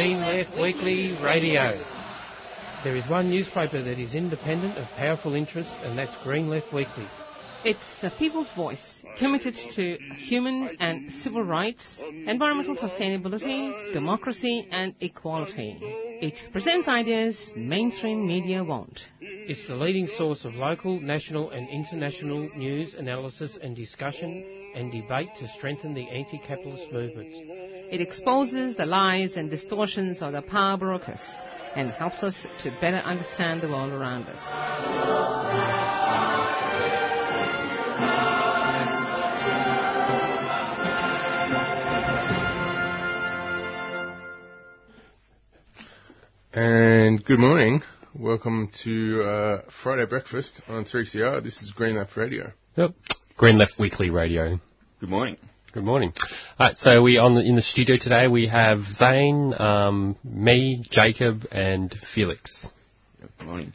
Green 0.00 0.20
Left 0.22 0.58
Weekly 0.58 1.12
Radio. 1.22 1.78
There 2.82 2.96
is 2.96 3.06
one 3.06 3.28
newspaper 3.28 3.82
that 3.82 3.98
is 3.98 4.14
independent 4.14 4.78
of 4.78 4.86
powerful 4.96 5.34
interests, 5.34 5.74
and 5.82 5.98
that's 5.98 6.16
Green 6.24 6.48
Left 6.48 6.72
Weekly. 6.72 7.06
It's 7.66 8.00
the 8.00 8.08
people's 8.18 8.48
voice, 8.56 9.02
committed 9.18 9.54
to 9.74 9.98
human 10.16 10.74
and 10.80 11.12
civil 11.12 11.42
rights, 11.42 11.84
environmental 12.26 12.76
sustainability, 12.76 13.92
democracy, 13.92 14.66
and 14.72 14.94
equality. 15.02 15.76
It 15.82 16.50
presents 16.50 16.88
ideas 16.88 17.52
mainstream 17.54 18.26
media 18.26 18.64
won't. 18.64 18.98
It's 19.20 19.68
the 19.68 19.76
leading 19.76 20.06
source 20.16 20.46
of 20.46 20.54
local, 20.54 20.98
national, 20.98 21.50
and 21.50 21.68
international 21.68 22.48
news, 22.56 22.94
analysis, 22.94 23.58
and 23.62 23.76
discussion 23.76 24.46
and 24.74 24.90
debate 24.90 25.28
to 25.40 25.48
strengthen 25.48 25.92
the 25.92 26.08
anti-capitalist 26.08 26.90
movements. 26.90 27.36
It 27.90 28.00
exposes 28.00 28.76
the 28.76 28.86
lies 28.86 29.36
and 29.36 29.50
distortions 29.50 30.22
of 30.22 30.32
the 30.32 30.42
power 30.42 30.76
brokers 30.76 31.18
and 31.74 31.90
helps 31.90 32.22
us 32.22 32.46
to 32.62 32.70
better 32.80 32.98
understand 32.98 33.62
the 33.62 33.68
world 33.68 33.92
around 33.92 34.26
us. 34.28 34.40
And 46.52 47.24
good 47.24 47.40
morning. 47.40 47.82
Welcome 48.14 48.70
to 48.84 49.20
uh, 49.22 49.62
Friday 49.82 50.06
Breakfast 50.06 50.62
on 50.68 50.84
3CR. 50.84 51.42
This 51.42 51.60
is 51.60 51.72
Green 51.72 51.96
Left 51.96 52.16
Radio. 52.16 52.52
Yep. 52.76 52.92
Green 53.36 53.58
Left 53.58 53.80
Weekly 53.80 54.10
Radio. 54.10 54.60
Good 55.00 55.10
morning. 55.10 55.38
Good 55.72 55.84
morning. 55.84 56.12
Alright, 56.60 56.76
so 56.76 57.00
we 57.00 57.16
on 57.16 57.36
the, 57.36 57.40
in 57.40 57.56
the 57.56 57.62
studio 57.62 57.96
today 57.96 58.28
we 58.28 58.46
have 58.48 58.82
Zane, 58.82 59.54
um, 59.58 60.14
me, 60.22 60.84
Jacob, 60.90 61.46
and 61.50 61.90
Felix. 62.14 62.68
Good 63.18 63.46
morning. 63.46 63.72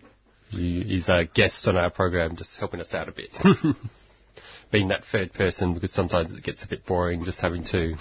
He 0.49 0.81
is 0.81 1.09
a 1.09 1.25
guest 1.25 1.67
on 1.67 1.77
our 1.77 1.89
program, 1.89 2.35
just 2.35 2.59
helping 2.59 2.79
us 2.79 2.93
out 2.93 3.09
a 3.09 3.11
bit. 3.11 3.35
Being 4.71 4.89
that 4.89 5.03
third 5.03 5.33
person, 5.33 5.73
because 5.73 5.93
sometimes 5.93 6.31
it 6.31 6.43
gets 6.43 6.63
a 6.63 6.67
bit 6.67 6.85
boring 6.85 7.25
just 7.25 7.41
having 7.41 7.63
two. 7.65 7.95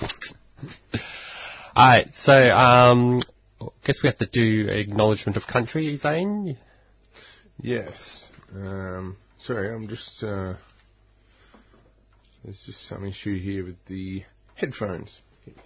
Alright, 1.74 2.12
so 2.12 2.34
um, 2.34 3.20
I 3.62 3.68
guess 3.86 4.02
we 4.02 4.10
have 4.10 4.18
to 4.18 4.28
do 4.30 4.68
acknowledgement 4.68 5.38
of 5.38 5.46
country, 5.46 5.96
Zane. 5.96 6.58
Yes. 7.58 8.28
Um, 8.54 9.16
sorry, 9.40 9.74
I'm 9.74 9.88
just. 9.88 10.22
Uh, 10.22 10.56
there's 12.44 12.62
just 12.66 12.86
some 12.86 13.06
issue 13.06 13.40
here 13.40 13.64
with 13.64 13.82
the 13.86 14.24
headphones. 14.54 15.20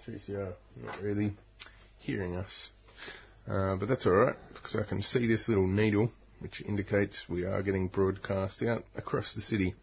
3CR 0.07 0.53
not 0.83 1.01
really 1.01 1.33
hearing 1.99 2.35
us. 2.35 2.69
Uh, 3.47 3.75
but 3.75 3.87
that's 3.87 4.05
alright, 4.05 4.35
because 4.53 4.75
I 4.75 4.83
can 4.83 5.01
see 5.01 5.25
this 5.25 5.47
little 5.47 5.67
needle, 5.67 6.11
which 6.39 6.61
indicates 6.61 7.23
we 7.29 7.45
are 7.45 7.63
getting 7.63 7.87
broadcast 7.87 8.61
out 8.63 8.83
across 8.95 9.33
the 9.35 9.41
city 9.41 9.73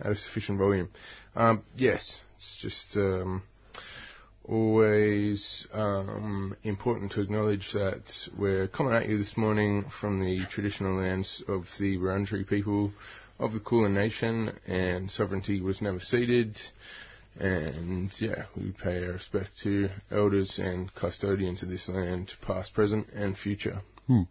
at 0.00 0.12
a 0.12 0.16
sufficient 0.16 0.58
volume. 0.58 0.88
Um, 1.34 1.62
yes, 1.76 2.20
it's 2.36 2.58
just. 2.60 2.96
Um, 2.96 3.42
always 4.50 5.68
um, 5.72 6.56
important 6.64 7.12
to 7.12 7.20
acknowledge 7.20 7.72
that 7.72 8.10
we're 8.36 8.66
coming 8.66 8.92
at 8.92 9.08
you 9.08 9.18
this 9.18 9.36
morning 9.36 9.84
from 10.00 10.20
the 10.20 10.44
traditional 10.50 10.96
lands 10.96 11.42
of 11.46 11.66
the 11.78 11.96
Wurundjeri 11.98 12.48
people 12.48 12.90
of 13.38 13.52
the 13.52 13.60
Kulin 13.60 13.94
Nation, 13.94 14.52
and 14.66 15.10
sovereignty 15.10 15.60
was 15.60 15.80
never 15.80 16.00
ceded. 16.00 16.58
And 17.38 18.10
yeah, 18.20 18.44
we 18.56 18.72
pay 18.72 19.04
our 19.04 19.12
respect 19.12 19.50
to 19.62 19.88
elders 20.10 20.58
and 20.58 20.92
custodians 20.94 21.62
of 21.62 21.70
this 21.70 21.88
land, 21.88 22.32
past, 22.42 22.74
present, 22.74 23.08
and 23.14 23.36
future. 23.36 23.80
Hmm. 24.06 24.22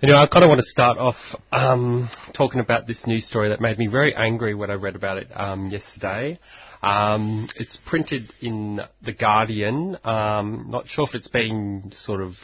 You 0.00 0.08
know, 0.08 0.16
I 0.16 0.28
kind 0.28 0.44
of 0.44 0.48
want 0.48 0.60
to 0.60 0.66
start 0.66 0.96
off 0.96 1.16
um, 1.50 2.08
talking 2.32 2.60
about 2.60 2.86
this 2.86 3.04
news 3.04 3.26
story 3.26 3.48
that 3.48 3.60
made 3.60 3.78
me 3.78 3.88
very 3.88 4.14
angry 4.14 4.54
when 4.54 4.70
I 4.70 4.74
read 4.74 4.94
about 4.94 5.18
it 5.18 5.26
um, 5.34 5.66
yesterday. 5.66 6.38
Um, 6.82 7.48
it's 7.56 7.76
printed 7.84 8.32
in 8.40 8.80
The 9.02 9.12
Guardian. 9.12 9.98
Um, 10.04 10.66
not 10.68 10.86
sure 10.86 11.04
if 11.04 11.16
it's 11.16 11.26
been 11.26 11.90
sort 11.96 12.20
of 12.20 12.34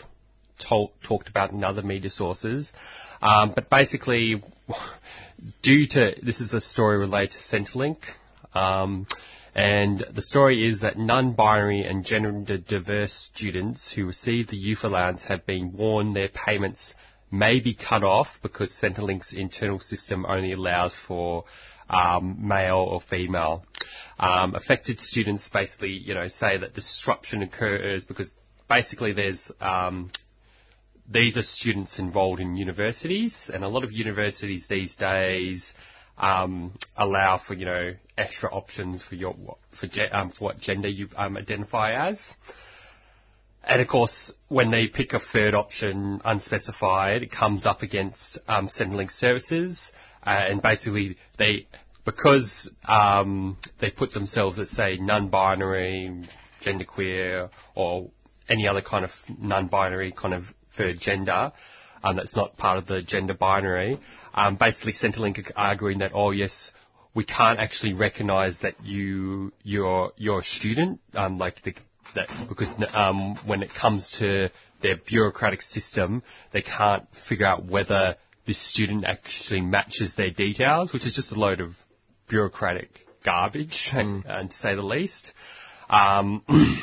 talked 0.59 1.29
about 1.29 1.53
in 1.53 1.63
other 1.63 1.83
media 1.83 2.11
sources. 2.11 2.73
Um, 3.23 3.53
but 3.55 3.71
basically, 3.71 4.43
due 5.63 5.87
to, 5.87 6.15
this 6.25 6.41
is 6.41 6.55
a 6.55 6.61
story 6.61 6.99
related 6.99 7.31
to 7.31 7.39
Centrelink. 7.39 7.99
And 9.55 10.05
the 10.13 10.23
story 10.23 10.69
is 10.69 10.81
that 10.81 10.99
non-binary 10.99 11.85
and 11.85 12.05
gender 12.05 12.59
diverse 12.59 13.13
students 13.13 13.93
who 13.93 14.07
receive 14.07 14.49
the 14.49 14.57
youth 14.57 14.83
allowance 14.83 15.25
have 15.25 15.47
been 15.47 15.73
warned 15.73 16.13
their 16.13 16.29
payments 16.29 16.95
may 17.31 17.61
be 17.61 17.75
cut 17.75 18.03
off 18.03 18.29
because 18.43 18.71
Centrelink's 18.73 19.33
internal 19.33 19.79
system 19.79 20.27
only 20.27 20.53
allows 20.53 20.95
for 21.07 21.45
um, 21.89 22.49
male 22.49 22.79
or 22.79 23.01
female. 23.01 23.65
Um, 24.19 24.55
affected 24.55 25.01
students 25.01 25.49
basically, 25.49 25.91
you 25.91 26.15
know, 26.15 26.29
say 26.29 26.59
that 26.59 26.75
disruption 26.75 27.43
occurs 27.43 28.05
because 28.05 28.33
basically 28.69 29.13
there's 29.13 29.51
um, 29.61 30.11
these 31.11 31.37
are 31.37 31.43
students 31.43 31.99
enrolled 31.99 32.41
in 32.41 32.57
universities, 32.57 33.51
and 33.53 33.63
a 33.63 33.69
lot 33.69 33.85
of 33.85 33.93
universities 33.93 34.67
these 34.69 34.97
days 34.97 35.75
um, 36.17 36.73
allow 36.97 37.39
for 37.39 37.55
you 37.55 37.67
know 37.67 37.95
extra 38.17 38.51
options 38.51 39.05
for 39.05 39.15
your 39.15 39.35
for, 39.73 39.89
um, 40.13 40.31
for 40.31 40.45
what 40.45 40.61
gender 40.61 40.89
you 40.89 41.09
um, 41.17 41.37
identify 41.37 42.09
as. 42.09 42.35
And 43.67 43.81
of 43.81 43.89
course, 43.89 44.33
when 44.49 44.71
they 44.71 44.89
pick 44.89 45.15
a 45.15 45.19
third 45.19 45.55
option, 45.55 46.21
unspecified, 46.25 47.23
it 47.23 47.31
comes 47.31 47.65
up 47.65 47.83
against 47.83 48.39
um, 48.47 48.69
Centrelink 48.69 49.11
services, 49.11 49.91
uh, 50.23 50.43
and 50.49 50.61
basically 50.61 51.17
they, 51.39 51.67
because 52.05 52.71
um, 52.87 53.57
they 53.81 53.91
put 53.91 54.13
themselves 54.13 54.59
as 54.59 54.71
say 54.71 54.97
non-binary, 54.97 56.25
genderqueer, 56.63 57.49
or 57.75 58.11
any 58.51 58.69
other 58.69 58.83
kind 58.83 59.05
of 59.05 59.11
non-binary 59.39 60.13
kind 60.13 60.35
of 60.35 60.43
third 60.77 61.01
gender, 61.01 61.51
um, 62.03 62.17
that's 62.17 62.37
not 62.37 62.59
part 62.59 62.77
of 62.77 62.87
the 62.87 63.01
gender 63.01 63.33
binary. 63.33 63.99
Um, 64.35 64.57
basically, 64.57 64.93
Centrelink 64.93 65.39
are 65.39 65.53
arguing 65.57 65.99
that 66.01 66.13
oh 66.15 66.33
yes, 66.33 66.71
we 67.15 67.25
can't 67.25 67.61
actually 67.61 67.95
recognise 67.95 68.61
that 68.61 68.75
you 68.85 69.53
you're 69.63 70.13
you're 70.17 70.41
a 70.41 70.45
student, 70.45 71.01
um, 71.15 71.39
like 71.39 71.63
the 71.63 71.75
that 72.15 72.29
because 72.49 72.73
um, 72.93 73.37
when 73.47 73.63
it 73.63 73.71
comes 73.73 74.17
to 74.19 74.51
their 74.83 74.97
bureaucratic 74.97 75.63
system, 75.63 76.23
they 76.53 76.63
can't 76.63 77.07
figure 77.29 77.47
out 77.47 77.65
whether 77.65 78.17
this 78.47 78.59
student 78.59 79.05
actually 79.05 79.61
matches 79.61 80.15
their 80.17 80.31
details, 80.31 80.93
which 80.93 81.07
is 81.07 81.15
just 81.15 81.33
a 81.33 81.39
load 81.39 81.61
of 81.61 81.71
bureaucratic 82.29 82.91
garbage, 83.25 83.91
and, 83.93 84.25
and 84.27 84.51
to 84.51 84.57
say 84.57 84.75
the 84.75 84.83
least. 84.83 85.33
Um, 85.89 86.43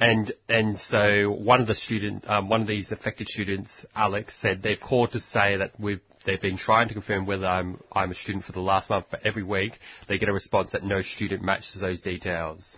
and 0.00 0.32
and 0.48 0.78
so 0.78 1.30
one 1.30 1.60
of 1.60 1.66
the 1.66 1.74
student, 1.74 2.28
um, 2.28 2.48
one 2.48 2.60
of 2.60 2.68
these 2.68 2.92
affected 2.92 3.28
students, 3.28 3.84
Alex, 3.94 4.40
said 4.40 4.62
they've 4.62 4.80
called 4.80 5.12
to 5.12 5.20
say 5.20 5.56
that 5.56 5.72
we've 5.78 6.00
they've 6.24 6.40
been 6.40 6.56
trying 6.56 6.88
to 6.88 6.94
confirm 6.94 7.26
whether 7.26 7.46
I'm 7.46 7.80
I'm 7.92 8.10
a 8.10 8.14
student 8.14 8.44
for 8.44 8.52
the 8.52 8.60
last 8.60 8.90
month, 8.90 9.06
but 9.10 9.24
every 9.24 9.42
week 9.42 9.78
they 10.08 10.18
get 10.18 10.28
a 10.28 10.32
response 10.32 10.72
that 10.72 10.84
no 10.84 11.02
student 11.02 11.42
matches 11.42 11.80
those 11.80 12.00
details 12.00 12.76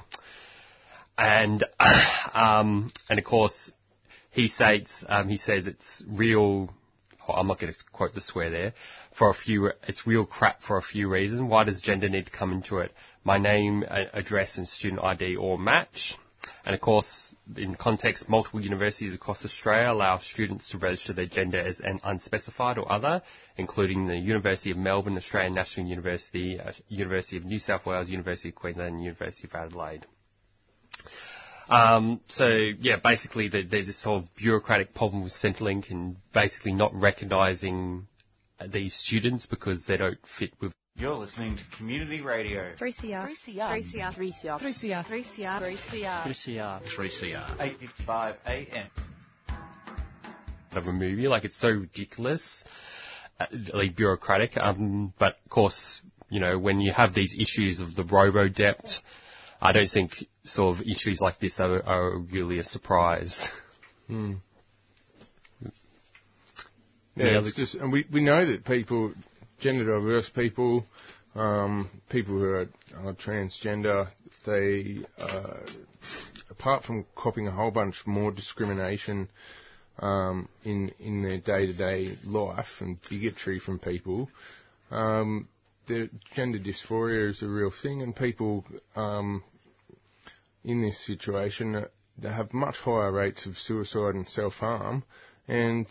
and 1.19 1.65
um, 2.35 2.93
and 3.09 3.19
of 3.19 3.25
course 3.25 3.73
he 4.31 4.49
states 4.49 5.05
um, 5.09 5.29
he 5.29 5.37
says 5.37 5.67
it's 5.67 6.03
real. 6.09 6.73
Oh, 7.29 7.35
I'm 7.35 7.47
not 7.47 7.61
going 7.61 7.73
to 7.73 7.79
quote 7.93 8.15
the 8.15 8.21
swear 8.21 8.51
there. 8.51 8.73
For 9.17 9.31
a 9.31 9.35
few, 9.35 9.71
it's 9.87 10.09
real 10.09 10.27
crap 10.27 10.61
for 10.61 10.77
a 10.77 10.83
few 10.83 11.09
reasons. 11.09 11.41
Why 11.41 11.63
does 11.63 11.81
gender 11.81 12.09
need 12.09 12.27
to 12.27 12.33
come 12.33 12.51
into 12.51 12.79
it? 12.79 12.91
My 13.23 13.39
name, 13.39 13.85
address, 13.89 14.59
and 14.59 14.67
student 14.67 15.05
ID 15.05 15.37
all 15.37 15.57
match. 15.57 16.17
And 16.65 16.75
of 16.75 16.81
course, 16.81 17.35
in 17.57 17.75
context, 17.75 18.29
multiple 18.29 18.61
universities 18.61 19.15
across 19.15 19.45
Australia 19.45 19.91
allow 19.93 20.19
students 20.19 20.71
to 20.71 20.79
register 20.79 21.13
their 21.13 21.27
gender 21.27 21.61
as 21.61 21.81
an 21.81 22.01
unspecified 22.05 22.79
or 22.79 22.91
other, 22.91 23.23
including 23.57 24.07
the 24.07 24.17
University 24.17 24.71
of 24.71 24.77
Melbourne, 24.77 25.17
Australian 25.17 25.55
National 25.55 25.87
University, 25.87 26.59
uh, 26.59 26.73
University 26.89 27.37
of 27.37 27.45
New 27.45 27.59
South 27.59 27.87
Wales, 27.87 28.11
University 28.11 28.51
of 28.51 28.55
Queensland, 28.55 28.95
and 28.95 29.03
University 29.05 29.49
of 29.49 29.55
Adelaide. 29.55 30.07
Um, 31.69 32.21
so 32.29 32.49
yeah, 32.49 32.97
basically 33.03 33.49
the, 33.49 33.63
there's 33.63 33.87
this 33.87 34.03
sort 34.03 34.23
of 34.23 34.35
bureaucratic 34.35 34.95
problem 34.95 35.23
with 35.23 35.33
Centrelink 35.33 35.91
and 35.91 36.17
basically 36.33 36.73
not 36.73 36.93
recognising 36.95 38.07
these 38.69 38.95
students 38.95 39.47
because 39.47 39.87
they 39.87 39.97
don't 39.97 40.19
fit 40.39 40.51
with. 40.61 40.73
You're 40.97 41.15
listening 41.15 41.57
to 41.57 41.63
Community 41.77 42.21
Radio. 42.21 42.73
3CR. 42.79 43.29
3CR. 43.47 43.77
3CR. 43.77 44.15
3CR. 44.15 44.61
3CR. 44.61 44.61
3CR. 44.61 45.61
3CR. 45.61 46.25
3CR. 46.25 46.83
3CR. 46.97 47.51
855 47.61 48.37
AM. 48.47 48.87
Of 50.73 50.87
a 50.87 50.93
movie, 50.93 51.29
like 51.29 51.45
it's 51.45 51.57
so 51.61 51.69
ridiculous, 51.69 52.65
uh, 53.41 53.47
like 53.75 53.95
bureaucratic. 53.97 54.57
Um, 54.57 55.13
but 55.19 55.37
of 55.45 55.51
course, 55.51 56.01
you 56.31 56.41
know, 56.41 56.59
when 56.59 56.81
you 56.81 56.93
have 56.93 57.15
these 57.15 57.35
issues 57.39 57.81
of 57.81 57.95
the 57.95 58.05
robo 58.05 58.49
debt 58.49 59.01
I 59.65 59.71
don't 59.71 59.89
think 59.89 60.11
sort 60.45 60.75
of 60.77 60.83
issues 60.83 61.21
like 61.21 61.39
this 61.39 61.61
are, 61.61 61.81
are 61.87 62.19
really 62.19 62.59
a 62.59 62.65
surprise. 62.65 63.49
Mm. 64.11 64.41
Yeah, 65.63 65.71
Yeah, 67.15 67.41
the- 67.41 67.47
it's 67.47 67.57
just, 67.57 67.77
and 67.77 67.93
we, 67.93 68.05
we 68.13 68.23
know 68.25 68.45
that 68.45 68.65
people, 68.65 69.13
gender 69.63 69.85
diverse 69.85 70.29
people, 70.29 70.85
um, 71.35 71.89
people 72.11 72.35
who 72.35 72.45
are, 72.45 72.69
transgender, 73.15 74.09
they, 74.45 74.99
uh, 75.19 75.61
apart 76.51 76.85
from 76.85 77.07
copping 77.15 77.47
a 77.47 77.51
whole 77.51 77.71
bunch 77.71 78.03
more 78.07 78.33
discrimination 78.33 79.29
um, 80.01 80.49
in 80.65 80.91
in 80.99 81.23
their 81.23 81.39
day 81.39 81.67
to 81.67 81.73
day 81.73 82.17
life 82.25 82.81
and 82.81 82.99
bigotry 83.09 83.61
from 83.61 83.79
people, 83.79 84.29
um, 84.91 85.49
the 85.87 86.11
gender 86.35 86.59
dysphoria 86.59 87.31
is 87.31 87.43
a 87.43 87.49
real 87.49 87.71
thing, 87.83 88.03
and 88.03 88.17
people 88.17 88.65
um, 88.97 89.43
in 90.65 90.83
this 90.83 90.99
situation 91.07 91.75
uh, 91.77 91.85
they 92.19 92.31
have 92.31 92.53
much 92.53 92.77
higher 92.77 93.13
rates 93.13 93.47
of 93.47 93.57
suicide 93.57 94.15
and 94.15 94.29
self 94.29 94.55
harm. 94.55 95.05
And 95.49 95.87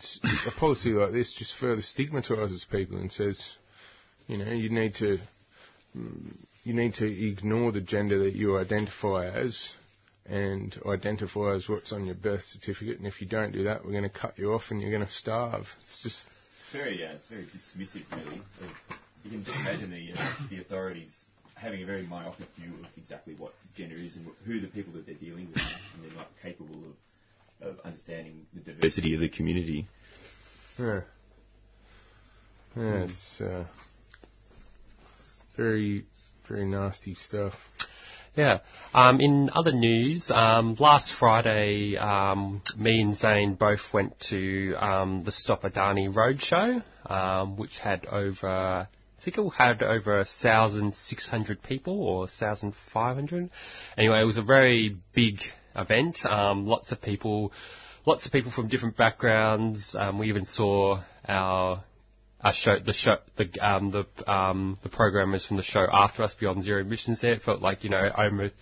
a 0.46 0.50
policy 0.50 0.90
like 0.90 1.12
this 1.12 1.34
just 1.34 1.54
further 1.56 1.82
stigmatises 1.82 2.64
people 2.70 2.96
and 2.96 3.12
says, 3.12 3.56
you 4.26 4.38
know, 4.38 4.50
you 4.50 4.70
need 4.70 4.94
to 4.96 5.18
mm, 5.96 6.34
you 6.64 6.74
need 6.74 6.94
to 6.94 7.06
ignore 7.06 7.72
the 7.72 7.80
gender 7.80 8.18
that 8.20 8.34
you 8.34 8.58
identify 8.58 9.26
as 9.26 9.74
and 10.26 10.78
identify 10.86 11.54
as 11.54 11.68
what's 11.68 11.92
on 11.92 12.06
your 12.06 12.14
birth 12.14 12.44
certificate. 12.44 12.98
And 12.98 13.06
if 13.06 13.20
you 13.20 13.26
don't 13.26 13.52
do 13.52 13.64
that, 13.64 13.84
we're 13.84 13.90
going 13.90 14.04
to 14.04 14.08
cut 14.08 14.38
you 14.38 14.52
off 14.52 14.70
and 14.70 14.80
you're 14.80 14.90
going 14.92 15.04
to 15.04 15.12
starve. 15.12 15.66
It's 15.82 16.02
just 16.02 16.26
very, 16.72 17.00
yeah, 17.00 17.12
it's 17.12 17.28
very 17.28 17.44
dismissive, 17.44 18.04
really. 18.10 18.40
You 19.24 19.30
can 19.30 19.44
just 19.44 19.58
imagine 19.58 19.90
the 19.90 20.12
uh, 20.20 20.32
the 20.50 20.60
authorities 20.60 21.24
having 21.54 21.82
a 21.82 21.86
very 21.86 22.02
myopic 22.02 22.46
view 22.58 22.72
of 22.80 22.86
exactly 22.96 23.34
what 23.34 23.52
gender 23.76 23.94
is 23.94 24.16
and 24.16 24.26
who 24.44 24.60
the 24.60 24.66
people 24.68 24.92
that 24.94 25.06
they're 25.06 25.14
dealing 25.14 25.48
with, 25.48 25.58
and 25.58 26.04
they're 26.04 26.16
not 26.16 26.28
capable 26.42 26.80
of, 27.60 27.68
of 27.68 27.80
understanding 27.84 28.46
the 28.54 28.60
diversity 28.60 29.14
of 29.14 29.20
the 29.20 29.28
community. 29.28 29.86
yeah, 30.78 31.00
yeah, 32.76 33.04
it's 33.04 33.40
uh, 33.40 33.64
very 35.56 36.04
very 36.48 36.66
nasty 36.66 37.14
stuff. 37.14 37.54
Yeah. 38.34 38.60
Um, 38.94 39.20
in 39.20 39.50
other 39.52 39.72
news, 39.72 40.30
um, 40.30 40.76
last 40.78 41.12
Friday, 41.18 41.96
um, 41.96 42.62
me 42.78 43.02
and 43.02 43.14
Zane 43.14 43.54
both 43.54 43.92
went 43.92 44.18
to 44.30 44.74
um, 44.74 45.20
the 45.20 45.32
Stop 45.32 45.62
Adani 45.62 46.12
Roadshow, 46.12 46.82
um, 47.06 47.56
which 47.56 47.78
had 47.78 48.06
over, 48.06 48.48
I 48.48 48.86
think 49.22 49.36
it 49.36 49.50
had 49.50 49.82
over 49.82 50.16
1,600 50.16 51.62
people 51.62 52.02
or 52.02 52.20
1,500. 52.20 53.50
Anyway, 53.98 54.20
it 54.20 54.24
was 54.24 54.38
a 54.38 54.42
very 54.42 54.96
big 55.14 55.40
event. 55.76 56.24
Um, 56.24 56.64
lots 56.64 56.90
of 56.90 57.02
people, 57.02 57.52
lots 58.06 58.24
of 58.24 58.32
people 58.32 58.50
from 58.50 58.68
different 58.68 58.96
backgrounds. 58.96 59.94
Um, 59.98 60.18
we 60.18 60.28
even 60.28 60.46
saw 60.46 61.02
our 61.28 61.84
show, 62.50 62.78
the 62.84 62.92
show, 62.92 63.18
the 63.36 63.48
um, 63.60 63.92
the 63.92 64.30
um, 64.30 64.78
the 64.82 64.88
programmers 64.88 65.46
from 65.46 65.56
the 65.56 65.62
show 65.62 65.86
after 65.90 66.24
us 66.24 66.34
beyond 66.34 66.64
zero 66.64 66.80
emissions. 66.80 67.20
There, 67.20 67.32
it 67.34 67.42
felt 67.42 67.60
like 67.60 67.84
you 67.84 67.90
know 67.90 68.10
almost 68.16 68.54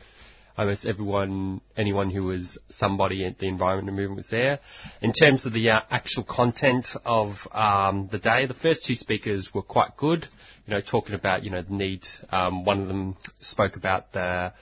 almost 0.59 0.85
everyone, 0.85 1.62
anyone 1.77 2.11
who 2.11 2.25
was 2.25 2.59
somebody 2.69 3.25
at 3.25 3.38
the 3.38 3.47
environment 3.47 3.97
movement 3.97 4.17
was 4.17 4.29
there. 4.29 4.59
In 5.00 5.12
terms 5.12 5.47
of 5.47 5.55
the 5.55 5.71
uh, 5.71 5.81
actual 5.88 6.25
content 6.25 6.88
of 7.06 7.31
um, 7.53 8.09
the 8.12 8.19
day, 8.19 8.47
the 8.47 8.55
first 8.55 8.85
two 8.85 8.94
speakers 8.94 9.50
were 9.55 9.62
quite 9.62 9.97
good. 9.97 10.26
You 10.67 10.75
know, 10.75 10.81
talking 10.83 11.15
about 11.15 11.44
you 11.44 11.50
know 11.50 11.62
the 11.62 11.75
need. 11.75 12.03
Um, 12.31 12.65
one 12.65 12.81
of 12.81 12.88
them 12.88 13.17
spoke 13.41 13.76
about 13.76 14.12
the 14.12 14.53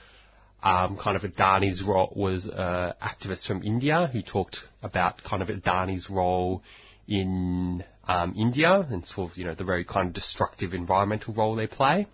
um, 0.63 0.97
kind 0.97 1.15
of 1.15 1.23
Adani's 1.23 1.83
role 1.83 2.13
was 2.15 2.47
uh, 2.47 2.93
activist 3.01 3.47
from 3.47 3.63
India 3.63 4.09
who 4.11 4.21
talked 4.21 4.59
about 4.81 5.23
kind 5.23 5.41
of 5.41 5.49
Adani's 5.49 6.09
role 6.09 6.63
in 7.09 7.83
um, 8.07 8.35
India 8.37 8.87
and 8.89 9.05
sort 9.05 9.31
of 9.31 9.37
you 9.37 9.43
know 9.45 9.55
the 9.55 9.65
very 9.65 9.83
kind 9.83 10.07
of 10.07 10.13
destructive 10.13 10.73
environmental 10.73 11.33
role 11.33 11.55
they 11.55 11.67
play. 11.67 12.07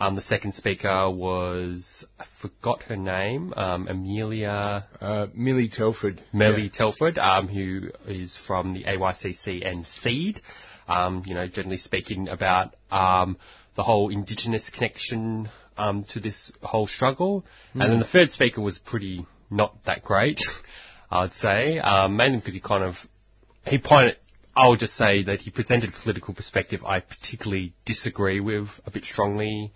Um, 0.00 0.16
the 0.16 0.22
second 0.22 0.52
speaker 0.52 1.08
was 1.08 2.04
I 2.18 2.24
forgot 2.42 2.82
her 2.84 2.96
name, 2.96 3.54
um, 3.56 3.86
Amelia 3.86 4.86
Uh, 5.00 5.26
Millie 5.32 5.68
Telford. 5.68 6.20
Melly 6.32 6.64
Yeah. 6.64 6.68
Telford, 6.70 7.16
um, 7.16 7.46
who 7.46 7.90
is 8.08 8.36
from 8.36 8.74
the 8.74 8.84
AYCC 8.84 9.64
and 9.64 9.86
SEED. 9.86 10.40
Um, 10.88 11.22
you 11.24 11.34
know, 11.34 11.46
generally 11.46 11.78
speaking 11.78 12.28
about 12.28 12.74
um, 12.90 13.38
the 13.76 13.84
whole 13.84 14.10
Indigenous 14.10 14.68
connection 14.68 15.48
um, 15.78 16.02
to 16.10 16.20
this 16.20 16.52
whole 16.62 16.86
struggle. 16.86 17.46
And 17.72 17.82
then 17.82 17.98
the 18.00 18.04
third 18.04 18.30
speaker 18.30 18.60
was 18.60 18.78
pretty 18.78 19.26
not 19.48 19.84
that 19.84 20.02
great, 20.02 20.40
I'd 21.10 21.32
say, 21.32 21.78
um, 21.78 22.16
mainly 22.16 22.38
because 22.38 22.54
he 22.54 22.60
kind 22.60 22.82
of 22.82 22.96
he 23.66 23.78
pointed. 23.78 24.16
I'll 24.56 24.76
just 24.76 24.94
say 24.94 25.22
that 25.24 25.40
he 25.40 25.50
presented 25.50 25.90
a 25.90 26.00
political 26.02 26.34
perspective 26.34 26.80
I 26.84 27.00
particularly 27.00 27.74
disagree 27.84 28.40
with 28.40 28.68
a 28.86 28.90
bit 28.90 29.04
strongly, 29.04 29.72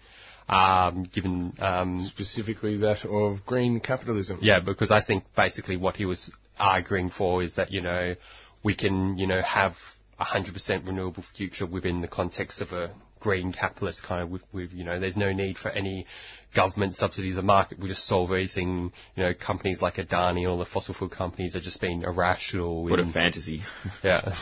um, 0.49 1.05
given 1.13 1.53
um, 1.59 2.05
Specifically 2.11 2.77
that 2.79 3.05
of 3.05 3.45
green 3.45 3.81
capitalism. 3.81 4.39
yeah, 4.41 4.61
because 4.61 4.91
I 4.91 5.01
think 5.01 5.25
basically 5.37 5.77
what 5.77 5.97
he 5.97 6.05
was 6.05 6.31
arguing 6.59 7.11
for 7.11 7.43
is 7.43 7.57
that, 7.57 7.71
you 7.73 7.81
know, 7.81 8.15
we 8.63 8.75
can, 8.75 9.19
you 9.19 9.27
know, 9.27 9.41
have 9.43 9.75
a 10.19 10.25
100% 10.25 10.87
renewable 10.87 11.25
future 11.37 11.67
within 11.67 12.01
the 12.01 12.09
context 12.09 12.61
of 12.61 12.73
a 12.73 12.91
green 13.21 13.53
capitalist 13.53 14.03
kind 14.03 14.23
of 14.23 14.31
with, 14.31 14.43
with, 14.53 14.73
you 14.73 14.85
know, 14.85 14.99
there's 14.99 15.17
no 15.17 15.33
need 15.33 15.59
for 15.59 15.71
any 15.71 16.07
government 16.55 16.95
subsidies. 16.95 17.37
The 17.37 17.43
market 17.43 17.79
will 17.79 17.89
just 17.89 18.07
solve 18.07 18.31
everything. 18.31 18.93
You 19.17 19.23
know, 19.25 19.35
companies 19.35 19.83
like 19.83 19.97
Adani 19.97 20.39
and 20.39 20.49
all 20.49 20.59
the 20.59 20.65
fossil 20.65 20.95
fuel 20.95 21.11
companies 21.11 21.57
are 21.57 21.61
just 21.61 21.81
being 21.81 22.03
irrational. 22.03 22.85
What 22.85 22.99
a 22.99 23.03
in- 23.03 23.13
fantasy. 23.13 23.63
yeah. 24.03 24.35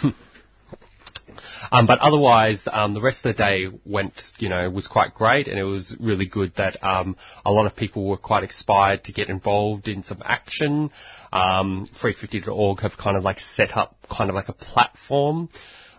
um, 1.73 1.87
but 1.87 1.99
otherwise, 2.01 2.67
um, 2.71 2.93
the 2.93 3.01
rest 3.01 3.25
of 3.25 3.37
the 3.37 3.43
day 3.43 3.67
went, 3.85 4.21
you 4.39 4.49
know, 4.49 4.69
was 4.71 4.87
quite 4.87 5.15
great, 5.15 5.49
and 5.49 5.59
it 5.59 5.65
was 5.65 5.95
really 5.99 6.27
good 6.27 6.53
that 6.57 6.83
um, 6.85 7.17
a 7.45 7.53
lot 7.53 7.67
of 7.67 7.77
people 7.77 8.09
were 8.09 8.17
quite 8.17 8.43
inspired 8.43 9.05
to 9.05 9.13
get 9.13 9.29
involved 9.29 9.89
in 9.89 10.03
some 10.03 10.23
action. 10.25 10.91
Um, 11.33 11.87
350.org 12.03 12.81
have 12.81 12.97
kind 12.97 13.17
of 13.17 13.25
like 13.25 13.39
set 13.39 13.77
up 13.77 13.97
kind 14.09 14.31
of 14.31 14.37
like 14.37 14.49
a 14.49 14.53
platform 14.53 15.49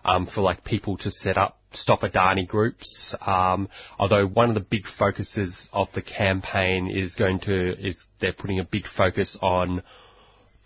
um, 0.04 0.26
for 0.26 0.40
like 0.40 0.64
people 0.64 0.96
to 0.98 1.10
set 1.10 1.36
up 1.36 1.57
stop 1.72 2.00
Adani 2.00 2.46
groups. 2.46 3.14
Um, 3.24 3.68
although 3.98 4.26
one 4.26 4.48
of 4.48 4.54
the 4.54 4.60
big 4.60 4.86
focuses 4.86 5.68
of 5.72 5.88
the 5.94 6.02
campaign 6.02 6.90
is 6.90 7.14
going 7.14 7.40
to 7.40 7.86
is 7.86 7.96
they're 8.20 8.32
putting 8.32 8.60
a 8.60 8.64
big 8.64 8.86
focus 8.86 9.38
on 9.40 9.82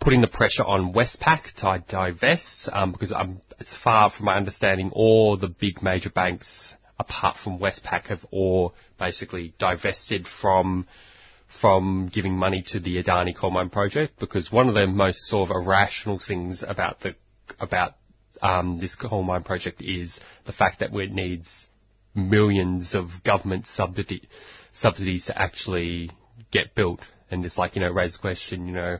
putting 0.03 0.21
the 0.21 0.27
pressure 0.27 0.63
on 0.63 0.93
Westpac 0.93 1.53
to 1.55 1.83
divest, 1.87 2.69
um, 2.73 2.91
because 2.91 3.13
um, 3.13 3.41
it's 3.59 3.75
far 3.77 4.09
from 4.09 4.25
my 4.25 4.35
understanding 4.35 4.91
all 4.93 5.37
the 5.37 5.47
big 5.47 5.81
major 5.81 6.09
banks, 6.09 6.75
apart 6.99 7.37
from 7.37 7.57
Westpac, 7.57 8.07
have 8.07 8.25
all 8.31 8.75
basically 8.99 9.53
divested 9.57 10.27
from 10.27 10.85
from 11.61 12.09
giving 12.11 12.37
money 12.37 12.63
to 12.65 12.79
the 12.79 13.01
Adani 13.01 13.35
coal 13.35 13.51
mine 13.51 13.69
project. 13.69 14.19
Because 14.19 14.51
one 14.51 14.67
of 14.67 14.73
the 14.73 14.87
most 14.87 15.19
sort 15.27 15.49
of 15.49 15.55
irrational 15.55 16.19
things 16.19 16.63
about 16.67 16.99
the 17.01 17.15
about 17.59 17.93
um, 18.43 18.77
this 18.77 18.95
coal 18.95 19.23
mine 19.23 19.43
project 19.43 19.81
is 19.81 20.19
the 20.45 20.51
fact 20.51 20.81
that 20.81 20.93
it 20.93 21.11
needs 21.11 21.67
millions 22.13 22.93
of 22.93 23.07
government 23.23 23.65
subsidy, 23.65 24.21
subsidies 24.73 25.25
to 25.25 25.41
actually 25.41 26.11
get 26.51 26.75
built. 26.75 26.99
And 27.31 27.45
it's 27.45 27.57
like, 27.57 27.75
you 27.75 27.81
know, 27.81 27.91
raise 27.91 28.13
the 28.13 28.19
question, 28.19 28.67
you 28.67 28.73
know, 28.73 28.99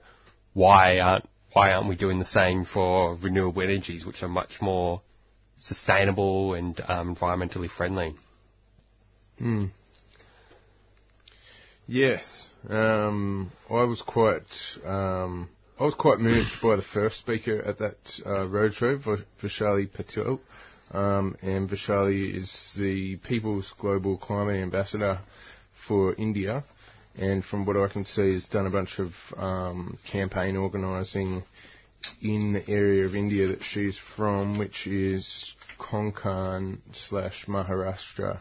why 0.54 1.00
aren't, 1.00 1.28
why 1.52 1.74
aren't 1.74 1.90
we 1.90 1.96
doing 1.96 2.18
the 2.18 2.26
same 2.26 2.66
for 2.66 3.16
renewable 3.16 3.62
energies, 3.62 4.06
which 4.06 4.24
are 4.24 4.30
much 4.30 4.62
more 4.62 5.02
sustainable 5.60 6.54
and 6.54 6.82
um, 6.88 7.16
environmentally 7.16 7.70
friendly? 7.70 8.16
Yes, 11.86 12.50
um, 12.70 13.52
I 13.70 13.84
was 13.84 14.02
quite 14.02 14.48
um, 14.86 15.50
I 15.84 15.86
was 15.86 15.96
quite 15.96 16.20
moved 16.20 16.62
by 16.62 16.78
the 16.78 16.82
first 16.82 17.18
speaker 17.18 17.62
at 17.62 17.80
that 17.80 18.22
uh, 18.26 18.48
V- 18.48 19.26
Vaishali 19.42 19.90
Patil. 19.90 20.40
Um, 20.94 21.36
and 21.42 21.70
Vaishali 21.70 22.34
is 22.36 22.74
the 22.78 23.18
People's 23.18 23.70
Global 23.78 24.16
Climate 24.16 24.64
Ambassador 24.64 25.20
for 25.86 26.16
India, 26.16 26.64
and 27.18 27.44
from 27.44 27.66
what 27.66 27.76
I 27.76 27.90
can 27.90 28.06
see, 28.06 28.32
has 28.32 28.46
done 28.46 28.66
a 28.66 28.70
bunch 28.70 28.98
of 29.00 29.12
um, 29.36 29.98
campaign 30.10 30.56
organising 30.56 31.44
in 32.22 32.54
the 32.54 32.70
area 32.70 33.06
of 33.06 33.14
India 33.14 33.48
that 33.48 33.62
she's 33.62 34.00
from, 34.16 34.58
which 34.58 34.88
is 34.88 35.54
Konkan 35.78 36.78
slash 36.94 37.46
Maharashtra. 37.46 38.40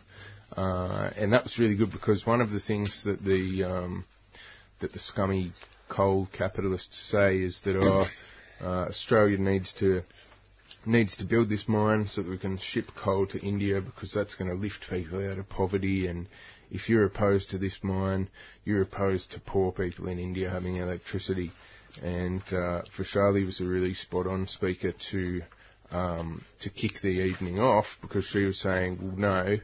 Uh, 0.56 1.10
and 1.16 1.32
that 1.32 1.42
was 1.42 1.58
really 1.58 1.74
good 1.74 1.90
because 1.90 2.24
one 2.24 2.40
of 2.40 2.52
the 2.52 2.60
things 2.60 3.02
that 3.02 3.24
the 3.24 3.64
um, 3.64 4.04
that 4.78 4.92
the 4.92 5.00
scummy 5.00 5.50
coal 5.92 6.26
capitalists 6.32 6.98
say 7.10 7.38
is 7.38 7.60
that 7.64 7.76
oh, 7.76 8.06
uh, 8.62 8.86
Australia 8.88 9.36
needs 9.36 9.74
to 9.74 10.02
needs 10.86 11.16
to 11.18 11.24
build 11.24 11.48
this 11.48 11.68
mine 11.68 12.06
so 12.06 12.22
that 12.22 12.30
we 12.30 12.38
can 12.38 12.58
ship 12.58 12.86
coal 12.96 13.26
to 13.26 13.38
India 13.40 13.80
because 13.80 14.10
that's 14.12 14.34
going 14.34 14.50
to 14.50 14.56
lift 14.56 14.86
people 14.88 15.18
out 15.30 15.38
of 15.38 15.48
poverty 15.48 16.06
and 16.06 16.26
if 16.70 16.88
you're 16.88 17.04
opposed 17.04 17.50
to 17.50 17.58
this 17.58 17.78
mine, 17.82 18.30
you're 18.64 18.80
opposed 18.80 19.30
to 19.32 19.40
poor 19.40 19.72
people 19.72 20.08
in 20.08 20.18
India 20.18 20.48
having 20.48 20.76
electricity. 20.76 21.52
and 22.02 22.42
uh, 22.48 22.80
Vaishali 22.96 23.44
was 23.44 23.60
a 23.60 23.66
really 23.66 23.92
spot 23.92 24.26
on 24.26 24.48
speaker 24.48 24.92
to 25.10 25.42
um, 25.90 26.42
to 26.60 26.70
kick 26.70 27.02
the 27.02 27.08
evening 27.08 27.60
off 27.60 27.98
because 28.00 28.24
she 28.24 28.44
was 28.44 28.58
saying, 28.58 28.96
well, 29.02 29.16
no, 29.18 29.58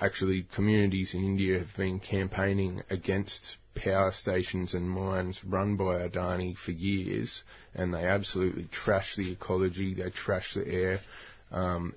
actually, 0.00 0.46
communities 0.52 1.14
in 1.14 1.22
India 1.22 1.60
have 1.60 1.76
been 1.76 2.00
campaigning 2.00 2.82
against 2.90 3.56
power 3.74 4.12
stations 4.12 4.74
and 4.74 4.88
mines 4.88 5.42
run 5.44 5.76
by 5.76 6.06
Adani 6.06 6.56
for 6.56 6.72
years, 6.72 7.42
and 7.74 7.94
they 7.94 8.04
absolutely 8.04 8.64
trash 8.64 9.16
the 9.16 9.32
ecology, 9.32 9.94
they 9.94 10.10
trash 10.10 10.54
the 10.54 10.66
air. 10.66 11.00
Um, 11.50 11.94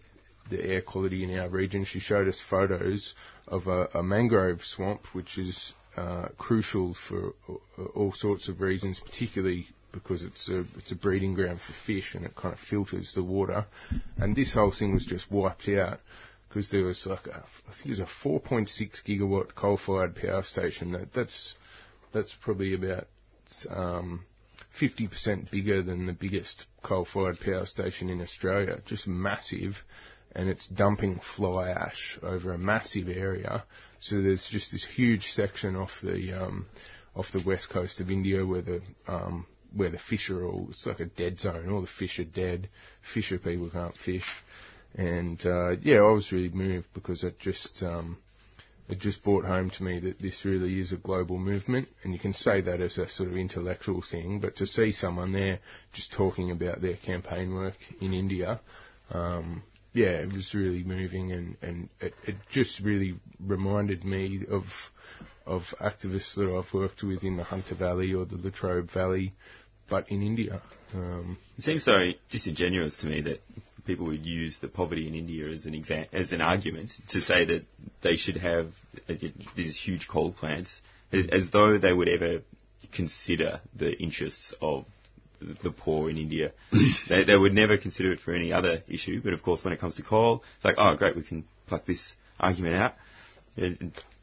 the 0.49 0.61
air 0.61 0.81
quality 0.81 1.23
in 1.23 1.39
our 1.39 1.47
region. 1.47 1.85
She 1.85 1.99
showed 1.99 2.27
us 2.27 2.41
photos 2.49 3.13
of 3.47 3.67
a, 3.67 3.87
a 3.93 4.03
mangrove 4.03 4.61
swamp, 4.63 5.05
which 5.13 5.37
is 5.37 5.73
uh, 5.95 6.27
crucial 6.37 6.95
for 7.07 7.33
all 7.95 8.11
sorts 8.11 8.49
of 8.49 8.59
reasons, 8.59 8.99
particularly 8.99 9.67
because 9.91 10.23
it's 10.23 10.49
a 10.49 10.65
it's 10.77 10.91
a 10.91 10.95
breeding 10.95 11.35
ground 11.35 11.59
for 11.61 11.73
fish 11.85 12.15
and 12.15 12.25
it 12.25 12.35
kind 12.35 12.53
of 12.53 12.59
filters 12.59 13.13
the 13.13 13.23
water. 13.23 13.65
And 14.17 14.35
this 14.35 14.53
whole 14.53 14.71
thing 14.71 14.93
was 14.93 15.05
just 15.05 15.31
wiped 15.31 15.69
out 15.69 15.99
because 16.49 16.69
there 16.71 16.83
was 16.83 17.05
like 17.05 17.27
a, 17.27 17.43
I 17.69 17.73
think 17.73 17.85
it 17.85 17.89
was 17.89 17.99
a 17.99 18.27
4.6 18.27 18.69
gigawatt 19.05 19.55
coal-fired 19.55 20.15
power 20.15 20.43
station. 20.43 20.91
That 20.91 21.13
that's 21.13 21.55
that's 22.13 22.35
probably 22.41 22.73
about 22.73 23.07
um, 23.69 24.25
50% 24.79 25.51
bigger 25.51 25.81
than 25.81 26.05
the 26.05 26.13
biggest 26.13 26.65
coal-fired 26.83 27.39
power 27.39 27.65
station 27.65 28.09
in 28.09 28.21
Australia. 28.21 28.81
Just 28.85 29.07
massive 29.07 29.83
and 30.35 30.49
it's 30.49 30.67
dumping 30.67 31.19
fly 31.35 31.69
ash 31.69 32.17
over 32.23 32.53
a 32.53 32.57
massive 32.57 33.07
area. 33.07 33.63
So 33.99 34.21
there's 34.21 34.47
just 34.49 34.71
this 34.71 34.85
huge 34.85 35.27
section 35.31 35.75
off 35.75 35.91
the 36.01 36.33
um, 36.33 36.65
off 37.15 37.31
the 37.31 37.43
west 37.45 37.69
coast 37.69 38.01
of 38.01 38.09
India 38.09 38.45
where 38.45 38.61
the 38.61 38.81
um, 39.07 39.45
where 39.75 39.89
the 39.89 39.99
fish 39.99 40.29
are 40.29 40.45
all 40.45 40.67
it's 40.69 40.85
like 40.85 40.99
a 40.99 41.05
dead 41.05 41.39
zone. 41.39 41.71
All 41.71 41.81
the 41.81 41.87
fish 41.87 42.19
are 42.19 42.25
dead. 42.25 42.69
Fisher 43.13 43.37
people 43.37 43.69
can't 43.69 43.95
fish, 43.95 44.27
and 44.95 45.43
uh, 45.45 45.71
yeah, 45.81 45.97
I 45.97 46.11
was 46.11 46.31
really 46.31 46.49
moved 46.49 46.87
because 46.93 47.23
it 47.23 47.39
just 47.39 47.83
um, 47.83 48.17
it 48.89 48.99
just 48.99 49.23
brought 49.23 49.45
home 49.45 49.69
to 49.71 49.83
me 49.83 49.99
that 49.99 50.19
this 50.19 50.43
really 50.43 50.79
is 50.79 50.91
a 50.91 50.97
global 50.97 51.37
movement, 51.37 51.87
and 52.03 52.13
you 52.13 52.19
can 52.19 52.33
say 52.33 52.61
that 52.61 52.81
as 52.81 52.97
a 52.97 53.07
sort 53.07 53.29
of 53.29 53.37
intellectual 53.37 54.01
thing, 54.01 54.39
but 54.39 54.57
to 54.57 54.67
see 54.67 54.91
someone 54.91 55.31
there 55.31 55.59
just 55.93 56.11
talking 56.11 56.51
about 56.51 56.81
their 56.81 56.97
campaign 56.97 57.53
work 57.53 57.77
in 58.01 58.13
India. 58.13 58.59
Um, 59.11 59.63
yeah, 59.93 60.09
it 60.09 60.33
was 60.33 60.53
really 60.53 60.83
moving, 60.83 61.31
and 61.31 61.55
and 61.61 61.89
it, 62.01 62.13
it 62.25 62.35
just 62.49 62.79
really 62.79 63.15
reminded 63.39 64.03
me 64.03 64.45
of 64.49 64.65
of 65.45 65.61
activists 65.79 66.35
that 66.35 66.49
I've 66.49 66.73
worked 66.73 67.03
with 67.03 67.23
in 67.23 67.37
the 67.37 67.43
Hunter 67.43 67.75
Valley 67.75 68.13
or 68.13 68.25
the 68.25 68.37
Latrobe 68.37 68.89
Valley, 68.89 69.33
but 69.89 70.09
in 70.09 70.23
India. 70.23 70.61
Um, 70.93 71.37
it 71.57 71.63
seems 71.63 71.83
so 71.83 72.11
disingenuous 72.31 72.97
to 72.97 73.07
me 73.07 73.21
that 73.21 73.41
people 73.85 74.05
would 74.07 74.25
use 74.25 74.59
the 74.59 74.67
poverty 74.67 75.07
in 75.07 75.15
India 75.15 75.47
as 75.47 75.65
an 75.65 75.73
exa- 75.73 76.07
as 76.13 76.31
an 76.31 76.41
argument 76.41 76.91
to 77.09 77.21
say 77.21 77.45
that 77.45 77.65
they 78.01 78.15
should 78.15 78.37
have 78.37 78.67
uh, 79.09 79.13
these 79.55 79.77
huge 79.77 80.07
coal 80.07 80.31
plants, 80.31 80.81
as 81.11 81.51
though 81.51 81.77
they 81.77 81.93
would 81.93 82.09
ever 82.09 82.41
consider 82.93 83.61
the 83.75 83.91
interests 83.93 84.53
of 84.61 84.85
the 85.63 85.71
poor 85.71 86.09
in 86.09 86.17
India. 86.17 86.51
they, 87.09 87.23
they 87.23 87.37
would 87.37 87.53
never 87.53 87.77
consider 87.77 88.11
it 88.13 88.19
for 88.19 88.33
any 88.33 88.53
other 88.53 88.83
issue, 88.87 89.21
but 89.23 89.33
of 89.33 89.43
course 89.43 89.63
when 89.63 89.73
it 89.73 89.79
comes 89.79 89.95
to 89.95 90.03
coal, 90.03 90.43
it's 90.55 90.65
like, 90.65 90.75
oh 90.77 90.95
great, 90.95 91.15
we 91.15 91.23
can 91.23 91.43
pluck 91.67 91.85
this 91.85 92.13
argument 92.39 92.75
out. 92.75 92.93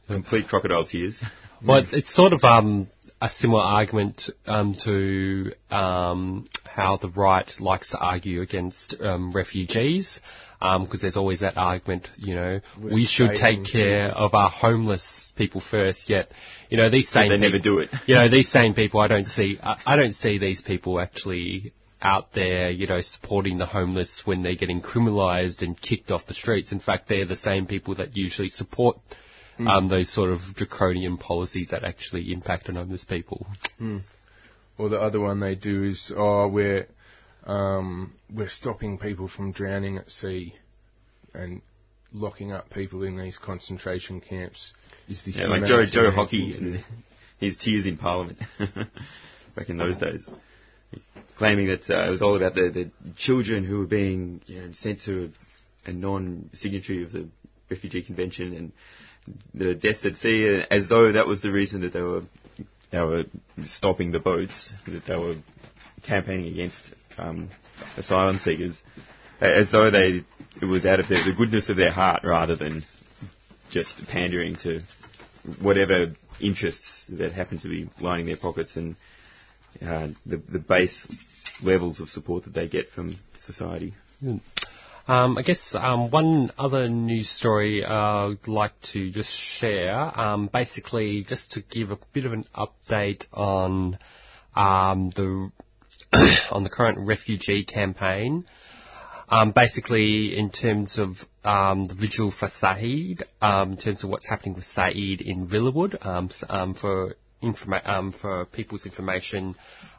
complete 0.07 0.49
crocodile 0.49 0.85
tears. 0.85 1.23
Well, 1.64 1.79
it's, 1.79 1.93
it's 1.93 2.14
sort 2.14 2.33
of 2.33 2.43
um, 2.43 2.88
a 3.21 3.29
similar 3.29 3.62
argument 3.62 4.31
um, 4.47 4.75
to 4.85 5.52
um, 5.71 6.49
how 6.71 6.97
the 6.97 7.09
right 7.09 7.50
likes 7.59 7.91
to 7.91 7.99
argue 7.99 8.43
against 8.43 8.97
um, 9.00 9.33
refugees, 9.33 10.21
because 10.61 10.79
um, 10.79 10.99
there's 11.00 11.17
always 11.17 11.41
that 11.41 11.57
argument, 11.57 12.09
you 12.17 12.35
know, 12.35 12.61
We're 12.81 12.95
we 12.95 13.07
should 13.07 13.33
take 13.33 13.65
care 13.65 14.09
of 14.09 14.35
our 14.35 14.50
homeless 14.50 15.33
people 15.37 15.61
first. 15.61 16.09
Yet, 16.09 16.31
you 16.69 16.77
know, 16.77 16.89
these 16.89 17.09
same 17.09 17.29
they 17.29 17.37
people, 17.37 17.50
never 17.50 17.62
do 17.62 17.79
it. 17.81 17.91
you 18.07 18.15
know, 18.15 18.29
these 18.29 18.50
same 18.50 18.75
people, 18.75 19.00
I 19.00 19.09
don't 19.09 19.27
see, 19.27 19.59
I, 19.62 19.81
I 19.85 19.97
don't 19.97 20.12
see 20.12 20.39
these 20.39 20.61
people 20.62 21.00
actually 21.00 21.73
out 22.03 22.33
there, 22.35 22.71
you 22.71 22.87
know, 22.87 23.00
supporting 23.00 23.59
the 23.59 23.67
homeless 23.67 24.23
when 24.25 24.43
they're 24.43 24.55
getting 24.55 24.81
criminalised 24.81 25.62
and 25.62 25.81
kicked 25.81 26.11
off 26.11 26.27
the 26.27 26.35
streets. 26.35 26.73
In 26.73 26.81
fact, 26.81 27.09
they're 27.09 27.27
the 27.27 27.37
same 27.37 27.67
people 27.67 27.97
that 27.97 28.17
usually 28.17 28.49
support 28.49 28.97
mm. 29.59 29.69
um, 29.69 29.89
those 29.89 30.12
sort 30.12 30.31
of 30.31 30.39
draconian 30.55 31.17
policies 31.17 31.71
that 31.71 31.85
actually 31.85 32.33
impact 32.33 32.69
on 32.69 32.77
homeless 32.77 33.05
people. 33.05 33.47
Mm. 33.81 34.03
Or 34.79 34.89
the 34.89 35.00
other 35.00 35.21
one 35.21 35.41
they 35.41 35.55
do 35.55 35.85
is, 35.85 36.12
oh, 36.17 36.49
we're 36.49 36.87
um, 37.45 38.15
we're 38.33 38.49
stopping 38.49 38.99
people 38.99 39.29
from 39.29 39.53
drowning 39.53 39.99
at 39.99 40.11
sea 40.11 40.55
and 41.35 41.62
locking 42.12 42.53
up 42.53 42.71
people 42.71 43.03
in 43.03 43.17
these 43.17 43.39
concentration 43.39 44.21
camps. 44.21 44.73
Is 45.09 45.25
the 45.25 45.33
yeah, 45.33 45.47
like 45.47 45.65
Joe 45.65 45.85
Joe 45.85 46.11
Hockey 46.11 46.55
and 46.57 46.85
his 47.39 47.57
tears 47.57 47.87
in 47.87 47.97
Parliament 47.97 48.39
back 49.57 49.69
in 49.69 49.77
those 49.77 49.99
days, 49.99 50.27
claiming 51.37 51.69
that 51.69 51.89
uh, 51.89 52.07
it 52.07 52.11
was 52.11 52.23
all 52.23 52.37
about 52.37 52.55
the, 52.55 52.71
the 52.71 52.91
children 53.17 53.65
who 53.65 53.79
were 53.79 53.87
being 53.87 54.41
you 54.47 54.61
know, 54.61 54.73
sent 54.73 55.03
to 55.03 55.31
a, 55.87 55.91
a 55.91 55.93
non-signatory 55.93 57.03
of 57.05 57.12
the 57.12 57.29
refugee 57.71 58.03
convention 58.03 58.55
and 58.55 58.73
the 59.55 59.75
deaths 59.75 60.05
at 60.05 60.17
sea, 60.17 60.62
as 60.71 60.89
though 60.89 61.12
that 61.12 61.27
was 61.27 61.43
the 61.43 61.50
reason 61.50 61.83
that 61.83 61.93
they 61.93 62.03
were 62.03 62.23
they 62.90 63.00
were 63.00 63.25
stopping 63.64 64.12
the 64.12 64.20
boats, 64.20 64.73
that 64.87 65.04
they 65.06 65.16
were 65.16 65.37
campaigning 66.02 66.52
against 66.52 66.92
um, 67.18 67.50
asylum 67.97 68.38
seekers, 68.38 68.82
as 69.40 69.70
though 69.73 69.90
they 69.90 70.25
it 70.61 70.64
was 70.66 70.85
out 70.85 71.00
of 71.00 71.09
the, 71.09 71.35
goodness 71.37 71.68
of 71.68 71.76
their 71.76 71.90
heart 71.90 72.23
rather 72.25 72.56
than 72.56 72.82
just 73.70 74.00
pandering 74.09 74.56
to 74.56 74.80
whatever 75.61 76.12
interests 76.40 77.06
that 77.11 77.32
happen 77.32 77.59
to 77.59 77.68
be 77.68 77.88
lining 78.00 78.26
their 78.26 78.37
pockets 78.37 78.76
and 78.76 78.97
uh, 79.82 80.09
the, 80.26 80.37
the 80.37 80.59
base 80.59 81.09
levels 81.62 82.00
of 82.00 82.09
support 82.09 82.44
that 82.44 82.54
they 82.54 82.68
get 82.68 82.88
from 82.88 83.16
society. 83.38 83.94
Mm. 84.23 84.40
Um, 85.11 85.38
I 85.38 85.43
guess 85.43 85.75
um, 85.76 86.12
one 86.12 86.52
other 86.57 86.88
news 86.88 87.29
story 87.29 87.85
uh, 87.85 88.29
I'd 88.29 88.47
like 88.47 88.81
to 88.93 89.11
just 89.11 89.37
share, 89.37 89.93
um, 90.17 90.49
basically 90.52 91.25
just 91.25 91.50
to 91.52 91.62
give 91.62 91.90
a 91.90 91.99
bit 92.12 92.26
of 92.26 92.33
an 92.33 92.45
update 92.55 93.26
on 93.33 93.99
um, 94.55 95.11
the 95.17 95.50
on 96.52 96.62
the 96.62 96.71
current 96.71 97.09
refugee 97.09 97.64
campaign. 97.64 98.45
Um, 99.29 99.50
basically, 99.50 100.38
in 100.38 100.50
terms 100.50 100.97
of 100.97 101.17
um, 101.43 101.87
the 101.87 101.95
vigil 101.95 102.31
for 102.31 102.47
Saeed, 102.47 103.25
in 103.43 103.76
terms 103.79 104.05
of 104.05 104.11
what's 104.11 104.29
happening 104.29 104.55
with 104.55 104.64
Saeed 104.64 105.23
in 105.23 105.49
Villawood, 105.49 105.99
for 106.79 107.17
informa- 107.43 108.14
for 108.14 108.45
people's 108.45 108.87
information, 108.87 109.57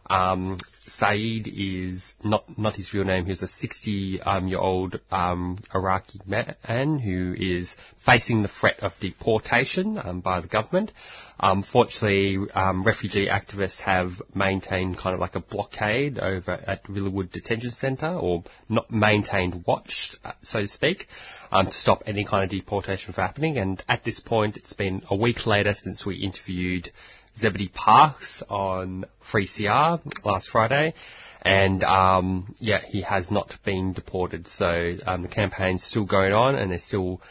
um, 0.10 0.58
Saeed 0.88 1.48
is 1.48 2.16
not 2.24 2.58
not 2.58 2.76
his 2.76 2.94
real 2.94 3.04
name. 3.04 3.26
He's 3.26 3.44
a 3.44 3.48
60 3.48 4.22
um, 4.22 4.48
year 4.48 4.58
old 4.58 5.00
um, 5.12 5.58
Iraqi 5.74 6.20
man 6.26 7.00
who 7.00 7.36
is 7.38 7.76
facing 8.06 8.42
the 8.42 8.48
threat 8.48 8.80
of 8.80 8.94
deportation 9.00 10.00
um, 10.04 10.22
by 10.22 10.42
the 10.42 10.48
government. 10.48 10.92
Unfortunately, 11.40 12.38
um, 12.54 12.84
refugee 12.84 13.28
activists 13.28 13.80
have 13.82 14.12
maintained 14.36 14.98
kind 14.98 15.14
of 15.14 15.20
like 15.20 15.36
a 15.36 15.40
blockade 15.40 16.20
over 16.20 16.52
at 16.52 16.84
Villawood 16.86 17.32
Detention 17.32 17.72
Centre, 17.72 18.14
or 18.14 18.44
not 18.70 18.92
maintained, 18.92 19.64
watched, 19.66 20.20
uh, 20.24 20.34
so 20.42 20.62
to 20.62 20.68
speak, 20.68 21.08
um, 21.52 21.68
to 21.68 21.74
stop 21.74 22.04
any 22.06 22.26
kind 22.26 22.44
of 22.44 22.50
deportation 22.50 23.14
from 23.14 23.24
happening. 23.24 23.58
And 23.58 23.82
at 23.88 24.04
this 24.04 24.20
point, 24.20 24.58
it's 24.58 24.74
been 24.74 25.04
a 25.10 25.16
week 25.16 25.48
later 25.48 25.74
since 25.74 26.06
we 26.06 26.18
interviewed 26.18 26.92
Zebedee 27.38 27.70
Parks 27.70 28.44
on 28.50 29.06
3CR 29.32 30.02
last 30.24 30.50
Friday. 30.50 30.94
And 31.42 31.84
um, 31.84 32.56
yeah, 32.60 32.82
he 32.86 33.02
has 33.02 33.32
not 33.32 33.54
been 33.66 33.94
deported. 33.94 34.48
So 34.48 34.94
um, 35.06 35.22
the 35.24 35.28
campaign's 35.28 35.84
still 35.84 36.06
going 36.06 36.34
on, 36.34 36.56
and 36.56 36.72
there's 36.72 36.84
still 36.84 37.22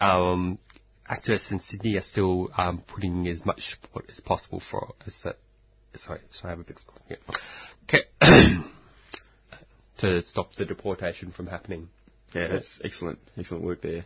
um, 0.00 0.58
activists 1.10 1.52
in 1.52 1.60
Sydney 1.60 1.96
are 1.96 2.02
still 2.02 2.50
um, 2.56 2.82
putting 2.86 3.26
as 3.28 3.44
much 3.44 3.60
support 3.62 4.06
as 4.08 4.20
possible 4.20 4.60
for 4.60 4.94
as 5.06 5.20
that. 5.24 5.36
Sorry, 5.94 6.20
sorry, 6.30 6.54
I 6.54 6.56
have 6.56 6.60
a 6.60 6.64
big 6.64 6.78
yeah. 7.08 7.16
Okay. 7.84 8.62
to 9.98 10.22
stop 10.22 10.54
the 10.54 10.64
deportation 10.64 11.32
from 11.32 11.46
happening. 11.46 11.88
Yeah, 12.34 12.48
that's 12.48 12.80
excellent, 12.84 13.18
excellent 13.36 13.64
work 13.64 13.82
there. 13.82 14.04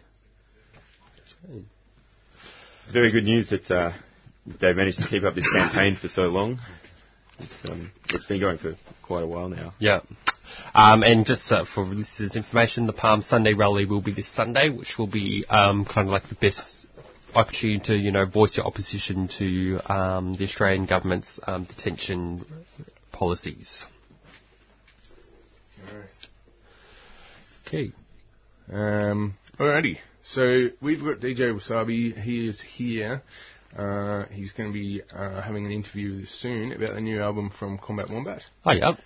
It's 2.84 2.92
very 2.92 3.12
good 3.12 3.24
news 3.24 3.50
that 3.50 3.70
uh, 3.70 3.92
they've 4.46 4.74
managed 4.74 4.98
to 4.98 5.08
keep 5.08 5.24
up 5.24 5.34
this 5.34 5.48
campaign 5.54 5.96
for 6.00 6.08
so 6.08 6.22
long. 6.22 6.58
It's, 7.38 7.70
um, 7.70 7.90
it's 8.10 8.26
been 8.26 8.40
going 8.40 8.58
for 8.58 8.76
quite 9.02 9.22
a 9.22 9.26
while 9.26 9.48
now. 9.48 9.72
Yeah. 9.78 10.00
Um, 10.74 11.02
and 11.02 11.26
just 11.26 11.50
uh, 11.50 11.64
for 11.64 11.82
listeners' 11.84 12.36
information, 12.36 12.86
the 12.86 12.92
Palm 12.92 13.22
Sunday 13.22 13.54
rally 13.54 13.86
will 13.86 14.02
be 14.02 14.12
this 14.12 14.28
Sunday, 14.28 14.70
which 14.70 14.98
will 14.98 15.08
be 15.08 15.44
um, 15.48 15.84
kind 15.84 16.06
of 16.06 16.12
like 16.12 16.28
the 16.28 16.36
best 16.36 16.86
opportunity 17.34 17.80
to, 17.86 17.96
you 17.96 18.12
know, 18.12 18.26
voice 18.26 18.56
your 18.56 18.66
opposition 18.66 19.28
to 19.38 19.80
um, 19.92 20.34
the 20.34 20.44
Australian 20.44 20.86
government's 20.86 21.40
um, 21.46 21.64
detention 21.64 22.44
policies. 23.12 23.86
Okay. 27.66 27.92
Um, 28.72 29.34
alrighty. 29.58 29.98
So 30.22 30.68
we've 30.80 31.02
got 31.02 31.20
DJ 31.20 31.52
Wasabi. 31.52 32.18
He 32.18 32.48
is 32.48 32.60
here. 32.60 33.22
Uh, 33.76 34.26
he's 34.30 34.52
going 34.52 34.70
to 34.70 34.72
be 34.72 35.02
uh, 35.12 35.42
having 35.42 35.66
an 35.66 35.72
interview 35.72 36.24
soon 36.24 36.72
about 36.72 36.94
the 36.94 37.00
new 37.00 37.20
album 37.20 37.50
from 37.58 37.76
Combat 37.78 38.08
Wombat. 38.08 38.42
Hi, 38.62 38.74
yep. 38.74 38.98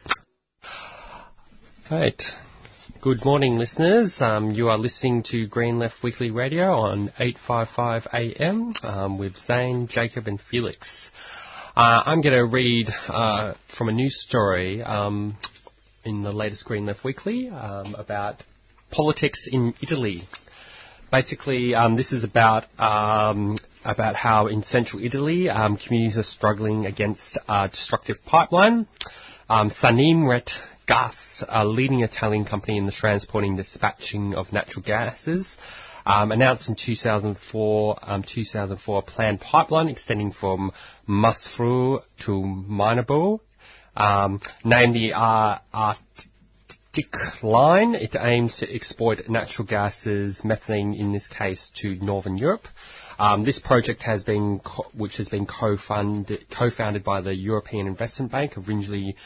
Right. 1.91 2.23
Good 3.01 3.25
morning, 3.25 3.57
listeners. 3.57 4.21
Um, 4.21 4.51
you 4.51 4.69
are 4.69 4.77
listening 4.77 5.23
to 5.31 5.47
Green 5.47 5.79
Left 5.79 6.03
Weekly 6.03 6.31
Radio 6.31 6.73
on 6.73 7.11
855 7.19 8.09
AM 8.13 8.75
um, 8.83 9.19
with 9.19 9.39
Zane, 9.39 9.87
Jacob, 9.87 10.27
and 10.27 10.39
Felix. 10.39 11.13
Uh, 11.75 12.03
I'm 12.05 12.21
going 12.21 12.37
to 12.37 12.45
read 12.45 12.89
uh, 13.09 13.55
from 13.75 13.89
a 13.89 13.93
news 13.93 14.21
story 14.21 14.83
um, 14.83 15.39
in 16.05 16.21
the 16.21 16.33
latest 16.33 16.67
Green 16.67 16.85
Left 16.85 17.05
Weekly 17.05 17.49
um, 17.49 17.95
about 17.95 18.43
politics 18.91 19.49
in 19.51 19.73
Italy. 19.81 20.23
Basically, 21.11 21.75
um, 21.75 21.97
this 21.97 22.13
is 22.13 22.25
about 22.25 22.67
um, 22.79 23.57
about 23.85 24.17
how 24.17 24.47
in 24.47 24.63
central 24.63 25.03
Italy 25.05 25.49
um, 25.49 25.77
communities 25.77 26.19
are 26.19 26.23
struggling 26.23 26.87
against 26.87 27.39
a 27.49 27.69
destructive 27.69 28.17
pipeline. 28.25 28.87
Um, 29.49 29.71
Snam 29.71 30.29
Rete 30.29 30.51
Gas, 30.87 31.45
a 31.49 31.65
leading 31.65 32.01
Italian 32.01 32.45
company 32.45 32.79
in 32.79 32.87
the 32.87 32.93
transporting 32.93 33.51
and 33.51 33.59
dispatching 33.59 34.35
of 34.35 34.53
natural 34.53 34.83
gases, 34.83 35.57
um, 36.07 36.33
announced 36.33 36.69
in 36.69 36.77
2004, 36.77 37.99
um, 38.03 38.23
2004 38.23 38.99
a 38.99 39.03
planned 39.03 39.41
pipeline 39.41 39.89
extending 39.89 40.33
from 40.33 40.73
Massafra 41.09 42.03
to 42.21 42.31
Minerbio, 42.33 43.41
um, 43.97 44.41
named 44.65 44.95
the 44.95 45.13
uh, 45.13 45.59
Adriatic 46.99 47.43
Line. 47.43 47.95
It 47.95 48.17
aims 48.19 48.59
to 48.59 48.75
exploit 48.75 49.29
natural 49.29 49.67
gases, 49.67 50.43
methane 50.45 50.95
in 50.95 51.13
this 51.13 51.27
case, 51.27 51.71
to 51.77 51.95
northern 51.97 52.37
Europe. 52.37 52.67
Um, 53.19 53.43
this 53.43 53.59
project 53.59 54.03
has 54.03 54.23
been, 54.23 54.61
co- 54.61 54.87
which 54.97 55.17
has 55.17 55.29
been 55.29 55.47
co-funded, 55.47 56.47
co-founded 56.57 57.03
by 57.03 57.21
the 57.21 57.35
European 57.35 57.87
Investment 57.89 58.31
Bank, 58.31 58.57
originally 58.57 59.17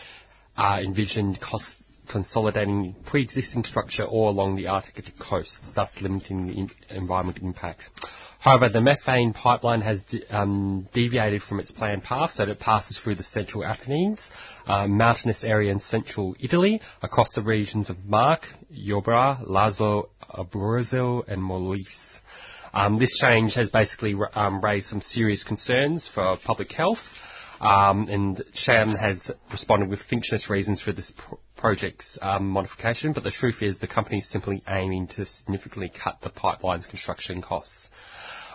uh, 0.57 0.81
envisioned 0.83 1.41
cost 1.41 1.77
consolidating 2.09 2.95
pre-existing 3.07 3.65
structure 3.65 4.05
all 4.05 4.29
along 4.29 4.57
the 4.57 4.63
Adriatic 4.67 5.19
coast, 5.19 5.63
thus 5.75 5.91
limiting 6.01 6.47
the 6.47 6.53
in- 6.53 7.37
impact. 7.43 7.83
However, 8.39 8.69
the 8.69 8.81
methane 8.81 9.33
pipeline 9.33 9.83
has 9.83 10.03
de- 10.03 10.27
um, 10.37 10.89
deviated 10.93 11.43
from 11.43 11.61
its 11.61 11.71
planned 11.71 12.03
path 12.03 12.33
so 12.33 12.45
that 12.45 12.53
it 12.53 12.59
passes 12.59 12.99
through 12.99 13.15
the 13.15 13.23
central 13.23 13.65
Apennines, 13.65 14.31
uh, 14.67 14.89
mountainous 14.89 15.45
area 15.45 15.71
in 15.71 15.79
central 15.79 16.35
Italy, 16.41 16.81
across 17.03 17.33
the 17.35 17.43
regions 17.43 17.89
of 17.89 18.05
Marche, 18.05 18.49
Umbria, 18.71 19.39
Lazio, 19.47 20.09
Abruzzo, 20.29 21.23
and 21.29 21.41
Molise. 21.41 22.19
Um, 22.75 22.99
this 22.99 23.19
change 23.19 23.55
has 23.57 23.69
basically 23.69 24.15
um, 24.35 24.61
raised 24.63 24.87
some 24.89 25.03
serious 25.03 25.45
concerns 25.45 26.09
for 26.09 26.37
public 26.43 26.73
health, 26.73 27.01
um, 27.61 28.09
and 28.09 28.43
Snam 28.55 28.97
has 28.99 29.31
responded 29.51 29.89
with 29.91 30.01
fictitious 30.01 30.49
reasons 30.49 30.81
for 30.81 30.93
this 30.93 31.13
pr- 31.17 31.35
project's 31.57 32.19
um, 32.23 32.49
modification, 32.49 33.13
but 33.13 33.25
the 33.25 33.31
truth 33.31 33.63
is 33.63 33.79
the 33.79 33.87
company 33.87 34.19
is 34.19 34.29
simply 34.29 34.63
aiming 34.69 35.07
to 35.09 35.25
significantly 35.27 35.91
cut 35.91 36.21
the 36.23 36.31
pipeline's 36.31 36.87
construction 36.87 37.43
costs. 37.43 37.91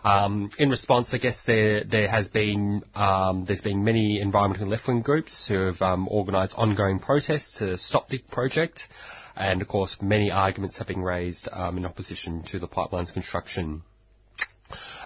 Um, 0.04 0.52
in 0.58 0.70
response, 0.70 1.14
I 1.14 1.18
guess 1.18 1.44
there 1.46 1.84
there 1.84 2.08
has 2.08 2.28
been 2.28 2.84
um, 2.96 3.46
there's 3.46 3.62
been 3.62 3.84
many 3.84 4.20
environmental 4.20 4.68
left-wing 4.68 5.02
groups 5.02 5.48
who 5.48 5.60
have 5.60 5.82
um, 5.82 6.08
organised 6.08 6.54
ongoing 6.58 7.00
protests 7.00 7.60
to 7.60 7.78
stop 7.78 8.08
the 8.10 8.20
project, 8.20 8.88
and 9.36 9.62
of 9.62 9.68
course 9.68 9.98
many 10.02 10.32
arguments 10.32 10.78
have 10.80 10.88
been 10.88 11.02
raised 11.02 11.48
um, 11.52 11.78
in 11.78 11.86
opposition 11.86 12.44
to 12.44 12.60
the 12.60 12.68
pipeline's 12.68 13.12
construction. 13.12 13.84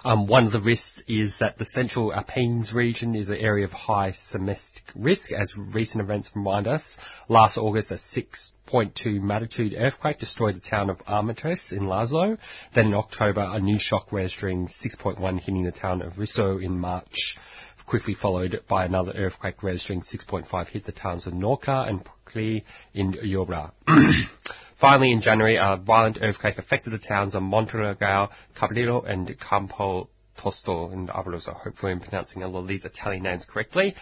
Um, 0.03 0.25
one 0.25 0.47
of 0.47 0.51
the 0.51 0.59
risks 0.59 1.03
is 1.07 1.37
that 1.39 1.59
the 1.59 1.65
central 1.65 2.11
Apennines 2.11 2.73
region 2.73 3.13
is 3.13 3.29
an 3.29 3.37
area 3.37 3.65
of 3.65 3.71
high 3.71 4.13
seismic 4.13 4.57
risk, 4.95 5.31
as 5.31 5.55
recent 5.55 6.01
events 6.01 6.31
remind 6.33 6.67
us. 6.67 6.97
Last 7.29 7.57
August, 7.57 7.91
a 7.91 7.95
6.2 7.95 9.21
magnitude 9.21 9.75
earthquake 9.77 10.17
destroyed 10.17 10.55
the 10.55 10.59
town 10.59 10.89
of 10.89 10.97
Amatrice 11.05 11.71
in 11.71 11.83
Lazio. 11.83 12.39
Then 12.73 12.87
in 12.87 12.93
October, 12.95 13.47
a 13.47 13.59
new 13.59 13.77
shock 13.77 14.11
registering 14.11 14.67
6.1 14.67 15.39
hitting 15.39 15.63
the 15.63 15.71
town 15.71 16.01
of 16.01 16.13
Visso 16.15 16.57
in 16.57 16.79
March, 16.79 17.37
quickly 17.85 18.15
followed 18.15 18.63
by 18.67 18.85
another 18.85 19.13
earthquake 19.15 19.61
registering 19.61 20.01
6.5 20.01 20.67
hit 20.69 20.85
the 20.85 20.91
towns 20.91 21.27
of 21.27 21.33
Norcia 21.33 21.87
and 21.87 22.03
Preci 22.25 22.63
in 22.95 23.15
Umbria. 23.19 23.71
Finally, 24.81 25.11
in 25.11 25.21
January, 25.21 25.57
a 25.57 25.77
violent 25.77 26.17
earthquake 26.19 26.57
affected 26.57 26.89
the 26.89 26.97
towns 26.97 27.35
of 27.35 27.43
Montereale, 27.43 28.29
Cavallino, 28.57 29.07
and 29.07 29.39
Campo 29.39 30.09
Tosto 30.41 30.89
in 30.89 31.07
Abruzzo. 31.07 31.53
Hopefully, 31.53 31.91
I'm 31.91 31.99
pronouncing 31.99 32.43
all 32.43 32.57
of 32.57 32.67
these 32.67 32.83
Italian 32.83 33.21
names 33.21 33.45
correctly. 33.45 33.93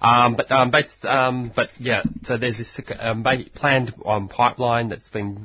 Um, 0.00 0.36
but 0.36 0.52
um, 0.52 0.70
based, 0.70 1.04
um, 1.04 1.50
but 1.56 1.70
yeah, 1.80 2.04
so 2.22 2.38
there's 2.38 2.58
this 2.58 2.80
um, 3.00 3.24
planned 3.56 3.92
um, 4.06 4.28
pipeline 4.28 4.90
that's 4.90 5.08
been 5.08 5.44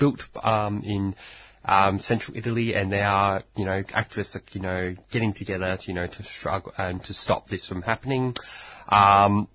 built 0.00 0.24
um, 0.42 0.82
in 0.84 1.14
central 2.00 2.36
Italy, 2.36 2.74
and 2.74 2.92
they 2.92 3.00
are, 3.00 3.44
you 3.54 3.64
know, 3.64 3.80
activists 3.84 4.36
you 4.54 4.60
know, 4.60 4.96
getting 5.12 5.32
together, 5.32 5.78
to, 5.80 5.86
you 5.86 5.94
know, 5.94 6.08
to 6.08 6.22
struggle 6.24 6.72
and 6.76 7.04
to 7.04 7.14
stop 7.14 7.46
this 7.46 7.68
from 7.68 7.82
happening. 7.82 8.34
And 8.90 9.46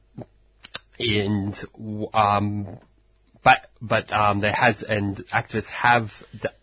but 3.48 3.68
but 3.82 4.12
um, 4.12 4.42
there 4.42 4.52
has 4.52 4.82
and 4.82 5.26
activists 5.28 5.70
have 5.70 6.12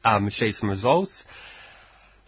um, 0.04 0.26
achieved 0.26 0.56
some 0.56 0.68
results. 0.68 1.24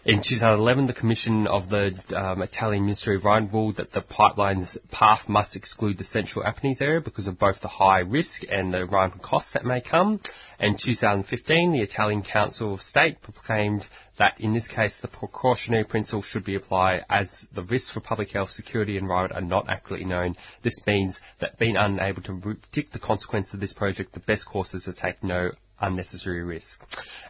In 0.06 0.18
2011, 0.18 0.86
the 0.86 0.92
Commission 0.94 1.46
of 1.48 1.68
the 1.68 1.92
um, 2.14 2.40
Italian 2.40 2.84
Ministry 2.84 3.16
of 3.16 3.20
Environment 3.22 3.52
ruled 3.52 3.76
that 3.78 3.92
the 3.92 4.00
pipeline's 4.00 4.78
path 4.92 5.28
must 5.28 5.56
exclude 5.56 5.98
the 5.98 6.04
central 6.04 6.44
Apennines 6.46 6.80
area 6.80 7.00
because 7.00 7.26
of 7.26 7.38
both 7.38 7.60
the 7.60 7.68
high 7.68 8.00
risk 8.00 8.42
and 8.48 8.72
the 8.72 8.82
environmental 8.82 9.20
costs 9.20 9.52
that 9.54 9.64
may 9.64 9.80
come. 9.80 10.20
In 10.60 10.76
2015, 10.78 11.72
the 11.72 11.80
Italian 11.80 12.22
Council 12.22 12.72
of 12.72 12.80
State 12.80 13.20
proclaimed 13.20 13.86
that 14.18 14.40
in 14.40 14.52
this 14.52 14.68
case 14.68 14.98
the 15.00 15.08
precautionary 15.08 15.84
principle 15.84 16.22
should 16.22 16.44
be 16.44 16.54
applied 16.54 17.04
as 17.08 17.46
the 17.52 17.62
risks 17.64 17.92
for 17.92 18.00
public 18.00 18.30
health, 18.30 18.50
security 18.50 18.96
and 18.96 19.04
environment 19.04 19.34
are 19.40 19.46
not 19.46 19.68
accurately 19.68 20.06
known. 20.06 20.34
This 20.62 20.80
means 20.86 21.20
that 21.40 21.58
being 21.58 21.76
unable 21.76 22.22
to 22.22 22.38
predict 22.40 22.92
the 22.92 22.98
consequences 22.98 23.54
of 23.54 23.60
this 23.60 23.72
project, 23.72 24.12
the 24.14 24.20
best 24.20 24.46
course 24.48 24.74
is 24.74 24.84
to 24.84 24.92
take 24.94 25.22
no 25.22 25.50
unnecessary 25.80 26.42
risk. 26.42 26.80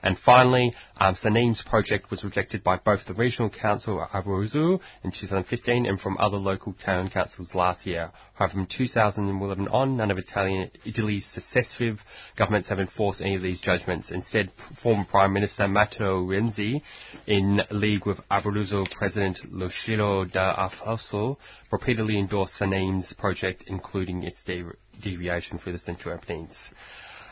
And 0.02 0.18
finally, 0.18 0.72
um, 0.98 1.14
Snam's 1.14 1.62
project 1.62 2.10
was 2.10 2.24
rejected 2.24 2.62
by 2.62 2.76
both 2.78 3.04
the 3.06 3.14
Regional 3.14 3.50
Council 3.50 4.00
of 4.00 4.08
Abruzzo 4.10 4.80
in 5.02 5.10
2015 5.10 5.86
and 5.86 6.00
from 6.00 6.16
other 6.18 6.36
local 6.36 6.74
town 6.74 7.10
councils 7.10 7.54
last 7.54 7.86
year. 7.86 8.10
However, 8.34 8.54
from 8.54 8.66
2011 8.66 9.68
on, 9.68 9.96
none 9.96 10.10
of 10.10 10.18
Italian, 10.18 10.70
Italy's 10.84 11.26
successive 11.26 12.00
governments 12.36 12.68
have 12.68 12.78
enforced 12.78 13.22
any 13.22 13.34
of 13.34 13.42
these 13.42 13.60
judgments. 13.60 14.10
Instead, 14.12 14.50
former 14.82 15.04
Prime 15.04 15.32
Minister 15.32 15.66
Matteo 15.66 16.22
Renzi, 16.22 16.82
in 17.26 17.62
league 17.70 18.06
with 18.06 18.20
Abruzzo 18.30 18.84
President 18.90 19.40
Luciano 19.50 20.24
D'Alfonso, 20.24 21.38
repeatedly 21.72 22.18
endorsed 22.18 22.56
Snam's 22.56 23.12
project, 23.14 23.64
including 23.66 24.22
its 24.22 24.42
de- 24.42 24.64
deviation 25.00 25.58
through 25.58 25.72
the 25.72 25.78
Central 25.78 26.14
Apennines. 26.14 26.70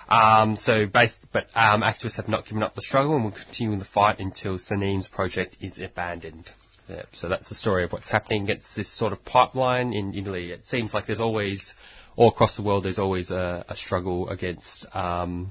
Um, 0.09 0.57
so, 0.57 0.87
but 0.87 1.47
um, 1.55 1.83
activists 1.83 2.17
have 2.17 2.29
not 2.29 2.45
given 2.45 2.63
up 2.63 2.75
the 2.75 2.83
struggle 2.83 3.15
and 3.15 3.25
will 3.25 3.33
continue 3.33 3.79
the 3.79 3.85
fight 3.85 4.19
until 4.21 4.59
Snam's 4.59 5.09
project 5.09 5.57
is 5.61 5.79
abandoned. 5.79 6.51
Yeah, 6.89 7.03
so 7.13 7.29
that's 7.29 7.49
the 7.49 7.55
story 7.55 7.85
of 7.85 7.93
what's 7.93 8.11
happening 8.11 8.43
against 8.43 8.77
this 8.77 8.93
sort 8.93 9.13
of 9.13 9.25
pipeline 9.25 9.95
in 9.95 10.15
Italy. 10.15 10.51
It 10.51 10.67
seems 10.67 10.93
like 10.93 11.07
there's 11.07 11.21
always, 11.21 11.75
all 12.17 12.29
across 12.29 12.57
the 12.57 12.63
world, 12.63 12.85
there's 12.85 12.99
always 12.99 13.31
a, 13.31 13.65
a 13.69 13.77
struggle 13.77 14.29
against 14.29 14.87
um, 14.95 15.51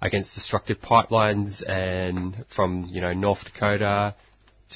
against 0.00 0.34
destructive 0.34 0.80
pipelines, 0.80 1.62
and 1.68 2.44
from 2.54 2.82
you 2.88 3.00
know 3.00 3.12
North 3.12 3.44
Dakota 3.44 4.14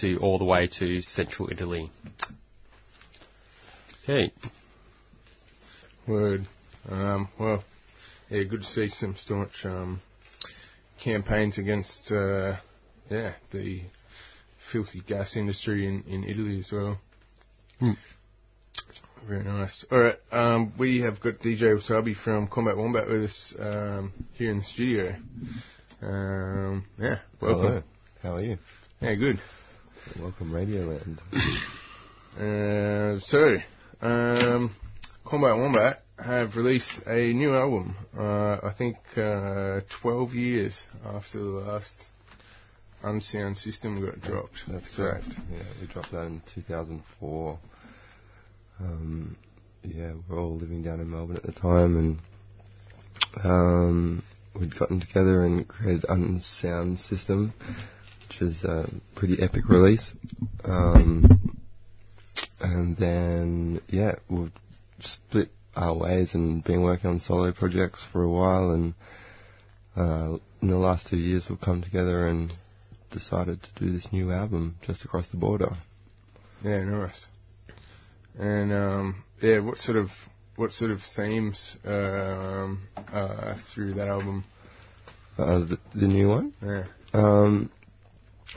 to 0.01 0.19
all 0.19 0.39
the 0.39 0.45
way 0.45 0.69
to 0.79 1.01
central 1.01 1.51
Italy. 1.51 1.91
Okay. 4.05 4.33
Word. 6.07 6.47
Um, 6.89 7.29
well, 7.39 7.63
yeah, 8.33 8.45
good 8.45 8.63
to 8.63 8.67
see 8.67 8.89
some 8.89 9.15
staunch 9.15 9.65
um, 9.65 10.01
campaigns 11.05 11.59
against, 11.59 12.11
uh, 12.11 12.57
yeah, 13.11 13.35
the 13.51 13.83
filthy 14.73 15.03
gas 15.07 15.37
industry 15.37 15.87
in, 15.87 16.03
in 16.09 16.25
Italy 16.25 16.61
as 16.61 16.73
well. 16.73 16.99
Hmm. 17.79 17.91
Very 19.29 19.45
nice. 19.45 19.85
All 19.93 20.01
right, 20.01 20.19
um, 20.33 20.73
we 20.79 21.03
have 21.03 21.21
got 21.21 21.41
DJ 21.41 21.77
Wasabi 21.77 22.17
from 22.17 22.49
Combat 22.49 22.75
Wombat 22.75 23.07
with 23.07 23.25
us 23.25 23.55
um, 23.59 24.13
here 24.33 24.51
in 24.51 24.61
the 24.61 24.65
studio. 24.65 25.15
Um, 26.01 26.87
yeah, 26.99 27.19
welcome. 27.39 27.61
Hello. 27.61 27.83
How 28.23 28.35
are 28.37 28.43
you? 28.43 28.57
Yeah, 29.03 29.15
good. 29.15 29.41
Welcome, 30.19 30.53
Radioland. 30.53 31.19
Uh, 32.33 33.21
so, 33.21 33.59
um, 34.01 34.75
Combat 35.23 35.55
Wombat, 35.55 36.02
have 36.19 36.57
released 36.57 37.03
a 37.07 37.33
new 37.33 37.55
album. 37.55 37.97
Uh, 38.17 38.59
I 38.63 38.73
think 38.77 38.97
uh, 39.17 39.81
12 40.01 40.35
years 40.35 40.83
after 41.05 41.39
the 41.39 41.45
last 41.45 41.95
Unsound 43.03 43.57
System 43.57 44.05
got 44.05 44.21
dropped. 44.21 44.63
That's 44.69 44.97
correct. 44.97 45.27
Yeah, 45.51 45.63
we 45.81 45.87
dropped 45.89 46.13
that 46.13 46.23
in 46.23 46.43
2004. 46.55 47.59
Um, 48.81 49.37
yeah, 49.83 50.13
we 50.13 50.35
were 50.35 50.41
all 50.41 50.57
living 50.57 50.83
down 50.83 51.01
in 51.01 51.11
Melbourne 51.11 51.37
at 51.37 51.43
the 51.43 51.53
time, 51.53 51.97
and 51.97 53.45
um, 53.45 54.23
we'd 54.59 54.79
gotten 54.79 55.01
together 55.01 55.45
and 55.45 55.67
created 55.67 56.05
Unsound 56.09 56.99
System, 56.99 57.53
which 58.29 58.43
is 58.43 58.63
a 58.65 58.89
pretty 59.17 59.43
epic 59.43 59.69
release. 59.69 60.13
Um, 60.65 61.59
and 62.61 62.97
then, 62.97 63.81
yeah, 63.89 64.17
we've 64.29 64.53
split 65.01 65.51
our 65.75 65.95
ways 65.95 66.35
and 66.35 66.63
been 66.65 66.83
working 66.83 67.11
on 67.11 67.21
solo 67.21 67.53
projects 67.53 68.05
for 68.13 68.23
a 68.23 68.29
while, 68.29 68.71
and 68.71 68.95
uh, 69.97 70.39
in 70.61 70.69
the 70.69 70.77
last 70.77 71.09
two 71.09 71.17
years 71.17 71.45
we've 71.49 71.61
come 71.61 71.83
together 71.83 72.27
and 72.27 72.53
decided 73.11 73.63
to 73.63 73.85
do 73.85 73.93
this 73.93 74.09
new 74.13 74.33
album 74.33 74.77
just 74.83 75.05
across 75.05 75.29
the 75.29 75.37
border. 75.37 75.77
Yeah, 76.65 76.85
nice. 76.85 77.27
And 78.39 78.73
um, 78.73 79.25
yeah, 79.41 79.61
what 79.61 79.79
sort 79.79 79.99
of 79.99 80.09
what 80.57 80.73
sort 80.73 80.91
of 80.91 81.01
themes 81.17 81.77
um, 81.85 82.87
uh, 83.13 83.57
through 83.73 83.95
that 83.95 84.09
album? 84.09 84.45
Uh, 85.39 85.61
the, 85.61 85.79
the 85.95 86.07
new 86.07 86.29
one. 86.29 86.53
Yeah. 86.63 86.85
Um, 87.13 87.71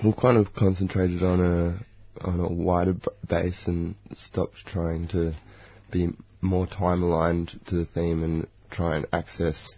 we've 0.03 0.15
kind 0.15 0.37
of 0.37 0.53
concentrated 0.53 1.23
on 1.23 1.39
a 1.41 2.25
on 2.25 2.39
a 2.39 2.47
wider 2.47 2.93
b- 2.93 3.07
base 3.27 3.63
and 3.67 3.95
stopped 4.15 4.55
trying 4.65 5.07
to 5.09 5.33
be 5.91 6.09
more 6.45 6.67
time 6.67 7.03
aligned 7.03 7.59
to 7.67 7.75
the 7.75 7.85
theme 7.85 8.23
and 8.23 8.47
try 8.71 8.95
and 8.95 9.05
access 9.13 9.73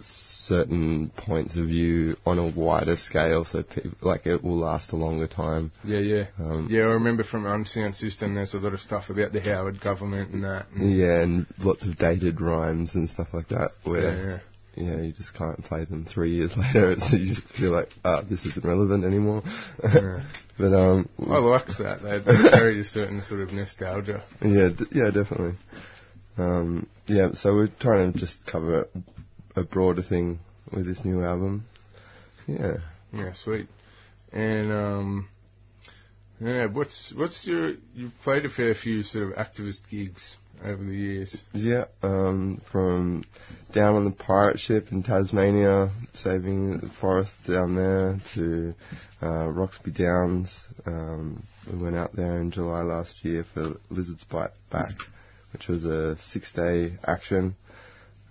certain 0.00 1.10
points 1.10 1.56
of 1.56 1.66
view 1.66 2.16
on 2.26 2.38
a 2.38 2.48
wider 2.48 2.96
scale, 2.96 3.44
so 3.44 3.62
pe- 3.62 3.82
like 4.00 4.26
it 4.26 4.42
will 4.42 4.58
last 4.58 4.92
a 4.92 4.96
longer 4.96 5.28
time. 5.28 5.70
Yeah, 5.84 6.00
yeah. 6.00 6.24
Um, 6.38 6.66
Yeah, 6.68 6.82
I 6.82 6.94
remember 6.94 7.22
from 7.22 7.46
Unsound 7.46 7.94
System 7.94 8.34
there's 8.34 8.54
a 8.54 8.58
lot 8.58 8.74
of 8.74 8.80
stuff 8.80 9.10
about 9.10 9.32
the 9.32 9.40
Howard 9.40 9.80
government 9.80 10.32
and 10.32 10.42
that. 10.44 10.66
And 10.74 10.96
Yeah, 10.96 11.20
and 11.20 11.46
lots 11.58 11.86
of 11.86 11.96
dated 11.96 12.40
rhymes 12.40 12.94
and 12.94 13.08
stuff 13.08 13.28
like 13.32 13.48
that, 13.48 13.70
where 13.84 14.02
yeah, 14.02 14.26
yeah, 14.26 14.38
you 14.76 15.12
just 15.12 15.34
can't 15.34 15.62
play 15.64 15.84
them 15.84 16.06
three 16.06 16.30
years 16.32 16.52
later. 16.56 16.92
It's, 16.92 17.12
you 17.12 17.34
just 17.34 17.46
feel 17.48 17.72
like, 17.72 17.88
ah, 18.04 18.22
this 18.28 18.44
isn't 18.46 18.64
relevant 18.64 19.04
anymore. 19.04 19.42
Yeah. 19.82 20.22
but 20.58 20.72
um, 20.74 21.08
I 21.18 21.38
like 21.38 21.66
that. 21.78 22.02
They, 22.02 22.18
they 22.18 22.50
carried 22.50 22.78
a 22.78 22.84
certain 22.84 23.22
sort 23.22 23.40
of 23.40 23.52
nostalgia. 23.52 24.22
yeah, 24.42 24.68
d- 24.76 24.86
yeah, 24.92 25.10
definitely. 25.10 25.56
Um, 26.38 26.88
yeah, 27.06 27.32
so 27.34 27.54
we're 27.54 27.68
trying 27.80 28.12
to 28.12 28.18
just 28.18 28.46
cover 28.46 28.88
a 29.56 29.62
broader 29.62 30.02
thing 30.02 30.38
with 30.72 30.86
this 30.86 31.04
new 31.04 31.24
album. 31.24 31.64
Yeah. 32.46 32.76
Yeah, 33.12 33.32
sweet. 33.34 33.68
And 34.32 34.72
um, 34.72 35.28
yeah, 36.40 36.66
what's 36.66 37.12
what's 37.16 37.46
your 37.46 37.72
you've 37.94 38.12
played 38.22 38.44
a 38.44 38.48
fair 38.50 38.74
few 38.74 39.02
sort 39.02 39.28
of 39.28 39.34
activist 39.36 39.80
gigs 39.90 40.36
over 40.64 40.82
the 40.82 40.94
years. 40.94 41.36
Yeah, 41.52 41.84
um, 42.02 42.60
from 42.70 43.24
down 43.72 43.94
on 43.94 44.04
the 44.04 44.10
pirate 44.10 44.58
ship 44.58 44.88
in 44.90 45.02
Tasmania, 45.02 45.90
saving 46.14 46.78
the 46.78 46.90
forest 47.00 47.32
down 47.46 47.74
there, 47.74 48.18
to 48.34 48.74
uh, 49.22 49.48
Roxby 49.48 49.92
Downs. 49.92 50.58
Um, 50.86 51.42
we 51.70 51.78
went 51.78 51.96
out 51.96 52.14
there 52.14 52.40
in 52.40 52.50
July 52.50 52.82
last 52.82 53.24
year 53.24 53.44
for 53.54 53.74
Lizards 53.90 54.24
Bite 54.24 54.50
Back, 54.70 54.94
which 55.52 55.68
was 55.68 55.84
a 55.84 56.16
six-day 56.18 56.94
action. 57.06 57.56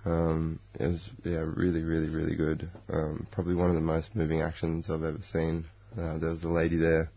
Um, 0.06 0.60
it 0.80 0.88
was 0.88 1.10
yeah, 1.24 1.44
really, 1.46 1.84
really, 1.84 2.10
really 2.10 2.36
good. 2.36 2.70
Um, 2.92 3.28
probably 3.32 3.56
one 3.56 3.70
of 3.70 3.76
the 3.76 3.82
most 3.82 4.16
moving 4.16 4.42
actions 4.42 4.90
I've 4.90 5.04
ever 5.04 5.20
seen. 5.32 5.66
Uh, 5.98 6.18
there 6.18 6.30
was 6.30 6.44
a 6.44 6.50
lady 6.50 6.78
there 6.78 7.10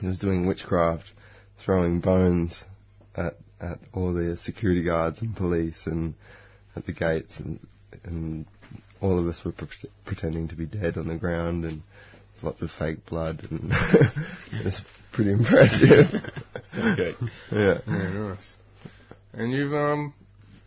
who 0.00 0.08
was 0.08 0.18
doing 0.18 0.46
witchcraft, 0.46 1.12
throwing 1.64 2.00
bones 2.00 2.64
at 3.14 3.36
at 3.64 3.78
all 3.92 4.12
the 4.12 4.36
security 4.36 4.82
guards 4.82 5.20
and 5.20 5.34
police 5.36 5.86
and 5.86 6.14
at 6.76 6.86
the 6.86 6.92
gates 6.92 7.38
and 7.38 7.60
and 8.04 8.46
all 9.00 9.18
of 9.18 9.26
us 9.26 9.44
were 9.44 9.52
pre- 9.52 9.90
pretending 10.04 10.48
to 10.48 10.56
be 10.56 10.66
dead 10.66 10.96
on 10.96 11.08
the 11.08 11.16
ground 11.16 11.64
and 11.64 11.82
there's 12.32 12.44
lots 12.44 12.62
of 12.62 12.70
fake 12.70 13.06
blood 13.06 13.46
and 13.50 13.70
it's 14.52 14.82
pretty 15.12 15.32
impressive. 15.32 16.06
Okay. 16.76 17.12
yeah. 17.52 17.78
Yeah, 17.86 18.10
nice. 18.12 18.54
And 19.32 19.52
you've 19.52 19.74
um 19.74 20.14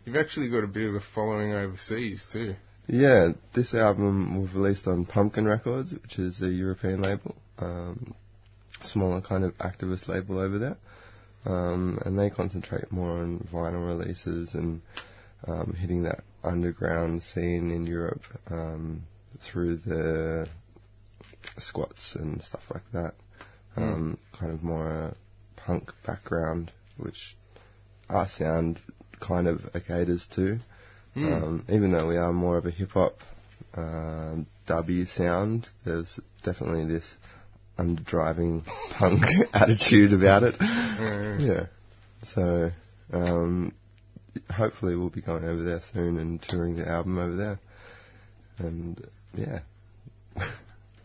you've 0.04 0.16
actually 0.16 0.48
got 0.48 0.64
a 0.64 0.68
bit 0.68 0.88
of 0.88 0.94
a 0.94 1.00
following 1.14 1.52
overseas 1.52 2.26
too. 2.32 2.54
Yeah, 2.86 3.32
this 3.54 3.74
album 3.74 4.40
was 4.40 4.54
released 4.54 4.86
on 4.86 5.04
Pumpkin 5.04 5.46
Records, 5.46 5.92
which 5.92 6.18
is 6.18 6.40
a 6.40 6.48
European 6.48 7.02
label, 7.02 7.34
um, 7.58 8.14
smaller 8.80 9.20
kind 9.20 9.44
of 9.44 9.56
activist 9.58 10.08
label 10.08 10.38
over 10.38 10.58
there, 10.58 10.78
um, 11.44 11.98
and 12.04 12.18
they 12.18 12.30
concentrate 12.30 12.90
more 12.90 13.18
on 13.20 13.46
vinyl 13.52 13.86
releases 13.86 14.54
and 14.54 14.80
um, 15.46 15.74
hitting 15.78 16.02
that 16.02 16.24
underground 16.42 17.22
scene 17.22 17.70
in 17.70 17.86
Europe 17.86 18.22
um, 18.50 19.02
through 19.42 19.76
the 19.76 20.48
squats 21.58 22.14
and 22.16 22.42
stuff 22.42 22.62
like 22.72 22.82
that. 22.92 23.14
Um, 23.76 24.18
Kind 24.38 24.52
of 24.52 24.62
more 24.62 24.90
a 24.90 25.14
punk 25.56 25.92
background, 26.06 26.72
which 26.96 27.36
our 28.08 28.28
sound 28.28 28.80
kind 29.20 29.46
of 29.46 29.60
caters 29.86 30.26
to. 30.34 30.58
Um, 31.16 31.64
even 31.68 31.90
though 31.92 32.06
we 32.06 32.16
are 32.16 32.32
more 32.32 32.58
of 32.58 32.66
a 32.66 32.70
hip 32.70 32.90
hop 32.92 33.16
um, 33.76 34.46
dubby 34.68 35.06
sound, 35.08 35.68
there's 35.84 36.18
definitely 36.44 36.86
this 36.86 37.04
underdriving 37.78 38.64
punk 38.90 39.22
attitude 39.52 40.12
about 40.12 40.42
it. 40.42 40.56
Yeah. 40.60 41.38
Yeah. 41.38 41.66
So 42.34 42.70
um, 43.12 43.74
hopefully 44.50 44.96
we'll 44.96 45.10
be 45.10 45.22
going 45.22 45.44
over 45.44 45.62
there 45.62 45.80
soon 45.92 46.18
and 46.18 46.42
touring 46.42 46.76
the 46.76 46.88
album 46.88 47.18
over 47.18 47.36
there. 47.36 47.60
And 48.58 49.06
yeah. 49.34 49.60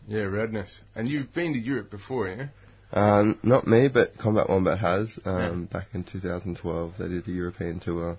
Yeah, 0.06 0.24
radness. 0.24 0.80
And 0.94 1.08
you've 1.08 1.32
been 1.32 1.54
to 1.54 1.58
Europe 1.58 1.90
before, 1.90 2.28
yeah? 2.28 2.48
Um, 2.92 3.38
not 3.42 3.66
me, 3.66 3.88
but 3.88 4.18
Combat 4.18 4.48
Wombat 4.48 4.78
has. 4.78 5.18
Um, 5.24 5.64
Back 5.64 5.86
in 5.94 6.04
2012, 6.04 6.92
they 6.98 7.08
did 7.08 7.26
a 7.26 7.30
European 7.30 7.80
tour, 7.80 8.18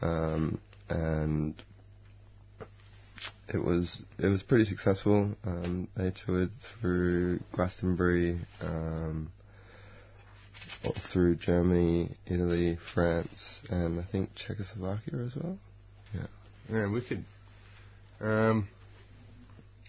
um, 0.00 0.60
and 0.88 1.54
it 3.48 3.62
was 3.62 4.02
it 4.18 4.26
was 4.26 4.42
pretty 4.42 4.64
successful. 4.64 5.34
Um, 5.44 5.88
they 5.96 6.10
toured 6.10 6.50
through 6.80 7.40
Glastonbury, 7.52 8.38
um, 8.60 9.32
through 11.12 11.36
Germany, 11.36 12.16
Italy, 12.26 12.78
France, 12.92 13.62
and 13.70 14.00
I 14.00 14.04
think 14.04 14.34
Czechoslovakia 14.34 15.18
as 15.24 15.36
well. 15.36 15.58
Yeah, 16.14 16.26
Yeah, 16.70 16.90
wicked. 16.90 17.24
Um, 18.20 18.68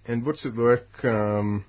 and 0.06 0.26
what's 0.26 0.45
it 0.45 0.56
like? 0.56 1.04
Um, 1.04 1.65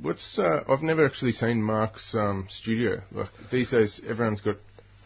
what's 0.00 0.38
uh, 0.38 0.64
I've 0.68 0.82
never 0.82 1.04
actually 1.04 1.32
seen 1.32 1.62
Mark's 1.62 2.14
um, 2.14 2.46
studio. 2.48 3.02
Like 3.12 3.28
these 3.50 3.70
days, 3.70 4.00
everyone's 4.08 4.40
got 4.40 4.56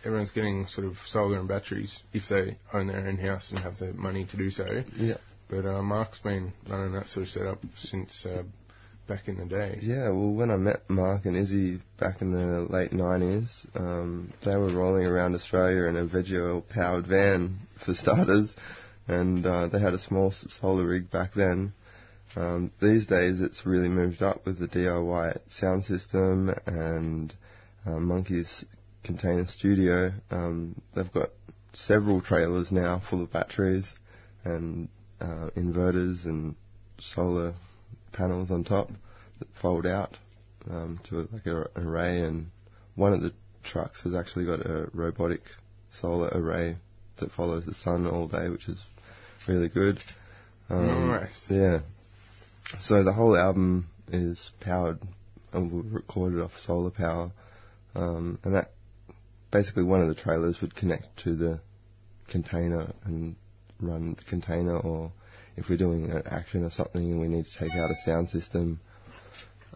everyone's 0.04 0.30
getting 0.30 0.66
sort 0.66 0.86
of 0.86 0.96
solar 1.06 1.38
and 1.38 1.48
batteries 1.48 1.98
if 2.12 2.28
they 2.28 2.56
own 2.72 2.86
their 2.86 3.06
own 3.06 3.16
house 3.16 3.50
and 3.50 3.60
have 3.60 3.78
the 3.78 3.92
money 3.92 4.24
to 4.26 4.36
do 4.36 4.50
so. 4.50 4.66
Yeah. 4.96 5.16
But 5.48 5.66
uh, 5.66 5.82
Mark's 5.82 6.18
been 6.20 6.52
running 6.68 6.92
that 6.92 7.08
sort 7.08 7.26
of 7.26 7.32
setup 7.32 7.58
since 7.76 8.24
uh, 8.24 8.44
back 9.08 9.26
in 9.26 9.36
the 9.36 9.44
day. 9.44 9.78
Yeah, 9.82 10.10
well, 10.10 10.30
when 10.30 10.50
I 10.50 10.56
met 10.56 10.88
Mark 10.88 11.26
and 11.26 11.36
Izzy 11.36 11.80
back 11.98 12.22
in 12.22 12.32
the 12.32 12.72
late 12.72 12.92
90s, 12.92 13.48
um, 13.74 14.32
they 14.44 14.56
were 14.56 14.72
rolling 14.72 15.04
around 15.04 15.34
Australia 15.34 15.84
in 15.84 15.96
a 15.96 16.06
Veggie 16.06 16.62
powered 16.68 17.08
van, 17.08 17.58
for 17.84 17.94
starters, 17.94 18.54
and 19.08 19.44
uh, 19.44 19.66
they 19.66 19.80
had 19.80 19.94
a 19.94 19.98
small 19.98 20.32
solar 20.60 20.86
rig 20.86 21.10
back 21.10 21.34
then. 21.34 21.72
Um, 22.36 22.70
these 22.80 23.06
days, 23.06 23.40
it's 23.40 23.66
really 23.66 23.88
moved 23.88 24.22
up 24.22 24.46
with 24.46 24.60
the 24.60 24.68
DIY 24.68 25.40
sound 25.50 25.84
system 25.84 26.54
and 26.66 27.34
uh, 27.84 27.98
Monkey's 27.98 28.64
Container 29.02 29.46
Studio. 29.46 30.12
Um, 30.30 30.80
they've 30.94 31.12
got 31.12 31.30
several 31.72 32.20
trailers 32.20 32.70
now 32.72 33.00
full 33.08 33.22
of 33.22 33.32
batteries 33.32 33.94
and 34.44 34.88
uh, 35.20 35.50
inverters 35.56 36.24
and 36.24 36.56
solar 36.98 37.54
panels 38.12 38.50
on 38.50 38.64
top 38.64 38.90
that 39.38 39.48
fold 39.60 39.86
out 39.86 40.16
um, 40.70 41.00
to 41.08 41.28
like 41.32 41.46
a, 41.46 41.68
an 41.74 41.86
array, 41.86 42.20
and 42.20 42.50
one 42.94 43.12
of 43.12 43.22
the 43.22 43.32
trucks 43.62 44.02
has 44.02 44.14
actually 44.14 44.44
got 44.44 44.60
a 44.60 44.88
robotic 44.92 45.42
solar 46.00 46.28
array 46.28 46.76
that 47.18 47.30
follows 47.32 47.66
the 47.66 47.74
sun 47.74 48.06
all 48.06 48.28
day, 48.28 48.48
which 48.48 48.68
is 48.68 48.82
really 49.46 49.68
good. 49.68 49.98
Um, 50.68 51.08
Nice. 51.08 51.46
Yeah. 51.48 51.80
So 52.80 53.02
the 53.02 53.12
whole 53.12 53.36
album 53.36 53.88
is 54.12 54.50
powered 54.60 55.00
and 55.52 55.92
recorded 55.92 56.40
off 56.40 56.52
solar 56.64 56.90
power, 56.90 57.32
um, 57.94 58.38
and 58.44 58.54
that 58.54 58.70
basically 59.50 59.84
one 59.84 60.00
of 60.00 60.08
the 60.08 60.14
trailers 60.14 60.60
would 60.60 60.74
connect 60.74 61.06
to 61.24 61.34
the 61.34 61.60
container 62.28 62.92
and 63.04 63.36
run 63.80 64.14
the 64.16 64.24
container, 64.24 64.76
or 64.78 65.12
if 65.56 65.68
we're 65.68 65.78
doing 65.78 66.10
an 66.10 66.22
action 66.26 66.64
or 66.64 66.70
something 66.70 67.02
and 67.02 67.20
we 67.20 67.28
need 67.28 67.46
to 67.46 67.58
take 67.58 67.72
out 67.72 67.90
a 67.90 67.96
sound 68.04 68.28
system, 68.28 68.80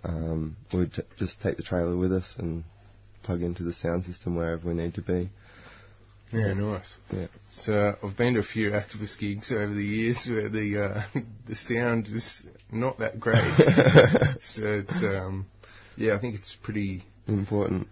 um, 0.04 0.56
we'd 0.72 0.92
t- 0.92 1.02
just 1.18 1.40
take 1.40 1.56
the 1.56 1.62
trailer 1.62 1.96
with 1.96 2.12
us 2.12 2.34
and 2.38 2.64
plug 3.22 3.42
into 3.42 3.62
the 3.62 3.72
sound 3.72 4.04
system 4.04 4.36
wherever 4.36 4.68
we 4.68 4.74
need 4.74 4.94
to 4.94 5.02
be. 5.02 5.30
Yeah, 6.32 6.52
nice. 6.54 6.96
Yeah. 7.12 7.26
So 7.50 7.94
I've 8.02 8.16
been 8.16 8.34
to 8.34 8.40
a 8.40 8.42
few 8.42 8.70
activist 8.70 9.18
gigs 9.18 9.52
over 9.52 9.72
the 9.72 9.84
years 9.84 10.26
where 10.28 10.48
the 10.48 10.78
uh, 10.78 11.20
the 11.48 11.54
sound 11.54 12.08
is 12.08 12.42
not 12.72 12.98
that 12.98 13.20
great. 13.20 13.38
so 14.40 14.62
it's 14.64 15.02
um, 15.02 15.46
yeah, 15.96 16.16
I 16.16 16.20
think 16.20 16.34
it's 16.34 16.56
pretty 16.62 17.04
Important. 17.26 17.88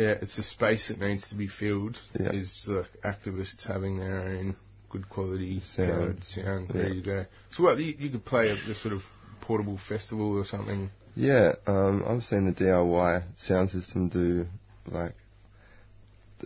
Yeah, 0.00 0.14
it's 0.22 0.38
a 0.38 0.42
space 0.42 0.88
that 0.88 0.98
needs 1.00 1.28
to 1.28 1.34
be 1.34 1.48
filled. 1.48 1.98
Yeah. 2.18 2.32
Is 2.32 2.64
the 2.66 2.86
activists 3.04 3.66
having 3.66 3.98
their 3.98 4.20
own 4.20 4.56
good 4.90 5.08
quality 5.08 5.60
Sound. 5.74 6.24
sound 6.24 6.70
Yeah. 6.74 6.82
ready 6.82 6.94
to 7.02 7.06
go. 7.06 7.26
So 7.50 7.62
what 7.64 7.78
you, 7.78 7.94
you 7.98 8.10
could 8.10 8.24
play 8.24 8.50
a, 8.50 8.74
sort 8.74 8.94
of 8.94 9.02
portable 9.40 9.78
festival 9.88 10.36
or 10.36 10.44
something. 10.44 10.90
Yeah, 11.16 11.54
um, 11.66 12.04
I've 12.06 12.22
seen 12.24 12.46
the 12.46 12.52
DIY 12.52 13.22
sound 13.36 13.70
system 13.70 14.08
do 14.08 14.46
like 14.86 15.14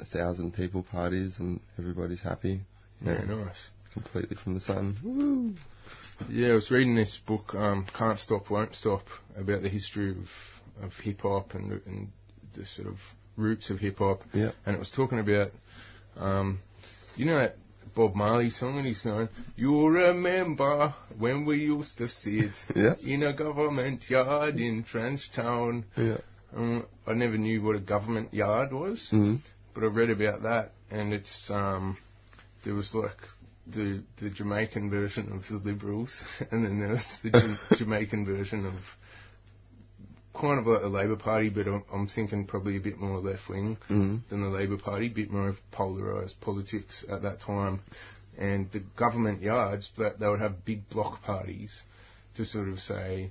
a 0.00 0.04
thousand 0.06 0.54
people 0.54 0.82
parties 0.82 1.34
and 1.38 1.60
everybody's 1.78 2.22
happy. 2.22 2.60
You 3.00 3.06
know, 3.06 3.12
Yeah, 3.12 3.44
nice. 3.44 3.70
completely 3.92 4.36
from 4.36 4.54
the 4.54 4.60
sun. 4.60 4.98
Woo! 5.02 5.54
Yeah, 6.30 6.50
I 6.50 6.54
was 6.54 6.70
reading 6.70 6.94
this 6.94 7.18
book, 7.26 7.54
um, 7.54 7.86
Can't 7.96 8.18
Stop, 8.18 8.50
Won't 8.50 8.74
Stop, 8.74 9.02
about 9.36 9.62
the 9.62 9.68
history 9.68 10.10
of, 10.12 10.28
of 10.84 10.92
hip 11.02 11.20
hop 11.22 11.54
and, 11.54 11.80
and 11.86 12.12
the 12.54 12.64
sort 12.64 12.88
of 12.88 12.96
roots 13.36 13.70
of 13.70 13.78
hip 13.80 13.98
hop. 13.98 14.22
Yeah. 14.32 14.52
And 14.66 14.74
it 14.76 14.78
was 14.78 14.90
talking 14.90 15.18
about, 15.18 15.50
um, 16.16 16.60
you 17.16 17.26
know 17.26 17.38
that 17.38 17.56
Bob 17.94 18.14
Marley 18.16 18.50
song, 18.50 18.78
and 18.78 18.86
he's 18.86 19.00
going, 19.02 19.28
"You'll 19.56 19.90
remember 19.90 20.94
when 21.18 21.44
we 21.44 21.58
used 21.60 21.98
to 21.98 22.08
sit 22.08 22.50
Yeah. 22.74 22.94
in 23.04 23.22
a 23.22 23.32
government 23.32 24.08
yard 24.10 24.56
in 24.58 24.84
Trenchtown?" 24.84 25.84
Yeah. 25.96 26.18
Um, 26.56 26.86
I 27.06 27.12
never 27.14 27.36
knew 27.38 27.62
what 27.62 27.76
a 27.76 27.80
government 27.80 28.32
yard 28.34 28.72
was, 28.72 29.08
Mm. 29.12 29.40
but 29.74 29.82
I 29.84 29.86
read 29.86 30.10
about 30.10 30.42
that, 30.42 30.72
and 30.90 31.12
it's 31.12 31.50
um, 31.50 31.96
there 32.64 32.74
was 32.74 32.94
like 32.94 33.16
the 33.66 34.02
the 34.20 34.30
Jamaican 34.30 34.90
version 34.90 35.32
of 35.32 35.46
the 35.48 35.56
Liberals, 35.70 36.22
and 36.50 36.64
then 36.64 36.78
there 36.80 36.90
was 36.94 37.18
the 37.22 37.30
Jam- 37.30 37.58
Jamaican 37.76 38.24
version 38.24 38.66
of 38.66 38.74
kind 40.38 40.58
of 40.58 40.66
like 40.66 40.82
the 40.82 40.88
Labor 40.88 41.16
Party, 41.16 41.48
but 41.48 41.66
I'm, 41.66 41.84
I'm 41.92 42.06
thinking 42.08 42.46
probably 42.46 42.76
a 42.76 42.80
bit 42.80 42.98
more 42.98 43.18
left 43.18 43.48
wing 43.48 43.76
Mm. 43.88 44.20
than 44.28 44.42
the 44.42 44.48
Labor 44.48 44.76
Party, 44.78 45.06
a 45.06 45.10
bit 45.10 45.30
more 45.30 45.48
of 45.48 45.56
polarised 45.70 46.40
politics 46.40 47.04
at 47.08 47.22
that 47.22 47.40
time. 47.40 47.80
And 48.36 48.70
the 48.72 48.82
government 48.96 49.42
yards, 49.42 49.90
that 49.98 50.18
they 50.18 50.26
would 50.28 50.40
have 50.40 50.64
big 50.64 50.88
block 50.90 51.22
parties 51.22 51.72
to 52.36 52.44
sort 52.44 52.68
of 52.68 52.80
say, 52.80 53.30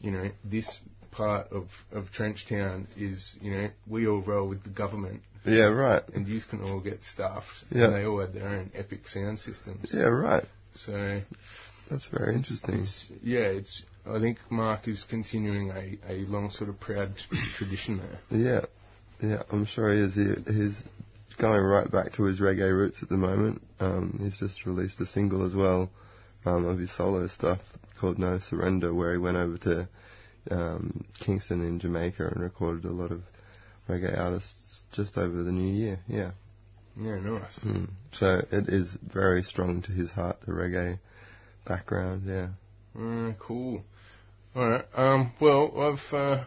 you 0.00 0.12
know, 0.12 0.30
this 0.44 0.78
part 1.10 1.50
of, 1.50 1.66
of 1.90 2.04
Trenchtown 2.16 2.86
is, 2.96 3.36
you 3.40 3.50
know, 3.50 3.68
we 3.88 4.06
all 4.06 4.20
roll 4.22 4.48
with 4.48 4.62
the 4.62 4.70
government 4.70 5.22
Yeah, 5.44 5.64
right. 5.64 6.02
and 6.14 6.28
you 6.28 6.40
can 6.48 6.62
all 6.62 6.78
get 6.80 7.02
stuffed. 7.02 7.64
Yeah. 7.70 7.86
And 7.86 7.94
they 7.94 8.04
all 8.06 8.20
had 8.20 8.32
their 8.32 8.46
own 8.46 8.70
epic 8.74 9.08
sound 9.08 9.40
systems. 9.40 9.90
Yeah, 9.92 10.02
right. 10.04 10.44
So 10.76 11.20
That's 11.90 12.04
very 12.12 12.36
interesting. 12.36 12.80
it's, 12.82 13.10
yeah, 13.22 13.40
it's. 13.40 13.82
I 14.08 14.20
think 14.20 14.38
Mark 14.50 14.88
is 14.88 15.04
continuing 15.04 15.70
a, 15.70 15.98
a 16.08 16.24
long 16.26 16.50
sort 16.50 16.70
of 16.70 16.80
proud 16.80 17.12
tradition 17.56 17.98
there. 17.98 18.38
Yeah, 18.38 18.64
yeah, 19.22 19.42
I'm 19.50 19.66
sure 19.66 19.92
he 19.92 20.00
is. 20.00 20.14
He, 20.14 20.52
he's 20.52 20.82
going 21.38 21.62
right 21.62 21.90
back 21.90 22.12
to 22.14 22.24
his 22.24 22.40
reggae 22.40 22.72
roots 22.72 23.02
at 23.02 23.08
the 23.08 23.16
moment. 23.16 23.62
Um, 23.80 24.18
he's 24.22 24.38
just 24.38 24.66
released 24.66 25.00
a 25.00 25.06
single 25.06 25.46
as 25.46 25.54
well 25.54 25.90
um, 26.44 26.66
of 26.66 26.78
his 26.78 26.94
solo 26.96 27.26
stuff 27.28 27.60
called 28.00 28.18
No 28.18 28.38
Surrender, 28.38 28.94
where 28.94 29.12
he 29.12 29.18
went 29.18 29.36
over 29.36 29.58
to 29.58 29.88
um, 30.50 31.04
Kingston 31.20 31.62
in 31.62 31.78
Jamaica 31.78 32.28
and 32.28 32.42
recorded 32.42 32.84
a 32.84 32.92
lot 32.92 33.12
of 33.12 33.22
reggae 33.88 34.18
artists 34.18 34.82
just 34.92 35.18
over 35.18 35.42
the 35.42 35.52
new 35.52 35.72
year. 35.72 36.00
Yeah. 36.08 36.30
Yeah, 37.00 37.20
nice. 37.20 37.58
Mm. 37.60 37.90
So 38.12 38.42
it 38.50 38.68
is 38.68 38.88
very 39.02 39.42
strong 39.42 39.82
to 39.82 39.92
his 39.92 40.10
heart, 40.10 40.40
the 40.44 40.52
reggae 40.52 40.98
background. 41.66 42.22
Yeah. 42.26 42.48
Mm, 42.96 43.38
cool. 43.38 43.82
All 44.58 44.68
right. 44.68 44.84
Um. 44.96 45.32
Well, 45.40 45.72
I've. 45.80 46.12
Uh, 46.12 46.44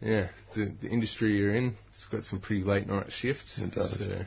yeah, 0.00 0.28
the 0.54 0.72
the 0.80 0.88
industry 0.88 1.36
you're 1.36 1.54
in, 1.54 1.74
it's 1.90 2.04
got 2.06 2.24
some 2.24 2.40
pretty 2.40 2.64
late 2.64 2.86
night 2.86 3.10
shifts. 3.10 3.58
It 3.58 3.74
does. 3.74 3.98
So, 3.98 4.22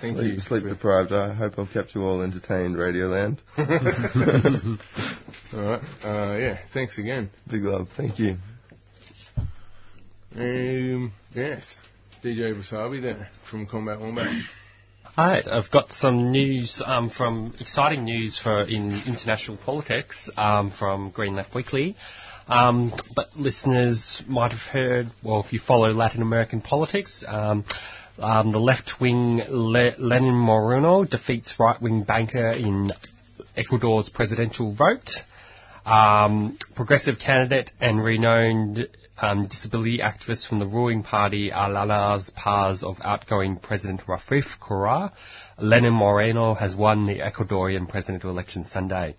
thank 0.00 0.16
sleep, 0.16 0.34
you. 0.34 0.40
Sleep 0.40 0.64
deprived. 0.64 1.12
I 1.12 1.34
hope 1.34 1.58
I've 1.58 1.70
kept 1.70 1.94
you 1.94 2.02
all 2.02 2.22
entertained, 2.22 2.76
Radioland. 2.76 3.38
All 5.52 5.60
right. 5.60 5.80
Uh, 6.04 6.36
yeah. 6.36 6.58
Thanks 6.74 6.98
again. 6.98 7.30
Big 7.50 7.62
love. 7.62 7.88
Thank 7.96 8.18
you. 8.18 8.36
Um, 10.36 11.12
yes. 11.34 11.74
DJ 12.22 12.54
Wasabi 12.54 13.00
there 13.00 13.28
from 13.50 13.66
Combat 13.66 13.98
Wombat. 13.98 14.28
Hi, 15.04 15.42
I've 15.50 15.70
got 15.70 15.92
some 15.92 16.30
news 16.30 16.82
um, 16.84 17.10
from 17.10 17.54
exciting 17.58 18.04
news 18.04 18.38
for 18.38 18.62
in 18.62 18.92
international 19.06 19.56
politics 19.56 20.30
um, 20.36 20.70
from 20.70 21.10
Green 21.10 21.34
Left 21.34 21.54
Weekly. 21.54 21.96
Um, 22.48 22.94
but 23.14 23.36
listeners 23.36 24.22
might 24.26 24.52
have 24.52 24.60
heard, 24.60 25.08
well, 25.22 25.40
if 25.40 25.52
you 25.52 25.58
follow 25.58 25.92
Latin 25.92 26.22
American 26.22 26.62
politics, 26.62 27.22
um, 27.26 27.64
um, 28.18 28.52
the 28.52 28.58
left-wing 28.58 29.42
Le- 29.48 29.94
Lenin 29.98 30.34
Moreno 30.34 31.04
defeats 31.04 31.60
right-wing 31.60 32.04
banker 32.04 32.50
in 32.52 32.90
Ecuador's 33.56 34.08
presidential 34.08 34.74
vote. 34.74 35.10
Um, 35.84 36.58
progressive 36.74 37.18
candidate 37.18 37.70
and 37.80 38.02
renowned 38.02 38.88
um, 39.20 39.46
disability 39.46 39.98
activist 39.98 40.48
from 40.48 40.58
the 40.58 40.66
ruling 40.66 41.02
party 41.02 41.50
Alianza 41.50 42.34
PAIS 42.34 42.82
of 42.82 42.98
outgoing 43.02 43.58
President 43.58 44.02
Rafael 44.06 44.42
Correa, 44.60 45.12
Lenin 45.58 45.92
Moreno 45.92 46.54
has 46.54 46.76
won 46.76 47.06
the 47.06 47.18
Ecuadorian 47.20 47.88
presidential 47.88 48.30
election 48.30 48.64
Sunday. 48.64 49.16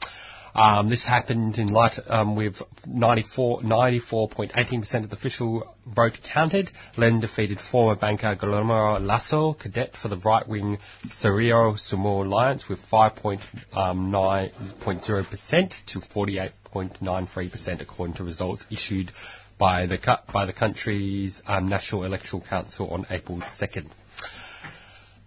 Um, 0.54 0.90
this 0.90 1.06
happened 1.06 1.58
in 1.58 1.68
light 1.68 1.98
um, 2.08 2.36
with 2.36 2.62
94, 2.86 3.62
94.18% 3.62 5.04
of 5.04 5.10
the 5.10 5.16
official 5.16 5.76
vote 5.86 6.20
counted. 6.34 6.72
Len 6.98 7.20
defeated 7.20 7.60
former 7.60 7.96
banker 7.96 8.36
Guillermo 8.36 9.00
Lasso, 9.00 9.54
cadet 9.54 9.96
for 9.96 10.08
the 10.08 10.18
right-wing 10.18 10.80
Cerrillo 11.08 11.78
Sumo 11.78 12.26
Alliance 12.26 12.70
with 12.70 12.80
5.9% 12.92 15.86
to 15.86 16.00
48.93% 16.00 17.82
according 17.82 18.16
to 18.16 18.24
results 18.24 18.66
issued 18.70 19.12
by 19.58 19.86
the, 19.86 20.00
by 20.34 20.46
the 20.46 20.54
country's 20.54 21.42
um, 21.46 21.68
National 21.68 22.06
Electoral 22.06 22.42
Council 22.42 22.90
on 22.90 23.06
April 23.10 23.40
2nd 23.40 23.90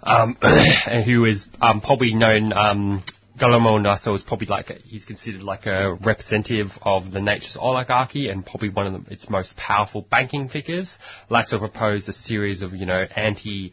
um, 0.03 0.37
who 1.05 1.25
is 1.25 1.49
um, 1.61 1.81
probably 1.81 2.15
known. 2.15 2.53
Um, 2.53 3.05
Guillermo 3.43 3.77
Lasso 3.77 4.15
is 4.15 4.23
probably 4.23 4.47
like 4.47 4.71
a, 4.71 4.75
he's 4.85 5.05
considered 5.05 5.43
like 5.43 5.67
a 5.67 5.95
representative 5.95 6.71
of 6.81 7.11
the 7.11 7.21
nature's 7.21 7.57
oligarchy 7.59 8.29
and 8.29 8.47
probably 8.47 8.69
one 8.69 8.87
of 8.87 9.05
the, 9.05 9.13
its 9.13 9.29
most 9.29 9.57
powerful 9.57 10.07
banking 10.09 10.47
figures. 10.47 10.97
Lasso 11.29 11.59
proposed 11.59 12.09
a 12.09 12.13
series 12.13 12.63
of 12.63 12.73
you 12.73 12.87
know 12.87 13.05
anti 13.17 13.73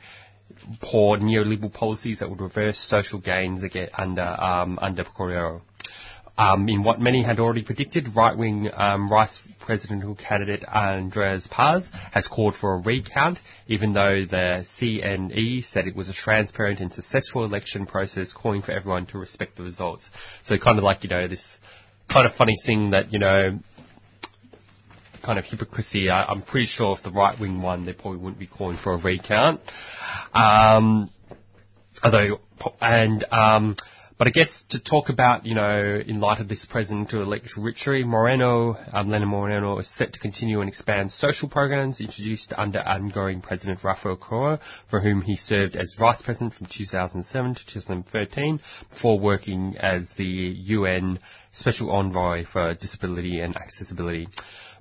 poor 0.81 1.19
neoliberal 1.19 1.71
policies 1.71 2.17
that 2.17 2.31
would 2.31 2.41
reverse 2.41 2.79
social 2.79 3.19
gains 3.19 3.61
again 3.61 3.89
under 3.95 4.23
um, 4.23 4.79
under 4.81 5.03
Correa. 5.03 5.61
Um, 6.39 6.69
in 6.69 6.83
what 6.83 7.01
many 7.01 7.21
had 7.21 7.41
already 7.41 7.63
predicted, 7.63 8.15
right-wing 8.15 8.69
um, 8.73 9.09
vice 9.09 9.41
presidential 9.59 10.15
candidate 10.15 10.63
Andres 10.63 11.49
Páez 11.51 11.89
has 12.13 12.29
called 12.29 12.55
for 12.55 12.75
a 12.75 12.81
recount, 12.81 13.39
even 13.67 13.91
though 13.91 14.23
the 14.25 14.63
CNE 14.63 15.65
said 15.65 15.85
it 15.85 15.97
was 15.97 16.07
a 16.07 16.13
transparent 16.13 16.79
and 16.79 16.93
successful 16.93 17.43
election 17.43 17.85
process, 17.85 18.31
calling 18.31 18.61
for 18.61 18.71
everyone 18.71 19.05
to 19.07 19.17
respect 19.17 19.57
the 19.57 19.63
results. 19.63 20.09
So 20.43 20.57
kind 20.57 20.77
of 20.77 20.85
like, 20.85 21.03
you 21.03 21.09
know, 21.09 21.27
this 21.27 21.59
kind 22.09 22.25
of 22.25 22.33
funny 22.35 22.55
thing 22.65 22.91
that, 22.91 23.11
you 23.11 23.19
know, 23.19 23.59
kind 25.21 25.39
of 25.39 25.43
hypocrisy. 25.43 26.09
I, 26.09 26.23
I'm 26.23 26.41
pretty 26.41 26.67
sure 26.67 26.95
if 26.97 27.03
the 27.03 27.11
right 27.11 27.37
wing 27.37 27.61
won, 27.61 27.85
they 27.85 27.91
probably 27.91 28.19
wouldn't 28.19 28.39
be 28.39 28.47
calling 28.47 28.77
for 28.77 28.93
a 28.93 28.97
recount. 28.97 29.59
Um, 30.33 31.09
although, 32.01 32.39
and 32.79 33.25
um, 33.29 33.75
but 34.19 34.27
I 34.27 34.31
guess 34.31 34.65
to 34.71 34.83
talk 34.83 35.07
about, 35.07 35.45
you 35.45 35.55
know, 35.55 36.01
in 36.05 36.19
light 36.19 36.41
of 36.41 36.49
this 36.49 36.65
presidential 36.65 37.25
victory, 37.63 38.03
Moreno, 38.03 38.75
um, 38.91 39.09
Moreno 39.09 39.79
is 39.79 39.87
set 39.87 40.11
to 40.11 40.19
continue 40.19 40.59
and 40.59 40.67
expand 40.67 41.09
social 41.09 41.47
programs 41.47 42.01
introduced 42.01 42.51
under 42.57 42.79
outgoing 42.79 43.39
President 43.39 43.81
Rafael 43.81 44.17
Correa, 44.17 44.59
for 44.89 44.99
whom 44.99 45.21
he 45.21 45.37
served 45.37 45.77
as 45.77 45.95
vice 45.97 46.21
president 46.21 46.53
from 46.53 46.67
2007 46.69 47.55
to 47.55 47.65
2013, 47.65 48.59
before 48.91 49.17
working 49.17 49.77
as 49.79 50.13
the 50.15 50.25
UN 50.25 51.17
Special 51.53 51.89
Envoy 51.89 52.43
for 52.43 52.73
Disability 52.73 53.39
and 53.39 53.55
Accessibility. 53.55 54.27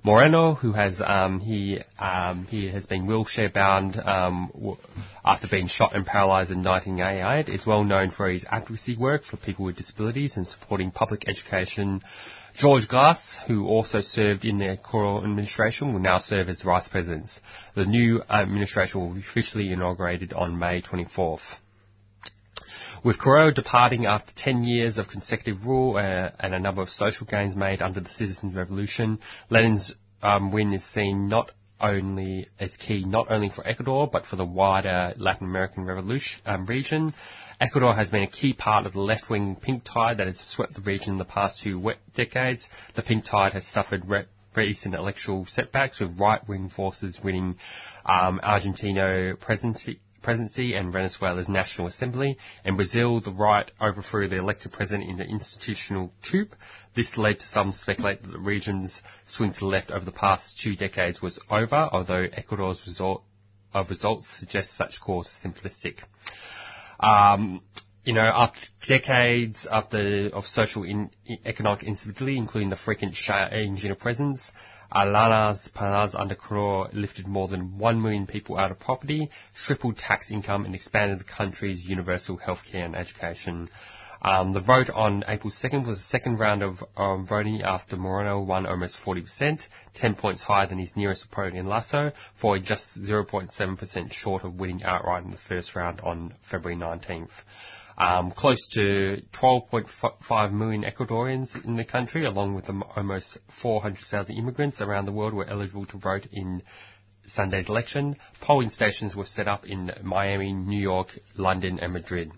Moreno, 0.01 0.55
who 0.55 0.71
has 0.71 1.01
um, 1.05 1.41
he 1.41 1.79
um, 1.99 2.45
he 2.45 2.69
has 2.69 2.85
been 2.85 3.05
wheelchair 3.05 3.49
bound 3.49 3.97
um, 3.97 4.49
w- 4.53 4.77
after 5.25 5.47
being 5.49 5.67
shot 5.67 5.93
and 5.93 6.05
paralysed 6.05 6.51
in 6.51 6.63
1988, 6.63 7.53
is 7.53 7.67
well 7.67 7.83
known 7.83 8.09
for 8.09 8.29
his 8.29 8.45
advocacy 8.49 8.95
work 8.95 9.25
for 9.25 9.35
people 9.35 9.65
with 9.65 9.75
disabilities 9.75 10.37
and 10.37 10.47
supporting 10.47 10.91
public 10.91 11.27
education. 11.27 12.01
George 12.55 12.87
Glas, 12.87 13.37
who 13.47 13.67
also 13.67 13.99
served 13.99 14.45
in 14.45 14.57
the 14.57 14.77
Correa 14.81 15.17
administration, 15.23 15.93
will 15.93 15.99
now 15.99 16.19
serve 16.19 16.47
as 16.47 16.61
vice 16.61 16.87
president. 16.87 17.29
The 17.75 17.85
new 17.85 18.21
administration 18.29 19.01
will 19.01 19.13
be 19.13 19.19
officially 19.19 19.71
inaugurated 19.71 20.31
on 20.31 20.57
May 20.57 20.81
24th. 20.81 21.57
With 23.03 23.19
Correa 23.19 23.51
departing 23.51 24.05
after 24.05 24.33
10 24.35 24.63
years 24.63 24.97
of 24.97 25.07
consecutive 25.07 25.65
rule 25.65 25.97
uh, 25.97 26.31
and 26.39 26.53
a 26.53 26.59
number 26.59 26.81
of 26.81 26.89
social 26.89 27.25
gains 27.25 27.55
made 27.55 27.81
under 27.81 27.99
the 27.99 28.09
Citizens' 28.09 28.55
Revolution, 28.55 29.19
Lenin's 29.49 29.93
um, 30.21 30.51
win 30.51 30.73
is 30.73 30.83
seen 30.83 31.27
not 31.27 31.51
only 31.81 32.45
as 32.59 32.75
key 32.75 33.05
not 33.05 33.31
only 33.31 33.49
for 33.49 33.65
Ecuador 33.65 34.07
but 34.11 34.25
for 34.25 34.35
the 34.35 34.45
wider 34.45 35.13
Latin 35.17 35.47
American 35.47 35.85
revolution, 35.85 36.41
um, 36.45 36.65
region. 36.65 37.13
Ecuador 37.59 37.93
has 37.93 38.09
been 38.09 38.23
a 38.23 38.29
key 38.29 38.53
part 38.53 38.85
of 38.85 38.93
the 38.93 39.01
left-wing 39.01 39.55
pink 39.55 39.83
tide 39.83 40.17
that 40.17 40.27
has 40.27 40.39
swept 40.39 40.75
the 40.75 40.81
region 40.81 41.13
in 41.13 41.17
the 41.17 41.25
past 41.25 41.61
two 41.61 41.91
decades. 42.13 42.67
The 42.95 43.01
pink 43.01 43.25
tide 43.25 43.53
has 43.53 43.67
suffered 43.67 44.05
re- 44.07 44.25
recent 44.55 44.95
electoral 44.95 45.45
setbacks 45.45 45.99
with 45.99 46.19
right-wing 46.19 46.69
forces 46.69 47.19
winning 47.23 47.57
um, 48.05 48.39
Argentino 48.43 49.39
presidency 49.39 49.99
presidency 50.21 50.73
and 50.73 50.91
Venezuela's 50.93 51.49
National 51.49 51.87
Assembly. 51.87 52.37
In 52.65 52.75
Brazil, 52.75 53.19
the 53.19 53.31
right 53.31 53.69
overthrew 53.81 54.27
the 54.27 54.37
elected 54.37 54.71
president 54.71 55.09
in 55.09 55.15
the 55.17 55.25
institutional 55.25 56.11
coup. 56.29 56.47
This 56.95 57.17
led 57.17 57.39
to 57.39 57.45
some 57.45 57.71
speculate 57.71 58.23
that 58.23 58.31
the 58.31 58.39
region's 58.39 59.01
swing 59.25 59.53
to 59.53 59.59
the 59.59 59.65
left 59.65 59.91
over 59.91 60.05
the 60.05 60.11
past 60.11 60.59
two 60.59 60.75
decades 60.75 61.21
was 61.21 61.39
over, 61.49 61.89
although 61.91 62.27
Ecuador's 62.33 62.83
result 62.85 63.23
of 63.73 63.89
results 63.89 64.27
suggest 64.27 64.75
such 64.75 64.99
course 64.99 65.27
is 65.27 65.51
simplistic. 65.51 65.99
Um, 66.99 67.61
you 68.03 68.13
know, 68.13 68.21
after 68.21 68.59
decades 68.87 69.67
after 69.69 70.29
of 70.33 70.45
social 70.45 70.83
in, 70.83 71.11
economic 71.45 71.83
instability, 71.83 72.37
including 72.37 72.69
the 72.69 72.75
frequent 72.75 73.13
change 73.13 73.83
in 73.85 73.95
presence, 73.95 74.51
Alianza 74.91 76.15
under 76.15 76.35
Correa 76.35 76.89
lifted 76.93 77.27
more 77.27 77.47
than 77.47 77.77
1 77.77 78.01
million 78.01 78.25
people 78.25 78.57
out 78.57 78.71
of 78.71 78.79
poverty, 78.79 79.29
tripled 79.65 79.97
tax 79.97 80.31
income, 80.31 80.65
and 80.65 80.73
expanded 80.73 81.19
the 81.19 81.25
country's 81.25 81.85
universal 81.85 82.37
healthcare 82.37 82.85
and 82.85 82.95
education. 82.95 83.67
Um, 84.21 84.51
the 84.51 84.59
vote 84.61 84.89
on 84.89 85.23
April 85.27 85.51
2nd 85.51 85.87
was 85.87 85.99
the 85.99 86.03
second 86.03 86.39
round 86.39 86.61
of 86.61 86.83
um, 86.97 87.25
voting 87.25 87.61
after 87.61 87.95
Moreno 87.95 88.41
won 88.41 88.65
almost 88.65 88.97
40%, 89.05 89.65
10 89.93 90.15
points 90.15 90.43
higher 90.43 90.67
than 90.67 90.79
his 90.79 90.95
nearest 90.97 91.25
opponent 91.25 91.55
in 91.55 91.67
Lasso, 91.67 92.11
falling 92.41 92.63
just 92.63 93.01
0.7% 93.01 94.11
short 94.11 94.43
of 94.43 94.59
winning 94.59 94.83
outright 94.83 95.23
in 95.23 95.31
the 95.31 95.37
first 95.37 95.73
round 95.75 96.01
on 96.01 96.33
February 96.49 96.79
19th. 96.79 97.29
Um, 97.99 98.31
close 98.31 98.65
to 98.75 99.21
12.5 99.33 100.53
million 100.53 100.83
Ecuadorians 100.83 101.53
in 101.65 101.75
the 101.75 101.83
country, 101.83 102.25
along 102.25 102.55
with 102.55 102.69
almost 102.95 103.37
400,000 103.61 104.33
immigrants 104.33 104.79
around 104.79 105.03
the 105.03 105.11
world, 105.11 105.33
were 105.33 105.45
eligible 105.45 105.85
to 105.87 105.97
vote 105.97 106.25
in 106.31 106.63
Sunday's 107.27 107.67
election. 107.67 108.15
Polling 108.39 108.69
stations 108.69 109.17
were 109.17 109.25
set 109.25 109.49
up 109.49 109.65
in 109.65 109.91
Miami, 110.01 110.53
New 110.53 110.79
York, 110.79 111.09
London, 111.35 111.77
and 111.79 111.91
Madrid. 111.91 112.31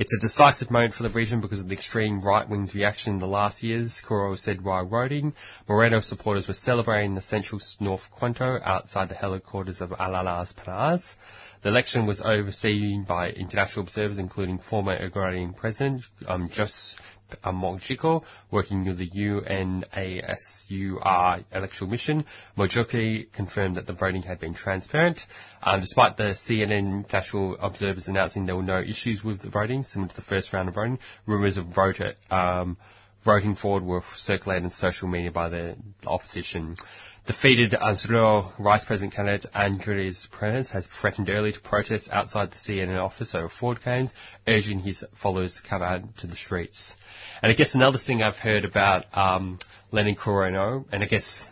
It's 0.00 0.14
a 0.14 0.20
decisive 0.26 0.70
moment 0.70 0.94
for 0.94 1.02
the 1.02 1.10
region 1.10 1.42
because 1.42 1.60
of 1.60 1.68
the 1.68 1.74
extreme 1.74 2.22
right-wing's 2.22 2.74
reaction 2.74 3.12
in 3.12 3.18
the 3.18 3.26
last 3.26 3.62
years, 3.62 4.00
Correa 4.00 4.34
said 4.38 4.64
while 4.64 4.88
voting. 4.88 5.34
Moreno 5.68 6.00
supporters 6.00 6.48
were 6.48 6.54
celebrating 6.54 7.14
the 7.14 7.20
central 7.20 7.60
North 7.80 8.10
Quito 8.10 8.58
outside 8.64 9.10
the 9.10 9.14
headquarters 9.14 9.82
of 9.82 9.90
Alianza 9.90 10.56
PAIS. 10.56 11.16
The 11.62 11.68
election 11.68 12.06
was 12.06 12.20
overseen 12.22 13.04
by 13.04 13.30
international 13.30 13.82
observers, 13.84 14.18
including 14.18 14.58
former 14.58 14.96
Ecuadorian 14.98 15.54
President 15.56 16.02
um, 16.26 16.48
Jose 16.48 16.96
um, 17.44 17.62
working 18.50 18.84
with 18.86 18.98
the 18.98 19.08
UNASUR 19.10 19.84
electoral 21.52 21.90
mission. 21.90 22.24
Mujica 22.56 23.30
confirmed 23.32 23.74
that 23.76 23.86
the 23.86 23.92
voting 23.92 24.22
had 24.22 24.40
been 24.40 24.54
transparent. 24.54 25.26
Um, 25.62 25.80
despite 25.80 26.16
the 26.16 26.34
CNN 26.34 27.12
national 27.12 27.56
observers 27.60 28.08
announcing 28.08 28.46
there 28.46 28.56
were 28.56 28.62
no 28.62 28.80
issues 28.80 29.22
with 29.22 29.40
the 29.42 29.50
voting, 29.50 29.82
similar 29.82 30.08
to 30.08 30.16
the 30.16 30.22
first 30.22 30.52
round 30.52 30.68
of 30.68 30.74
voting, 30.74 30.98
rumours 31.26 31.56
of 31.58 31.66
voter 31.66 32.14
um, 32.30 32.76
voting 33.24 33.54
fraud 33.54 33.84
were 33.84 34.00
circulated 34.16 34.64
on 34.64 34.70
social 34.70 35.08
media 35.08 35.30
by 35.30 35.48
the 35.48 35.76
opposition. 36.06 36.76
Defeated 37.26 37.72
Anzuro 37.72 38.50
Vice 38.58 38.84
President 38.86 39.12
candidate 39.14 39.46
Andres 39.54 40.26
Perez 40.38 40.70
has 40.70 40.86
threatened 40.86 41.28
early 41.28 41.52
to 41.52 41.60
protest 41.60 42.08
outside 42.10 42.50
the 42.50 42.56
CNN 42.56 42.98
office 42.98 43.34
over 43.34 43.48
fraud 43.48 43.80
claims, 43.82 44.14
urging 44.48 44.78
his 44.80 45.04
followers 45.22 45.54
to 45.56 45.68
come 45.68 45.82
out 45.82 46.16
to 46.18 46.26
the 46.26 46.34
streets. 46.34 46.96
And 47.42 47.52
I 47.52 47.54
guess 47.54 47.74
another 47.74 47.98
thing 47.98 48.22
I've 48.22 48.36
heard 48.36 48.64
about 48.64 49.04
um, 49.16 49.58
Lenin 49.92 50.16
Correa, 50.16 50.82
and 50.90 51.04
I 51.04 51.06
guess 51.06 51.46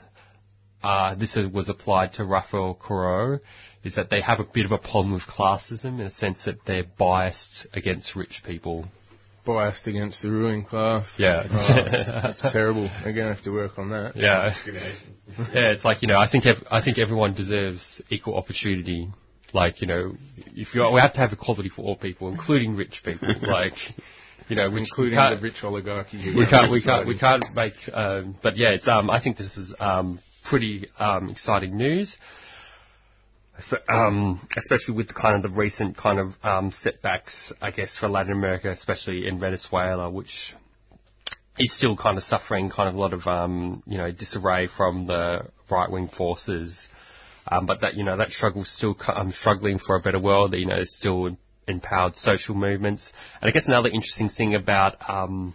uh, 0.82 1.14
this 1.14 1.36
was 1.52 1.68
applied 1.68 2.14
to 2.14 2.24
Rafael 2.24 2.74
Correa, 2.74 3.40
is 3.84 3.96
that 3.96 4.10
they 4.10 4.20
have 4.22 4.40
a 4.40 4.44
bit 4.44 4.64
of 4.64 4.72
a 4.72 4.78
problem 4.78 5.12
with 5.12 5.22
classism 5.22 6.00
in 6.00 6.06
a 6.06 6.10
sense 6.10 6.46
that 6.46 6.64
they're 6.64 6.84
biased 6.96 7.66
against 7.74 8.16
rich 8.16 8.42
people 8.44 8.86
biased 9.48 9.86
against 9.86 10.20
the 10.20 10.30
ruling 10.30 10.64
class. 10.64 11.14
Yeah. 11.18 11.46
Oh, 11.50 12.22
that's 12.22 12.52
terrible. 12.52 12.88
Going 13.02 13.16
to 13.16 13.34
have 13.34 13.42
to 13.44 13.50
work 13.50 13.78
on 13.78 13.90
that. 13.90 14.14
Yeah. 14.14 14.54
yeah, 15.54 15.72
it's 15.72 15.84
like, 15.84 16.02
you 16.02 16.08
know, 16.08 16.18
I 16.18 16.28
think, 16.30 16.46
ev- 16.46 16.66
I 16.70 16.82
think 16.84 16.98
everyone 16.98 17.34
deserves 17.34 18.02
equal 18.10 18.36
opportunity. 18.36 19.08
Like, 19.54 19.80
you 19.80 19.86
know, 19.86 20.12
if 20.36 20.74
you 20.74 20.90
we 20.92 21.00
have 21.00 21.14
to 21.14 21.20
have 21.20 21.32
equality 21.32 21.70
for 21.70 21.82
all 21.82 21.96
people, 21.96 22.28
including 22.28 22.76
rich 22.76 23.00
people. 23.02 23.34
like, 23.42 23.72
you 24.48 24.56
know, 24.56 24.70
which 24.70 24.82
including 24.90 25.16
the 25.16 25.38
rich 25.40 25.64
oligarchy. 25.64 26.18
We 26.36 26.46
can't, 26.46 26.70
we 26.70 26.82
can't, 26.82 27.06
we 27.06 27.18
can't 27.18 27.44
make. 27.54 27.72
Um, 27.92 28.36
but 28.42 28.58
yeah, 28.58 28.70
it's. 28.70 28.86
Um, 28.86 29.08
I 29.08 29.22
think 29.22 29.38
this 29.38 29.56
is 29.56 29.74
um, 29.80 30.20
pretty 30.44 30.88
um, 30.98 31.30
exciting 31.30 31.76
news 31.78 32.18
um, 33.88 34.46
especially 34.56 34.94
with 34.94 35.14
kind 35.14 35.36
of 35.36 35.50
the 35.50 35.56
recent 35.58 35.96
kind 35.96 36.18
of 36.18 36.28
um, 36.42 36.70
setbacks, 36.70 37.52
I 37.60 37.70
guess, 37.70 37.96
for 37.96 38.08
Latin 38.08 38.32
America, 38.32 38.70
especially 38.70 39.26
in 39.26 39.38
Venezuela, 39.38 40.10
which 40.10 40.54
is 41.58 41.76
still 41.76 41.96
kind 41.96 42.16
of 42.16 42.22
suffering 42.22 42.70
kind 42.70 42.88
of 42.88 42.94
a 42.94 42.98
lot 42.98 43.12
of 43.12 43.26
um, 43.26 43.82
you 43.86 43.98
know 43.98 44.10
disarray 44.12 44.68
from 44.68 45.06
the 45.06 45.46
right 45.70 45.90
wing 45.90 46.08
forces. 46.08 46.88
Um, 47.50 47.66
but 47.66 47.80
that 47.80 47.94
you 47.94 48.04
know 48.04 48.16
that 48.16 48.30
struggle's 48.30 48.70
still 48.70 48.96
um, 49.12 49.32
struggling 49.32 49.78
for 49.78 49.96
a 49.96 50.00
better 50.00 50.20
world. 50.20 50.54
You 50.54 50.66
know, 50.66 50.80
still 50.82 51.36
empowered 51.66 52.16
social 52.16 52.54
movements, 52.54 53.12
and 53.40 53.48
I 53.48 53.52
guess 53.52 53.66
another 53.66 53.88
interesting 53.88 54.28
thing 54.28 54.54
about 54.54 54.96
um, 55.08 55.54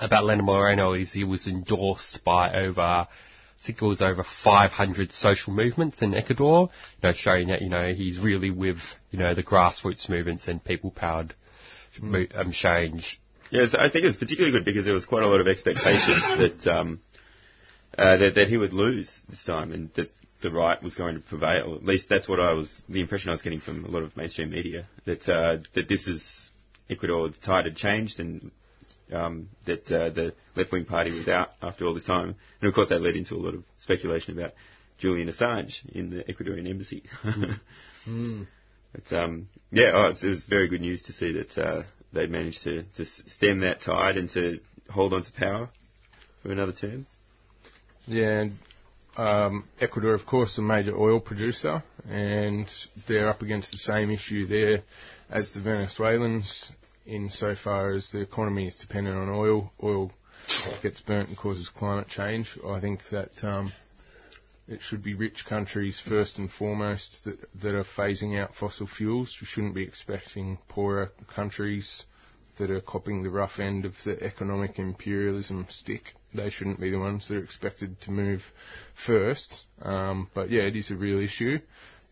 about 0.00 0.24
Lenin 0.24 0.44
Moreno 0.44 0.92
is 0.92 1.12
he 1.12 1.24
was 1.24 1.46
endorsed 1.46 2.22
by 2.24 2.52
over 2.52 3.08
Was 3.80 4.00
over 4.00 4.24
500 4.44 5.12
social 5.12 5.52
movements 5.52 6.00
in 6.00 6.14
Ecuador, 6.14 6.70
you 7.02 7.08
know, 7.08 7.14
showing 7.14 7.48
that, 7.48 7.60
you 7.60 7.68
know, 7.68 7.92
he's 7.92 8.18
really 8.18 8.50
with, 8.50 8.78
you 9.10 9.18
know, 9.18 9.34
the 9.34 9.42
grassroots 9.42 10.08
movements 10.08 10.48
and 10.48 10.64
people-powered 10.64 11.34
mm. 12.00 12.38
um, 12.38 12.50
change. 12.50 13.20
Yes, 13.50 13.74
I 13.78 13.90
think 13.90 14.04
it 14.04 14.06
was 14.06 14.16
particularly 14.16 14.56
good 14.56 14.64
because 14.64 14.84
there 14.84 14.94
was 14.94 15.04
quite 15.04 15.22
a 15.22 15.26
lot 15.26 15.40
of 15.40 15.48
expectation 15.48 16.14
that, 16.38 16.66
um, 16.66 17.00
uh, 17.96 18.16
that, 18.16 18.34
that 18.36 18.48
he 18.48 18.56
would 18.56 18.72
lose 18.72 19.22
this 19.28 19.44
time 19.44 19.72
and 19.72 19.92
that 19.94 20.10
the 20.40 20.50
right 20.50 20.82
was 20.82 20.94
going 20.94 21.16
to 21.16 21.20
prevail. 21.20 21.74
At 21.74 21.84
least 21.84 22.08
that's 22.08 22.28
what 22.28 22.40
I 22.40 22.52
was, 22.52 22.82
the 22.88 23.00
impression 23.00 23.30
I 23.30 23.32
was 23.32 23.42
getting 23.42 23.60
from 23.60 23.84
a 23.84 23.88
lot 23.88 24.02
of 24.02 24.16
mainstream 24.16 24.50
media, 24.50 24.86
that, 25.04 25.28
uh, 25.28 25.58
that 25.74 25.88
this 25.88 26.06
is 26.06 26.50
Ecuador, 26.88 27.28
the 27.28 27.36
tide 27.38 27.64
had 27.64 27.76
changed 27.76 28.20
and 28.20 28.50
um, 29.12 29.48
that 29.66 29.90
uh, 29.90 30.10
the 30.10 30.34
left 30.56 30.72
wing 30.72 30.84
party 30.84 31.10
was 31.10 31.28
out 31.28 31.50
after 31.62 31.84
all 31.84 31.94
this 31.94 32.04
time, 32.04 32.34
and 32.60 32.68
of 32.68 32.74
course 32.74 32.88
that 32.90 33.00
led 33.00 33.16
into 33.16 33.34
a 33.34 33.36
lot 33.36 33.54
of 33.54 33.64
speculation 33.78 34.38
about 34.38 34.52
Julian 34.98 35.28
Assange 35.28 35.88
in 35.90 36.10
the 36.10 36.24
Ecuadorian 36.24 36.68
embassy. 36.68 37.04
Mm. 38.06 38.46
But 38.92 39.12
um, 39.12 39.48
yeah, 39.70 39.90
oh, 39.92 40.08
it's, 40.10 40.24
it 40.24 40.28
was 40.28 40.44
very 40.44 40.68
good 40.68 40.80
news 40.80 41.02
to 41.02 41.12
see 41.12 41.32
that 41.32 41.58
uh, 41.58 41.82
they 42.12 42.26
managed 42.26 42.62
to, 42.64 42.84
to 42.96 43.04
stem 43.04 43.60
that 43.60 43.82
tide 43.82 44.16
and 44.16 44.30
to 44.30 44.60
hold 44.88 45.12
on 45.12 45.22
to 45.22 45.32
power 45.32 45.68
for 46.42 46.50
another 46.50 46.72
term. 46.72 47.06
Yeah, 48.06 48.40
and 48.40 48.52
um, 49.16 49.64
Ecuador, 49.80 50.14
of 50.14 50.24
course, 50.24 50.56
a 50.56 50.62
major 50.62 50.96
oil 50.96 51.20
producer, 51.20 51.82
and 52.08 52.70
they're 53.06 53.28
up 53.28 53.42
against 53.42 53.72
the 53.72 53.78
same 53.78 54.10
issue 54.10 54.46
there 54.46 54.82
as 55.28 55.52
the 55.52 55.60
Venezuelans, 55.60 56.72
insofar 57.08 57.92
as 57.92 58.10
the 58.10 58.20
economy 58.20 58.68
is 58.68 58.76
dependent 58.76 59.16
on 59.16 59.28
oil. 59.28 59.72
Oil 59.82 60.12
gets 60.82 61.00
burnt 61.00 61.28
and 61.28 61.36
causes 61.36 61.68
climate 61.68 62.08
change. 62.08 62.58
I 62.66 62.80
think 62.80 63.00
that 63.10 63.42
um, 63.42 63.72
it 64.68 64.80
should 64.82 65.02
be 65.02 65.14
rich 65.14 65.46
countries 65.46 66.00
first 66.06 66.38
and 66.38 66.50
foremost 66.50 67.24
that, 67.24 67.38
that 67.62 67.74
are 67.74 67.84
phasing 67.84 68.38
out 68.38 68.54
fossil 68.54 68.86
fuels. 68.86 69.36
We 69.40 69.46
shouldn't 69.46 69.74
be 69.74 69.82
expecting 69.82 70.58
poorer 70.68 71.10
countries 71.34 72.04
that 72.58 72.70
are 72.70 72.80
copping 72.80 73.22
the 73.22 73.30
rough 73.30 73.58
end 73.60 73.84
of 73.84 73.94
the 74.04 74.22
economic 74.22 74.78
imperialism 74.78 75.66
stick. 75.70 76.14
They 76.34 76.50
shouldn't 76.50 76.80
be 76.80 76.90
the 76.90 76.98
ones 76.98 77.28
that 77.28 77.36
are 77.36 77.42
expected 77.42 78.00
to 78.02 78.10
move 78.10 78.42
first. 79.06 79.64
Um, 79.80 80.28
but 80.34 80.50
yeah, 80.50 80.62
it 80.62 80.76
is 80.76 80.90
a 80.90 80.96
real 80.96 81.20
issue, 81.20 81.60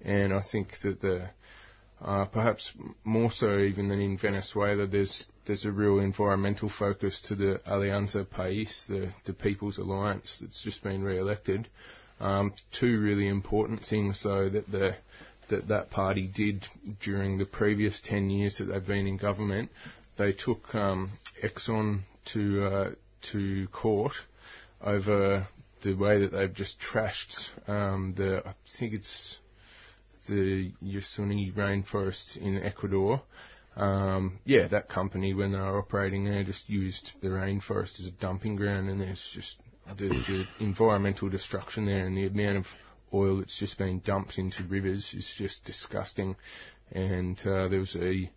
and 0.02 0.32
I 0.32 0.40
think 0.40 0.80
that 0.82 1.00
the 1.00 1.30
uh, 2.00 2.26
perhaps 2.26 2.72
more 3.04 3.30
so 3.30 3.58
even 3.58 3.88
than 3.88 4.00
in 4.00 4.18
Venezuela, 4.18 4.86
there's 4.86 5.26
there's 5.46 5.64
a 5.64 5.72
real 5.72 6.00
environmental 6.00 6.68
focus 6.68 7.20
to 7.22 7.34
the 7.34 7.60
Alianza 7.66 8.26
País, 8.26 8.86
the 8.86 9.10
the 9.24 9.32
People's 9.32 9.78
Alliance 9.78 10.38
that's 10.40 10.62
just 10.62 10.82
been 10.82 11.02
re-elected. 11.02 11.68
Um, 12.20 12.52
two 12.72 13.00
really 13.00 13.28
important 13.28 13.84
things 13.84 14.22
though 14.22 14.48
that 14.48 14.70
the 14.70 14.96
that 15.48 15.68
that 15.68 15.90
party 15.90 16.26
did 16.26 16.66
during 17.00 17.38
the 17.38 17.46
previous 17.46 18.00
10 18.00 18.30
years 18.30 18.58
that 18.58 18.64
they've 18.64 18.86
been 18.86 19.06
in 19.06 19.16
government, 19.16 19.70
they 20.16 20.32
took 20.32 20.74
um, 20.74 21.12
Exxon 21.42 22.00
to 22.32 22.64
uh, 22.64 22.90
to 23.32 23.68
court 23.68 24.12
over 24.82 25.46
the 25.82 25.94
way 25.94 26.20
that 26.20 26.32
they've 26.32 26.52
just 26.52 26.78
trashed 26.80 27.50
um, 27.68 28.14
the 28.16 28.42
I 28.46 28.54
think 28.78 28.92
it's 28.92 29.38
the 30.26 30.72
Yasuni 30.82 31.52
rainforest 31.54 32.36
in 32.36 32.62
Ecuador. 32.62 33.22
Um, 33.76 34.38
yeah, 34.44 34.68
that 34.68 34.88
company 34.88 35.34
when 35.34 35.52
they 35.52 35.58
were 35.58 35.78
operating 35.78 36.24
there 36.24 36.42
just 36.44 36.68
used 36.68 37.12
the 37.20 37.28
rainforest 37.28 38.00
as 38.00 38.06
a 38.06 38.10
dumping 38.10 38.56
ground, 38.56 38.88
and 38.88 39.00
there's 39.00 39.28
just 39.34 39.56
the, 39.96 40.08
the 40.08 40.46
environmental 40.60 41.28
destruction 41.28 41.84
there 41.86 42.06
and 42.06 42.16
the 42.16 42.26
amount 42.26 42.58
of 42.58 42.66
oil 43.12 43.38
that's 43.38 43.58
just 43.58 43.78
been 43.78 44.00
dumped 44.00 44.38
into 44.38 44.64
rivers 44.64 45.14
is 45.14 45.32
just 45.36 45.64
disgusting. 45.64 46.36
And 46.92 47.38
uh, 47.46 47.68
there 47.68 47.80
was 47.80 47.96
a 47.96 48.30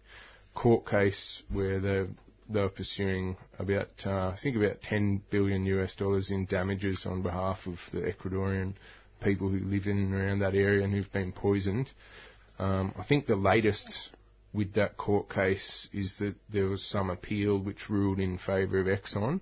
court 0.54 0.86
case 0.88 1.44
where 1.52 1.80
they 1.80 2.06
they 2.50 2.62
were 2.62 2.70
pursuing 2.70 3.38
about 3.60 3.90
uh, 4.06 4.30
I 4.30 4.38
think 4.42 4.58
about 4.58 4.82
10 4.82 5.22
billion 5.30 5.66
US 5.66 5.96
dollars 5.96 6.32
in 6.32 6.46
damages 6.46 7.06
on 7.06 7.22
behalf 7.22 7.68
of 7.68 7.78
the 7.92 8.02
Ecuadorian 8.02 8.74
people 9.20 9.50
who 9.50 9.60
live 9.60 9.88
in 9.88 9.98
and 9.98 10.14
around 10.14 10.40
that 10.40 10.56
area 10.56 10.84
and 10.84 10.94
who've 10.94 11.12
been 11.12 11.32
poisoned. 11.32 11.92
Um, 12.58 12.94
I 12.98 13.04
think 13.04 13.26
the 13.26 13.36
latest 13.36 14.10
with 14.54 14.74
that 14.74 14.98
court 14.98 15.30
case 15.30 15.88
is 15.94 16.18
that 16.18 16.36
there 16.50 16.68
was 16.68 16.84
some 16.84 17.10
appeal 17.10 17.58
which 17.60 17.90
ruled 17.90 18.20
in 18.20 18.38
favour 18.38 18.80
of 18.80 18.88
Exxon, 18.88 19.42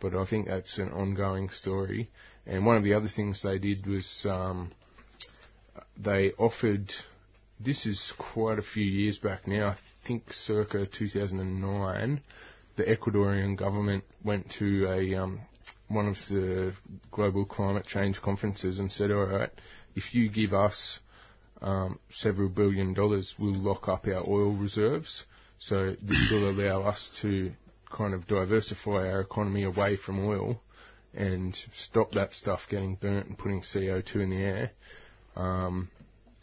but 0.00 0.14
I 0.14 0.24
think 0.26 0.46
that's 0.46 0.78
an 0.78 0.90
ongoing 0.92 1.48
story. 1.48 2.10
And 2.46 2.66
one 2.66 2.76
of 2.76 2.84
the 2.84 2.94
other 2.94 3.08
things 3.08 3.42
they 3.42 3.58
did 3.58 3.86
was 3.86 4.26
um, 4.28 4.72
they 5.96 6.32
offered. 6.32 6.92
This 7.60 7.86
is 7.86 8.12
quite 8.18 8.58
a 8.58 8.62
few 8.62 8.84
years 8.84 9.18
back 9.18 9.46
now. 9.46 9.68
I 9.68 9.76
think 10.06 10.32
circa 10.32 10.86
2009, 10.86 12.20
the 12.76 12.82
Ecuadorian 12.82 13.56
government 13.56 14.02
went 14.24 14.50
to 14.58 14.88
a 14.90 15.14
um, 15.14 15.40
one 15.92 16.08
of 16.08 16.16
the 16.28 16.72
global 17.10 17.44
climate 17.44 17.86
change 17.86 18.20
conferences 18.20 18.78
and 18.78 18.90
said, 18.90 19.10
"All 19.12 19.26
right, 19.26 19.50
if 19.94 20.14
you 20.14 20.28
give 20.28 20.52
us 20.54 21.00
um, 21.62 21.98
several 22.10 22.48
billion 22.48 22.92
dollars, 22.92 23.34
we'll 23.38 23.54
lock 23.54 23.88
up 23.88 24.06
our 24.06 24.28
oil 24.28 24.52
reserves. 24.52 25.24
So 25.58 25.94
this 26.02 26.30
will 26.30 26.50
allow 26.50 26.82
us 26.88 27.10
to 27.22 27.52
kind 27.90 28.14
of 28.14 28.26
diversify 28.26 29.08
our 29.10 29.20
economy 29.20 29.62
away 29.64 29.96
from 29.96 30.26
oil 30.26 30.60
and 31.14 31.54
stop 31.74 32.12
that 32.12 32.34
stuff 32.34 32.66
getting 32.68 32.96
burnt 32.96 33.26
and 33.28 33.38
putting 33.38 33.60
CO2 33.60 34.16
in 34.16 34.30
the 34.30 34.42
air. 34.42 34.70
Um, 35.36 35.90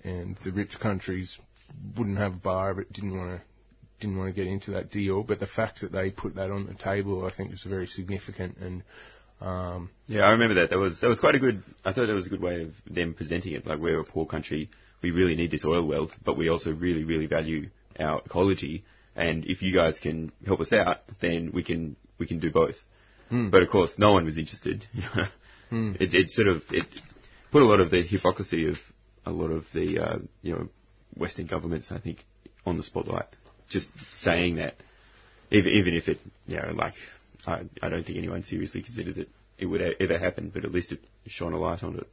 and 0.03 0.37
the 0.37 0.51
rich 0.51 0.79
countries 0.79 1.37
wouldn't 1.97 2.17
have 2.17 2.33
a 2.35 2.37
bar 2.37 2.79
it, 2.79 2.91
didn't 2.93 3.17
want 3.17 3.39
to 3.39 3.41
didn't 3.99 4.17
want 4.17 4.33
to 4.33 4.41
get 4.41 4.47
into 4.49 4.71
that 4.71 4.89
deal. 4.89 5.23
But 5.23 5.41
the 5.41 5.45
fact 5.47 5.81
that 5.81 5.91
they 5.91 6.09
put 6.09 6.35
that 6.35 6.51
on 6.51 6.65
the 6.67 6.73
table, 6.73 7.25
I 7.25 7.31
think, 7.31 7.51
was 7.51 7.63
very 7.63 7.85
significant. 7.87 8.55
And 8.57 8.83
um, 9.41 9.89
Yeah, 10.07 10.21
I 10.21 10.31
remember 10.31 10.55
that. 10.55 10.69
That 10.69 10.79
was 10.79 10.99
that 11.01 11.07
was 11.07 11.19
quite 11.19 11.35
a 11.35 11.39
good. 11.39 11.63
I 11.85 11.93
thought 11.93 12.07
that 12.07 12.13
was 12.13 12.27
a 12.27 12.29
good 12.29 12.41
way 12.41 12.63
of 12.63 12.73
them 12.89 13.13
presenting 13.13 13.53
it. 13.53 13.65
Like 13.65 13.79
we're 13.79 13.99
a 13.99 14.03
poor 14.05 14.25
country, 14.25 14.69
we 15.01 15.11
really 15.11 15.35
need 15.35 15.51
this 15.51 15.65
oil 15.65 15.87
wealth, 15.87 16.11
but 16.23 16.37
we 16.37 16.49
also 16.49 16.71
really, 16.73 17.03
really 17.03 17.27
value 17.27 17.69
our 17.99 18.21
ecology. 18.25 18.83
And 19.15 19.45
if 19.45 19.61
you 19.61 19.73
guys 19.73 19.99
can 19.99 20.31
help 20.45 20.59
us 20.59 20.73
out, 20.73 20.97
then 21.21 21.51
we 21.53 21.63
can 21.63 21.95
we 22.17 22.27
can 22.27 22.39
do 22.39 22.51
both. 22.51 22.75
Hmm. 23.29 23.49
But 23.49 23.63
of 23.63 23.69
course, 23.69 23.95
no 23.97 24.13
one 24.13 24.25
was 24.25 24.37
interested. 24.37 24.85
Hmm. 25.69 25.93
it, 25.99 26.15
it 26.15 26.29
sort 26.31 26.47
of 26.47 26.63
it 26.71 26.87
put 27.51 27.61
a 27.61 27.65
lot 27.65 27.79
of 27.79 27.91
the 27.91 28.01
hypocrisy 28.01 28.67
of 28.69 28.77
a 29.23 29.29
lot 29.29 29.51
of 29.51 29.65
the 29.71 29.99
uh, 29.99 30.17
you 30.41 30.53
know 30.53 30.69
Western 31.15 31.45
governments, 31.45 31.89
I 31.91 31.99
think, 31.99 32.25
on 32.65 32.77
the 32.77 32.83
spotlight. 32.83 33.27
Just 33.69 33.91
saying 34.17 34.55
that, 34.55 34.73
even 35.51 35.71
even 35.71 35.93
if 35.93 36.07
it 36.07 36.17
you 36.47 36.57
know 36.57 36.71
like 36.73 36.95
I 37.45 37.63
I 37.81 37.89
don't 37.89 38.05
think 38.05 38.17
anyone 38.17 38.43
seriously 38.43 38.81
considered 38.81 39.15
that 39.15 39.29
it 39.57 39.65
would 39.65 39.81
ever 39.81 40.17
happen, 40.17 40.51
but 40.53 40.65
at 40.65 40.71
least 40.71 40.91
it 40.91 40.99
shone 41.27 41.53
a 41.53 41.57
light 41.57 41.83
on 41.83 41.97
it. 41.97 42.07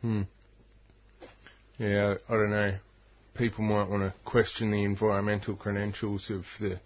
Hmm. 0.00 0.22
Yeah, 1.78 2.16
I 2.28 2.32
don't 2.32 2.50
know. 2.50 2.74
People 3.34 3.64
might 3.64 3.88
want 3.88 4.02
to 4.02 4.18
question 4.24 4.70
the 4.70 4.84
environmental 4.84 5.54
credentials 5.56 6.30
of 6.30 6.44
the 6.58 6.80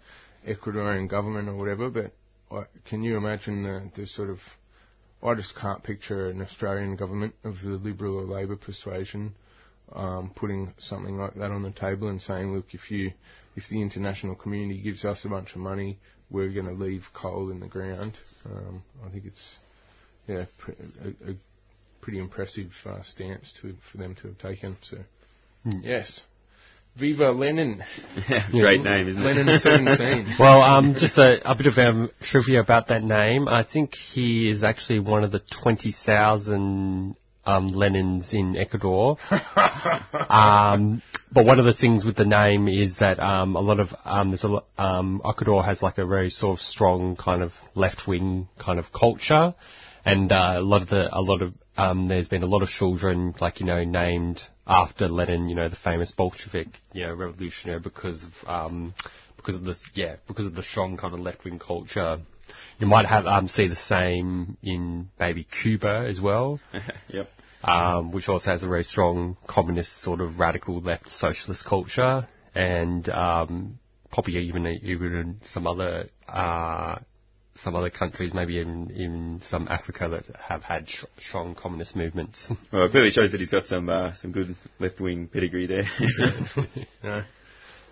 Ecuadorian 0.47 1.09
government 1.09 1.49
or 1.49 1.55
whatever, 1.55 1.89
but 1.89 2.13
I, 2.51 2.63
can 2.85 3.03
you 3.03 3.17
imagine 3.17 3.63
the, 3.63 3.89
the 3.95 4.07
sort 4.07 4.29
of. 4.29 4.39
I 5.23 5.33
just 5.33 5.55
can't 5.55 5.81
picture 5.81 6.29
an 6.29 6.41
Australian 6.41 6.97
government 6.97 7.33
of 7.43 7.61
the 7.61 7.71
Liberal 7.71 8.17
or 8.17 8.23
Labor 8.23 8.57
persuasion 8.57 9.33
um, 9.93 10.31
putting 10.35 10.73
something 10.77 11.17
like 11.17 11.35
that 11.35 11.51
on 11.51 11.63
the 11.63 11.71
table 11.71 12.07
and 12.07 12.21
saying, 12.21 12.53
look, 12.53 12.73
if 12.73 12.89
you, 12.89 13.11
if 13.55 13.67
the 13.69 13.81
international 13.81 14.35
community 14.35 14.81
gives 14.81 15.05
us 15.05 15.25
a 15.25 15.29
bunch 15.29 15.53
of 15.53 15.61
money, 15.61 15.99
we're 16.29 16.49
going 16.49 16.65
to 16.65 16.73
leave 16.73 17.05
coal 17.13 17.51
in 17.51 17.59
the 17.59 17.67
ground. 17.67 18.17
Um, 18.45 18.83
I 19.05 19.09
think 19.09 19.25
it's, 19.25 19.55
yeah, 20.27 20.45
pr- 20.57 20.71
a, 20.71 21.31
a 21.31 21.35
pretty 22.01 22.19
impressive 22.19 22.71
uh, 22.85 23.01
stance 23.03 23.53
to 23.61 23.75
for 23.91 23.97
them 23.97 24.15
to 24.15 24.27
have 24.27 24.37
taken. 24.37 24.77
So, 24.81 24.97
yes, 25.81 26.25
Viva 26.95 27.31
Lenin! 27.31 27.83
Great 28.51 28.81
name, 28.81 29.09
isn't 29.09 29.21
it? 29.21 29.25
Lenin 29.25 29.59
seventeen. 29.59 30.35
Well, 30.39 30.61
um, 30.61 30.95
just 30.97 31.17
a, 31.17 31.41
a 31.49 31.55
bit 31.55 31.67
of 31.67 31.77
um, 31.77 32.09
trivia 32.21 32.61
about 32.61 32.87
that 32.87 33.03
name. 33.03 33.49
I 33.49 33.63
think 33.63 33.95
he 33.95 34.49
is 34.49 34.63
actually 34.63 34.99
one 34.99 35.23
of 35.23 35.31
the 35.31 35.41
20,000 35.61 37.15
um, 37.45 37.69
Lenins 37.69 38.33
in 38.33 38.55
Ecuador. 38.57 39.17
um, 40.29 41.01
but 41.31 41.45
one 41.45 41.59
of 41.59 41.65
the 41.65 41.73
things 41.73 42.05
with 42.05 42.15
the 42.15 42.25
name 42.25 42.67
is 42.67 42.99
that 42.99 43.19
um, 43.19 43.55
a 43.55 43.61
lot 43.61 43.79
of 43.79 43.89
um, 44.05 44.29
there's 44.29 44.43
a 44.43 44.63
um, 44.77 45.21
Ecuador 45.25 45.63
has 45.63 45.81
like 45.81 45.97
a 45.97 46.05
very 46.05 46.29
sort 46.29 46.57
of 46.57 46.61
strong 46.61 47.15
kind 47.15 47.41
of 47.41 47.51
left 47.73 48.07
wing 48.07 48.47
kind 48.57 48.79
of 48.79 48.91
culture, 48.91 49.53
and 50.05 50.31
uh, 50.31 50.55
a 50.57 50.61
lot 50.61 50.81
of 50.81 50.89
the 50.89 51.09
a 51.11 51.21
lot 51.21 51.41
of 51.41 51.53
um, 51.77 52.07
there's 52.07 52.29
been 52.29 52.43
a 52.43 52.47
lot 52.47 52.61
of 52.61 52.69
children 52.69 53.33
like 53.41 53.59
you 53.59 53.65
know 53.65 53.83
named 53.83 54.41
after 54.65 55.07
Lenin, 55.07 55.49
you 55.49 55.55
know 55.55 55.69
the 55.69 55.75
famous 55.75 56.11
Bolshevik 56.11 56.67
you 56.93 57.05
know 57.05 57.13
revolutionary 57.13 57.79
because 57.79 58.23
of 58.23 58.49
um, 58.49 58.93
because 59.35 59.55
of 59.55 59.65
this 59.65 59.83
yeah 59.93 60.15
because 60.27 60.45
of 60.45 60.55
the 60.55 60.63
strong 60.63 60.97
kind 60.97 61.13
of 61.13 61.19
left 61.19 61.43
wing 61.43 61.59
culture. 61.59 62.19
You 62.79 62.87
might 62.87 63.05
have 63.05 63.25
um, 63.25 63.47
see 63.47 63.67
the 63.67 63.75
same 63.75 64.57
in 64.61 65.09
maybe 65.19 65.45
Cuba 65.45 66.05
as 66.09 66.19
well 66.19 66.59
yep. 67.07 67.29
um, 67.63 68.11
which 68.11 68.27
also 68.27 68.51
has 68.51 68.63
a 68.63 68.67
very 68.67 68.83
strong 68.83 69.37
communist 69.47 70.01
sort 70.01 70.19
of 70.21 70.39
radical 70.39 70.81
left 70.81 71.09
socialist 71.09 71.65
culture, 71.65 72.27
and 72.53 73.07
um, 73.09 73.79
probably 74.11 74.37
even 74.39 74.67
even 74.83 75.15
in 75.15 75.41
some 75.45 75.67
other 75.67 76.09
uh, 76.27 76.97
some 77.55 77.75
other 77.75 77.89
countries, 77.89 78.33
maybe 78.33 78.59
in 78.59 78.91
in 78.91 79.41
some 79.43 79.67
Africa 79.69 80.09
that 80.09 80.35
have 80.37 80.63
had 80.63 80.89
sh- 80.89 81.05
strong 81.19 81.55
communist 81.55 81.95
movements. 81.95 82.51
Well, 82.71 82.85
it 82.85 82.91
clearly 82.91 83.11
shows 83.11 83.31
that 83.31 83.39
he's 83.39 83.49
got 83.49 83.65
some 83.65 83.87
uh, 83.89 84.13
some 84.15 84.31
good 84.31 84.55
left 84.79 84.99
wing 84.99 85.27
pedigree 85.27 85.67
there. 85.67 85.85
No. 87.03 87.23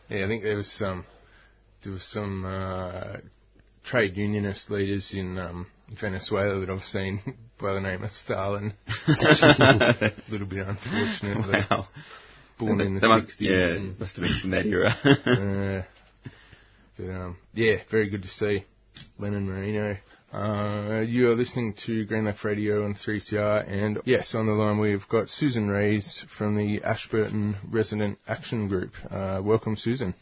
Yeah, 0.10 0.26
I 0.26 0.28
think 0.28 0.44
there 0.44 0.58
was 0.58 0.70
some 0.70 1.06
there 1.84 1.94
was 1.94 2.04
some 2.04 2.46
uh, 2.46 3.18
trade 3.84 4.16
unionist 4.18 4.70
leaders 4.72 5.14
in 5.14 5.38
um, 5.38 5.68
Venezuela 6.00 6.60
that 6.60 6.70
I've 6.70 6.84
seen 6.84 7.20
by 7.62 7.74
the 7.74 7.82
name 7.82 8.04
of 8.04 8.12
Stalin. 8.12 8.74
a 9.08 10.12
little 10.30 10.48
bit 10.48 10.68
unfortunate. 10.68 11.68
Wow. 11.70 11.88
Born 12.60 12.82
in 12.82 12.96
the 12.96 13.02
60s. 13.02 13.36
Yeah, 13.40 13.76
and- 13.76 14.00
must 14.00 14.16
have 14.16 14.24
been 14.24 14.40
from 14.42 14.52
that 14.52 14.66
era. 14.66 14.96
uh, 15.26 15.84
but 16.98 17.10
um, 17.10 17.38
yeah, 17.54 17.78
very 17.90 18.10
good 18.10 18.24
to 18.24 18.30
see 18.30 18.66
Lenin 19.18 19.48
Moreno. 19.48 19.98
Uh, 20.32 21.02
you 21.02 21.30
are 21.30 21.36
listening 21.36 21.76
to 21.86 22.06
Green 22.06 22.26
Left 22.26 22.44
Radio 22.44 22.86
on 22.86 22.96
3CR, 22.96 23.68
and 23.72 24.00
yes, 24.06 24.34
on 24.34 24.48
the 24.48 24.54
line 24.54 24.80
we've 24.80 25.08
got 25.08 25.30
Susan 25.30 25.70
Rees 25.70 26.26
from 26.38 26.56
the 26.56 26.82
Ashburton 26.84 27.56
Resident 27.70 28.18
Action 28.28 28.68
Group. 28.68 28.94
Uh, 29.12 29.42
welcome, 29.44 29.76
Susan. 29.76 30.16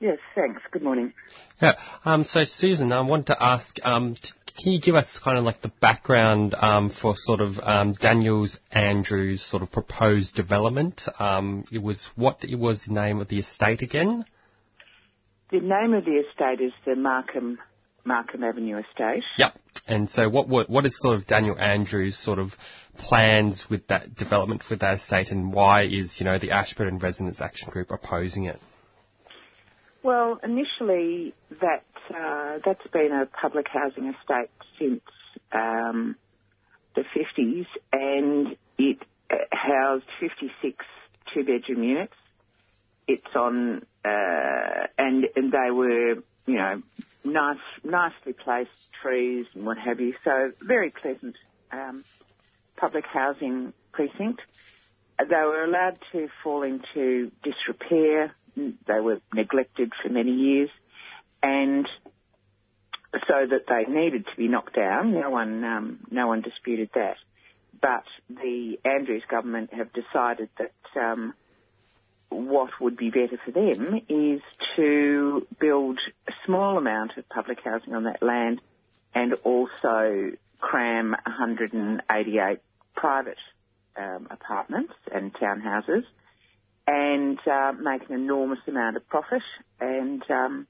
Yes, 0.00 0.16
thanks. 0.34 0.62
Good 0.70 0.82
morning. 0.82 1.12
Yeah. 1.60 1.74
Um, 2.06 2.24
so, 2.24 2.40
Susan, 2.44 2.90
I 2.90 3.02
wanted 3.02 3.26
to 3.26 3.42
ask, 3.42 3.76
um, 3.84 4.14
t- 4.14 4.30
can 4.46 4.72
you 4.72 4.80
give 4.80 4.94
us 4.94 5.20
kind 5.22 5.36
of 5.36 5.44
like 5.44 5.60
the 5.60 5.72
background 5.80 6.54
um, 6.54 6.88
for 6.88 7.12
sort 7.14 7.42
of 7.42 7.58
um, 7.62 7.92
Daniels 7.92 8.58
Andrews' 8.72 9.42
sort 9.42 9.62
of 9.62 9.70
proposed 9.70 10.34
development? 10.34 11.02
Um, 11.18 11.64
it 11.70 11.82
was 11.82 12.08
what 12.16 12.42
it 12.44 12.58
was 12.58 12.84
the 12.86 12.94
name 12.94 13.20
of 13.20 13.28
the 13.28 13.40
estate 13.40 13.82
again? 13.82 14.24
The 15.50 15.60
name 15.60 15.92
of 15.92 16.06
the 16.06 16.22
estate 16.26 16.64
is 16.64 16.72
the 16.86 16.96
Markham 16.96 17.58
Markham 18.06 18.42
Avenue 18.42 18.78
Estate. 18.78 19.22
Yep. 19.36 19.52
And 19.86 20.08
so, 20.08 20.30
what 20.30 20.48
what 20.48 20.70
what 20.70 20.86
is 20.86 20.98
sort 20.98 21.16
of 21.18 21.26
Daniel 21.26 21.58
Andrews' 21.58 22.18
sort 22.18 22.38
of 22.38 22.52
plans 22.96 23.66
with 23.68 23.86
that 23.88 24.14
development 24.14 24.64
with 24.70 24.80
that 24.80 24.94
estate, 24.94 25.30
and 25.30 25.52
why 25.52 25.84
is 25.84 26.16
you 26.18 26.24
know 26.24 26.38
the 26.38 26.52
Ashburton 26.52 26.98
Residents 26.98 27.42
Action 27.42 27.68
Group 27.68 27.90
opposing 27.90 28.44
it? 28.44 28.58
Well, 30.02 30.40
initially 30.42 31.34
that 31.60 31.84
uh, 32.14 32.58
that's 32.64 32.86
been 32.92 33.12
a 33.12 33.26
public 33.26 33.66
housing 33.68 34.06
estate 34.06 34.50
since 34.78 35.02
um, 35.52 36.16
the 36.94 37.02
50s, 37.02 37.66
and 37.92 38.56
it 38.78 38.98
uh, 39.30 39.36
housed 39.52 40.06
56 40.20 40.84
two-bedroom 41.34 41.82
units. 41.82 42.14
It's 43.06 43.34
on, 43.34 43.82
uh, 44.04 44.86
and 44.96 45.26
and 45.36 45.52
they 45.52 45.70
were, 45.70 46.14
you 46.46 46.54
know, 46.54 46.82
nice, 47.24 47.58
nicely 47.84 48.32
placed 48.32 48.92
trees 49.02 49.46
and 49.54 49.66
what 49.66 49.78
have 49.78 50.00
you. 50.00 50.14
So 50.24 50.52
very 50.62 50.90
pleasant 50.90 51.36
um, 51.72 52.04
public 52.76 53.04
housing 53.04 53.72
precinct. 53.92 54.40
They 55.18 55.36
were 55.36 55.64
allowed 55.64 55.98
to 56.12 56.28
fall 56.42 56.62
into 56.62 57.30
disrepair. 57.42 58.34
They 58.86 59.00
were 59.00 59.20
neglected 59.32 59.92
for 60.02 60.08
many 60.08 60.32
years, 60.32 60.70
and 61.42 61.86
so 63.26 63.46
that 63.46 63.66
they 63.68 63.92
needed 63.92 64.26
to 64.26 64.36
be 64.36 64.48
knocked 64.48 64.76
down. 64.76 65.12
No 65.12 65.30
one, 65.30 65.64
um, 65.64 65.98
no 66.10 66.28
one 66.28 66.42
disputed 66.42 66.90
that. 66.94 67.16
But 67.80 68.04
the 68.28 68.78
Andrews 68.84 69.24
government 69.28 69.72
have 69.72 69.88
decided 69.92 70.48
that 70.58 70.72
um, 71.00 71.34
what 72.28 72.70
would 72.80 72.96
be 72.96 73.10
better 73.10 73.38
for 73.44 73.50
them 73.50 74.00
is 74.08 74.40
to 74.76 75.46
build 75.58 75.98
a 76.28 76.32
small 76.46 76.78
amount 76.78 77.16
of 77.16 77.28
public 77.28 77.58
housing 77.64 77.94
on 77.94 78.04
that 78.04 78.22
land 78.22 78.60
and 79.14 79.34
also 79.44 80.32
cram 80.60 81.10
188 81.10 82.58
private 82.94 83.38
um, 83.96 84.28
apartments 84.30 84.92
and 85.12 85.32
townhouses 85.34 86.04
and 86.86 87.38
uh, 87.46 87.72
make 87.80 88.08
an 88.08 88.14
enormous 88.14 88.58
amount 88.66 88.96
of 88.96 89.06
profit 89.08 89.42
and 89.80 90.22
um, 90.30 90.66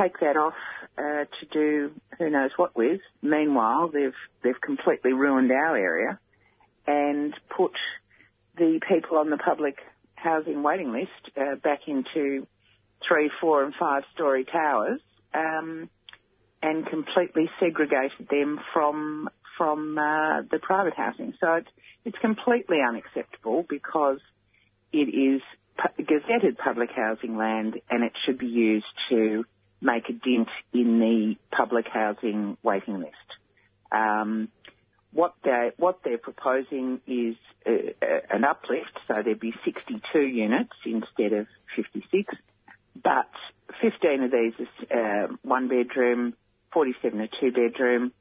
take 0.00 0.18
that 0.20 0.36
off 0.36 0.54
uh, 0.98 1.24
to 1.40 1.46
do 1.52 1.92
who 2.18 2.30
knows 2.30 2.50
what 2.56 2.76
with. 2.76 3.00
Meanwhile, 3.22 3.88
they've 3.88 4.14
they've 4.42 4.60
completely 4.60 5.12
ruined 5.12 5.50
our 5.50 5.76
area 5.76 6.18
and 6.86 7.34
put 7.54 7.72
the 8.56 8.80
people 8.88 9.18
on 9.18 9.30
the 9.30 9.36
public 9.36 9.76
housing 10.14 10.62
waiting 10.62 10.92
list 10.92 11.36
uh, 11.36 11.56
back 11.56 11.80
into 11.86 12.46
three, 13.06 13.30
four, 13.40 13.64
and 13.64 13.74
five 13.78 14.04
story 14.14 14.44
towers, 14.44 15.00
um, 15.34 15.88
and 16.62 16.86
completely 16.86 17.50
segregated 17.60 18.28
them 18.30 18.60
from 18.72 19.28
from 19.58 19.98
uh, 19.98 20.42
the 20.50 20.58
private 20.60 20.94
housing. 20.94 21.34
So 21.40 21.54
it's 21.54 21.68
it's 22.04 22.18
completely 22.18 22.78
unacceptable 22.86 23.64
because 23.68 24.18
it 24.92 25.08
is 25.08 25.42
gazetted 25.98 26.58
public 26.58 26.90
housing 26.94 27.36
land, 27.36 27.80
and 27.90 28.04
it 28.04 28.12
should 28.24 28.38
be 28.38 28.46
used 28.46 28.86
to 29.10 29.44
make 29.80 30.08
a 30.08 30.12
dent 30.12 30.48
in 30.72 31.00
the 31.00 31.36
public 31.56 31.86
housing 31.92 32.56
waiting 32.62 33.00
list. 33.00 33.16
Um, 33.90 34.48
what 35.12 35.34
they 35.44 35.72
what 35.76 36.00
they're 36.04 36.18
proposing 36.18 37.00
is 37.06 37.36
uh, 37.66 37.70
uh, 38.00 38.20
an 38.30 38.44
uplift, 38.44 38.98
so 39.06 39.22
there'd 39.22 39.40
be 39.40 39.54
62 39.64 40.20
units 40.20 40.72
instead 40.86 41.32
of 41.32 41.46
56, 41.76 42.34
but 43.02 43.28
15 43.82 44.22
of 44.22 44.30
these 44.30 44.54
is 44.58 44.90
uh, 44.90 45.28
one 45.42 45.68
bedroom, 45.68 46.34
47 46.72 47.20
a 47.20 47.28
two 47.40 47.52
bedroom. 47.52 48.12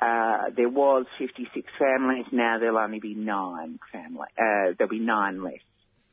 Uh, 0.00 0.50
there 0.56 0.68
was 0.68 1.06
56 1.18 1.70
families. 1.78 2.26
Now 2.32 2.58
there'll 2.58 2.78
only 2.78 2.98
be 2.98 3.14
nine 3.14 3.78
family. 3.92 4.26
Uh, 4.36 4.74
there'll 4.76 4.90
be 4.90 4.98
nine 4.98 5.42
less. 5.42 5.60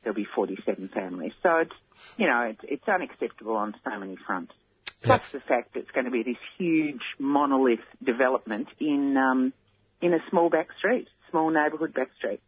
There'll 0.04 0.16
be 0.16 0.26
47 0.26 0.90
families. 0.90 1.34
So 1.44 1.58
it's 1.58 1.76
you 2.18 2.28
know 2.28 2.42
it's, 2.42 2.62
it's 2.64 2.88
unacceptable 2.88 3.56
on 3.56 3.76
so 3.84 4.00
many 4.00 4.16
fronts. 4.16 4.54
Plus 5.04 5.22
the 5.32 5.40
fact 5.40 5.74
that 5.74 5.82
it's 5.82 5.92
going 5.92 6.06
to 6.06 6.12
be 6.12 6.24
this 6.24 6.38
huge 6.58 7.02
monolith 7.18 7.80
development 8.04 8.68
in 8.80 9.18
um, 9.18 9.54
in 10.02 10.14
a 10.14 10.20
small 10.30 10.50
back 10.50 10.68
street, 10.78 11.08
small 11.30 11.50
neighbourhood 11.50 11.94
back 11.94 12.10
street. 12.18 12.42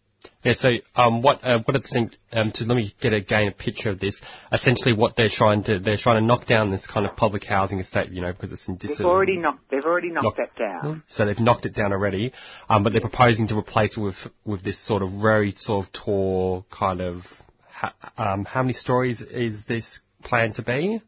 Yeah. 0.44 0.54
So, 0.54 0.70
um, 0.96 1.22
what 1.22 1.44
uh, 1.44 1.60
what 1.66 1.76
it's 1.76 1.92
think, 1.92 2.14
um, 2.32 2.52
to 2.56 2.66
let 2.66 2.76
me 2.76 2.94
get 3.02 3.14
a 3.14 3.22
gain 3.22 3.48
a 3.48 3.52
picture 3.52 3.90
of 3.90 4.00
this. 4.00 4.22
Essentially, 4.52 4.94
what 4.94 5.16
they're 5.16 5.30
trying 5.30 5.64
to 5.66 5.80
they're 5.80 5.98
trying 5.98 6.22
to 6.22 6.26
knock 6.26 6.46
down 6.46 6.72
this 6.72 6.88
kind 6.88 7.06
of 7.06 7.16
public 7.16 7.44
housing 7.44 7.80
estate, 7.80 8.12
you 8.12 8.22
know, 8.22 8.32
because 8.32 8.52
it's 8.52 8.68
in 8.68 8.78
dis- 8.78 8.98
They've 8.98 9.08
already 9.08 9.38
knocked. 9.38 9.70
They've 9.70 9.84
already 9.86 10.10
knocked 10.10 10.38
Knock- 10.38 10.38
that 10.38 10.56
down. 10.56 11.04
So 11.08 11.26
they've 11.26 11.40
knocked 11.40 11.66
it 11.66 11.76
down 11.76 11.94
already, 11.94 12.34
um, 12.70 12.84
but 12.84 12.94
they're 12.94 13.02
proposing 13.02 13.48
to 13.48 13.58
replace 13.58 13.98
it 13.98 14.02
with 14.02 14.28
with 14.46 14.64
this 14.64 14.80
sort 14.80 15.02
of 15.02 15.10
very 15.22 15.54
sort 15.58 15.86
of 15.86 15.92
tall 15.94 16.66
kind 16.70 17.02
of. 17.02 17.24
Ha- 17.68 17.96
um, 18.18 18.46
how 18.46 18.62
many 18.62 18.74
stories 18.74 19.22
is 19.22 19.66
this 19.66 20.00
planned 20.22 20.56
to 20.56 20.62
be? 20.62 21.02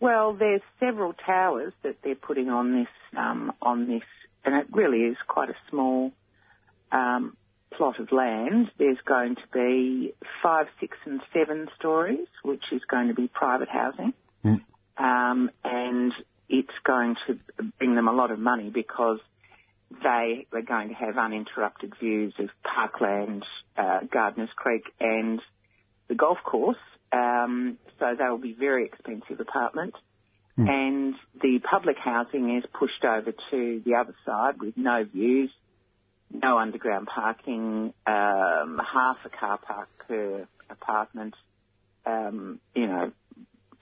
Well, 0.00 0.32
there's 0.34 0.62
several 0.78 1.12
towers 1.12 1.74
that 1.82 1.96
they're 2.02 2.14
putting 2.14 2.48
on 2.48 2.72
this 2.72 2.88
um, 3.18 3.52
on 3.60 3.86
this, 3.86 4.04
and 4.44 4.54
it 4.54 4.66
really 4.72 5.00
is 5.00 5.16
quite 5.28 5.50
a 5.50 5.56
small 5.68 6.12
um, 6.92 7.36
plot 7.76 7.98
of 8.00 8.12
land. 8.12 8.70
There's 8.78 8.98
going 9.04 9.36
to 9.36 9.42
be 9.52 10.12
five, 10.42 10.66
six, 10.80 10.96
and 11.04 11.20
seven 11.32 11.68
stories, 11.78 12.26
which 12.42 12.64
is 12.72 12.82
going 12.90 13.08
to 13.08 13.14
be 13.14 13.28
private 13.28 13.68
housing, 13.68 14.12
Mm. 14.44 14.60
um, 14.96 15.50
and 15.64 16.12
it's 16.48 16.78
going 16.84 17.16
to 17.26 17.38
bring 17.78 17.94
them 17.94 18.08
a 18.08 18.12
lot 18.12 18.30
of 18.30 18.38
money 18.38 18.70
because 18.70 19.20
they 20.02 20.46
are 20.52 20.62
going 20.62 20.88
to 20.88 20.94
have 20.94 21.18
uninterrupted 21.18 21.94
views 22.00 22.32
of 22.38 22.48
Parkland, 22.64 23.44
uh, 23.76 24.00
Gardeners 24.10 24.50
Creek, 24.56 24.84
and 24.98 25.40
the 26.08 26.14
golf 26.14 26.38
course. 26.44 26.78
Um, 27.12 27.76
so 27.98 28.14
they 28.16 28.28
will 28.28 28.38
be 28.38 28.54
very 28.54 28.84
expensive 28.86 29.40
apartments. 29.40 29.96
And 30.56 31.14
the 31.40 31.58
public 31.70 31.96
housing 31.98 32.56
is 32.58 32.64
pushed 32.78 33.04
over 33.04 33.32
to 33.50 33.82
the 33.84 33.94
other 33.94 34.14
side 34.26 34.60
with 34.60 34.76
no 34.76 35.04
views, 35.04 35.50
no 36.32 36.58
underground 36.58 37.08
parking, 37.08 37.92
um, 38.06 38.80
half 38.92 39.18
a 39.24 39.28
car 39.28 39.58
park 39.58 39.88
per 40.06 40.46
apartment, 40.68 41.34
um, 42.06 42.60
you 42.74 42.86
know, 42.86 43.12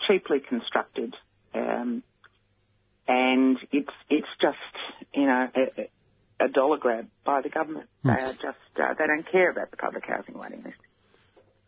cheaply 0.06 0.40
constructed. 0.40 1.14
Um, 1.54 2.02
and 3.06 3.58
it's, 3.72 3.92
it's 4.10 4.28
just, 4.40 4.56
you 5.14 5.26
know, 5.26 5.48
a, 5.56 6.44
a 6.44 6.48
dollar 6.48 6.78
grab 6.78 7.08
by 7.24 7.40
the 7.42 7.48
government. 7.48 7.88
They 8.04 8.10
are 8.10 8.32
just, 8.32 8.58
uh, 8.76 8.94
they 8.98 9.06
don't 9.06 9.30
care 9.30 9.50
about 9.50 9.70
the 9.70 9.76
public 9.76 10.04
housing 10.06 10.38
waiting 10.38 10.62
list. 10.62 10.76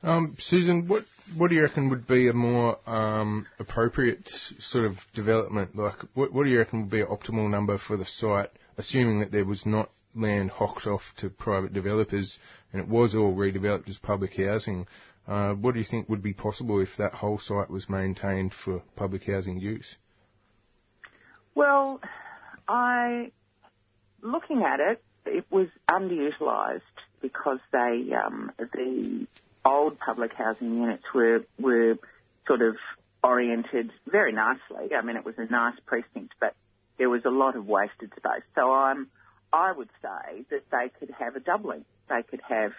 Um, 0.02 0.36
Susan, 0.38 0.88
what 0.88 1.04
what 1.36 1.48
do 1.48 1.56
you 1.56 1.62
reckon 1.62 1.90
would 1.90 2.06
be 2.06 2.28
a 2.28 2.32
more 2.32 2.78
um, 2.88 3.46
appropriate 3.58 4.28
sort 4.58 4.86
of 4.86 4.96
development? 5.14 5.76
Like, 5.76 5.96
what, 6.14 6.32
what 6.32 6.44
do 6.44 6.50
you 6.50 6.58
reckon 6.58 6.82
would 6.82 6.90
be 6.90 7.02
an 7.02 7.08
optimal 7.08 7.50
number 7.50 7.76
for 7.76 7.98
the 7.98 8.06
site, 8.06 8.48
assuming 8.78 9.20
that 9.20 9.30
there 9.30 9.44
was 9.44 9.66
not 9.66 9.90
land 10.14 10.50
hocked 10.50 10.86
off 10.86 11.02
to 11.18 11.30
private 11.30 11.72
developers 11.72 12.38
and 12.72 12.82
it 12.82 12.88
was 12.88 13.14
all 13.14 13.34
redeveloped 13.34 13.88
as 13.88 13.98
public 13.98 14.36
housing? 14.36 14.86
Uh, 15.26 15.54
what 15.54 15.74
do 15.74 15.78
you 15.78 15.84
think 15.84 16.08
would 16.08 16.22
be 16.22 16.32
possible 16.32 16.80
if 16.80 16.96
that 16.98 17.14
whole 17.14 17.38
site 17.38 17.70
was 17.70 17.88
maintained 17.88 18.52
for 18.52 18.82
public 18.96 19.24
housing 19.24 19.60
use? 19.60 19.96
Well, 21.54 22.00
I, 22.68 23.30
looking 24.22 24.62
at 24.62 24.80
it, 24.80 25.02
it 25.26 25.44
was 25.50 25.68
underutilised 25.88 26.80
because 27.20 27.58
they, 27.72 28.10
um, 28.14 28.50
the 28.58 29.26
old 29.64 29.98
public 29.98 30.32
housing 30.32 30.74
units 30.74 31.04
were, 31.14 31.44
were 31.58 31.96
sort 32.46 32.62
of 32.62 32.76
oriented 33.22 33.92
very 34.10 34.32
nicely. 34.32 34.94
I 34.96 35.02
mean, 35.02 35.16
it 35.16 35.24
was 35.24 35.34
a 35.38 35.44
nice 35.44 35.78
precinct, 35.86 36.32
but 36.40 36.54
there 36.98 37.10
was 37.10 37.24
a 37.24 37.30
lot 37.30 37.56
of 37.56 37.66
wasted 37.66 38.12
space. 38.16 38.42
So 38.54 38.72
I'm, 38.72 39.08
I 39.52 39.72
would 39.72 39.90
say 40.02 40.44
that 40.50 40.62
they 40.70 40.90
could 40.98 41.10
have 41.18 41.36
a 41.36 41.40
doubling. 41.40 41.84
They 42.08 42.22
could 42.22 42.40
have 42.48 42.72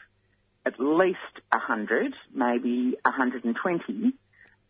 at 0.65 0.79
least 0.79 1.17
100, 1.51 2.13
maybe 2.33 2.95
120 3.03 4.13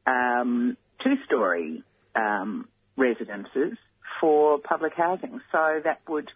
um, 0.05 0.77
two-story 1.03 1.83
um, 2.15 2.67
residences 2.97 3.77
for 4.19 4.59
public 4.59 4.93
housing. 4.93 5.41
So 5.51 5.81
that 5.83 6.01
would 6.07 6.31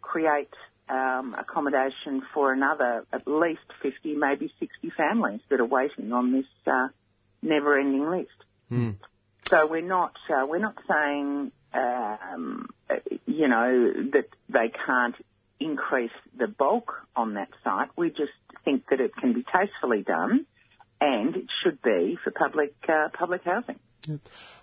create 0.00 0.52
um, 0.88 1.34
accommodation 1.38 2.22
for 2.32 2.52
another 2.52 3.04
at 3.12 3.26
least 3.26 3.66
50, 3.82 4.14
maybe 4.14 4.52
60 4.60 4.90
families 4.96 5.40
that 5.50 5.60
are 5.60 5.66
waiting 5.66 6.12
on 6.12 6.32
this 6.32 6.46
uh, 6.66 6.88
never-ending 7.42 8.08
list. 8.08 8.30
Mm. 8.70 8.96
So 9.48 9.66
we're 9.66 9.80
not 9.80 10.14
uh, 10.28 10.44
we're 10.48 10.58
not 10.58 10.76
saying 10.88 11.52
um, 11.76 12.68
you 13.26 13.48
know 13.48 13.92
that 14.12 14.28
they 14.48 14.72
can't 14.86 15.14
increase 15.60 16.12
the 16.38 16.46
bulk 16.46 16.92
on 17.14 17.34
that 17.34 17.48
site. 17.64 17.88
We 17.96 18.10
just 18.10 18.32
think 18.64 18.84
that 18.90 19.00
it 19.00 19.12
can 19.16 19.32
be 19.32 19.44
tastefully 19.44 20.02
done, 20.02 20.46
and 21.00 21.36
it 21.36 21.46
should 21.62 21.80
be 21.82 22.18
for 22.22 22.30
public 22.30 22.74
uh, 22.88 23.08
public 23.16 23.42
housing. 23.44 23.78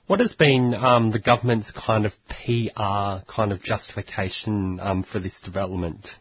What 0.08 0.20
has 0.20 0.34
been 0.34 0.74
um, 0.74 1.12
the 1.12 1.20
government's 1.20 1.72
kind 1.72 2.06
of 2.06 2.14
PR 2.28 3.26
kind 3.28 3.52
of 3.52 3.62
justification 3.62 4.80
um, 4.80 5.04
for 5.04 5.20
this 5.20 5.42
development? 5.42 6.20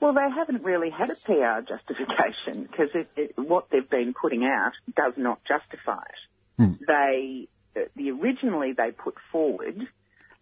Well, 0.00 0.12
they 0.12 0.28
haven't 0.34 0.62
really 0.62 0.90
had 0.90 1.10
a 1.10 1.14
PR 1.14 1.60
justification 1.66 2.68
because 2.70 2.90
what 3.36 3.68
they've 3.70 3.88
been 3.88 4.14
putting 4.20 4.44
out 4.44 4.72
does 4.94 5.14
not 5.16 5.40
justify 5.48 6.02
it. 6.02 6.62
Hmm. 6.62 6.72
They 6.86 7.48
the 7.96 8.10
originally 8.10 8.72
they 8.72 8.90
put 8.90 9.14
forward, 9.32 9.86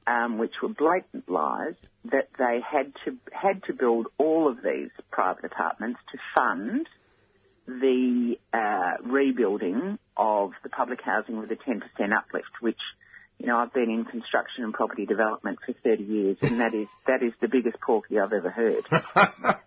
um, 0.07 0.39
which 0.39 0.55
were 0.63 0.69
blatant 0.69 1.29
lies, 1.29 1.75
that 2.05 2.29
they 2.39 2.61
had 2.61 2.93
to 3.05 3.17
had 3.33 3.63
to 3.65 3.73
build 3.73 4.09
all 4.19 4.49
of 4.49 4.63
these 4.63 4.91
private 5.11 5.45
apartments 5.45 6.01
to 6.13 6.19
fund 6.35 6.89
the 7.67 8.37
uh, 8.53 8.93
rebuilding 9.05 9.99
of 10.17 10.53
the 10.63 10.69
public 10.69 11.01
housing 11.03 11.39
with 11.39 11.51
a 11.53 11.57
10% 11.57 11.81
uplift, 12.13 12.51
which, 12.61 12.79
you 13.39 13.47
know, 13.47 13.57
I've 13.57 13.73
been 13.73 13.91
in 13.91 14.05
construction 14.05 14.65
and 14.65 14.75
property 14.75 15.07
development 15.07 15.59
for 15.65 15.73
30 15.73 16.03
years, 16.03 16.37
and 16.43 16.61
that 16.61 16.75
is 16.75 16.89
that 17.07 17.23
is 17.23 17.33
the 17.41 17.49
biggest 17.49 17.81
porky 17.81 18.19
I've 18.19 18.33
ever 18.33 18.51
heard. 18.51 18.85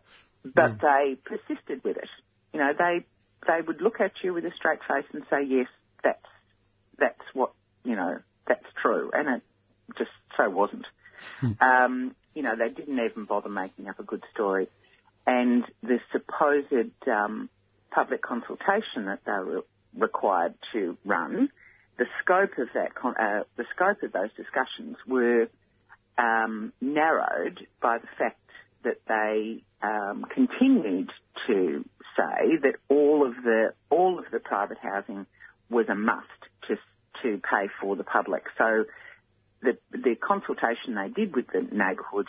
but 0.45 0.81
they 0.81 1.17
persisted 1.23 1.83
with 1.83 1.97
it. 1.97 2.09
You 2.53 2.59
know, 2.59 2.73
they 2.77 3.05
they 3.47 3.61
would 3.65 3.81
look 3.81 3.99
at 3.99 4.11
you 4.23 4.33
with 4.33 4.45
a 4.45 4.51
straight 4.55 4.79
face 4.87 5.05
and 5.13 5.23
say, 5.29 5.43
yes, 5.43 5.67
that's 6.03 6.25
that's 6.97 7.21
what 7.33 7.51
you 7.83 7.95
know, 7.95 8.19
that's 8.47 8.65
true, 8.81 9.11
and 9.13 9.29
it 9.29 9.41
just 9.97 10.11
so 10.37 10.49
wasn't. 10.49 10.85
Um, 11.61 12.15
you 12.33 12.41
know, 12.41 12.55
they 12.57 12.69
didn't 12.69 12.99
even 12.99 13.23
bother 13.23 13.49
making 13.49 13.87
up 13.87 13.99
a 13.99 14.03
good 14.03 14.23
story, 14.33 14.67
and 15.25 15.63
the 15.81 15.99
supposed 16.11 17.07
um, 17.07 17.49
public 17.91 18.21
consultation 18.21 19.05
that 19.05 19.19
they 19.25 19.31
were 19.31 19.63
required 19.97 20.55
to 20.73 20.97
run, 21.05 21.49
the 21.97 22.05
scope 22.21 22.57
of 22.57 22.67
that, 22.73 22.93
con- 22.95 23.15
uh, 23.17 23.43
the 23.55 23.63
scope 23.73 24.03
of 24.03 24.11
those 24.11 24.29
discussions 24.35 24.97
were 25.07 25.47
um, 26.17 26.73
narrowed 26.81 27.65
by 27.81 27.97
the 27.99 28.07
fact 28.17 28.39
that 28.83 28.99
they 29.07 29.63
um, 29.81 30.25
continued 30.33 31.09
to 31.47 31.85
say 32.17 32.57
that 32.61 32.75
all 32.89 33.25
of 33.25 33.35
the 33.43 33.73
all 33.89 34.19
of 34.19 34.25
the 34.31 34.39
private 34.39 34.77
housing 34.77 35.25
was 35.69 35.87
a 35.89 35.95
must 35.95 36.27
to 37.23 37.39
pay 37.39 37.67
for 37.81 37.95
the 37.95 38.03
public. 38.03 38.43
So 38.57 38.85
the 39.61 39.77
the 39.91 40.15
consultation 40.15 40.95
they 40.95 41.09
did 41.09 41.35
with 41.35 41.47
the 41.47 41.61
neighbourhood 41.61 42.27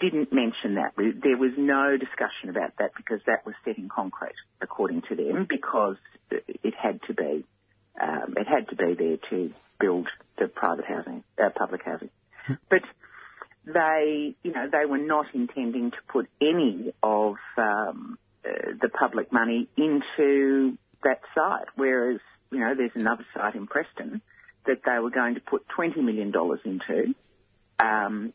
didn't 0.00 0.32
mention 0.32 0.74
that. 0.74 0.94
There 0.96 1.36
was 1.36 1.52
no 1.56 1.96
discussion 1.96 2.48
about 2.48 2.72
that 2.78 2.92
because 2.96 3.20
that 3.26 3.46
was 3.46 3.54
set 3.64 3.78
in 3.78 3.88
concrete, 3.88 4.34
according 4.60 5.02
to 5.08 5.14
them, 5.14 5.46
because 5.48 5.96
it 6.30 6.74
had 6.74 7.00
to 7.06 7.14
be 7.14 7.44
um, 8.00 8.34
it 8.36 8.46
had 8.46 8.68
to 8.70 8.76
be 8.76 8.94
there 8.94 9.18
to 9.30 9.52
build 9.78 10.08
the 10.38 10.48
private 10.48 10.86
housing, 10.86 11.22
uh, 11.42 11.50
public 11.54 11.82
housing. 11.84 12.10
But 12.68 12.82
they, 13.64 14.34
you 14.42 14.52
know, 14.52 14.68
they 14.70 14.86
were 14.86 14.98
not 14.98 15.26
intending 15.34 15.90
to 15.90 15.96
put 16.08 16.28
any 16.40 16.92
of 17.02 17.36
um, 17.56 18.18
uh, 18.44 18.72
the 18.80 18.88
public 18.88 19.32
money 19.32 19.68
into 19.76 20.76
that 21.04 21.20
site, 21.34 21.66
whereas 21.76 22.20
you 22.52 22.60
know, 22.60 22.74
there's 22.76 22.92
another 22.94 23.26
site 23.34 23.54
in 23.54 23.66
Preston 23.66 24.20
that 24.66 24.82
they 24.84 24.98
were 24.98 25.10
going 25.10 25.34
to 25.34 25.40
put 25.40 25.66
$20 25.76 25.96
million 25.96 26.32
into, 26.64 27.14
um, 27.78 28.32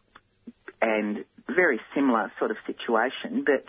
and 0.82 1.24
very 1.48 1.80
similar 1.96 2.32
sort 2.40 2.52
of 2.52 2.58
situation, 2.66 3.46
but 3.46 3.64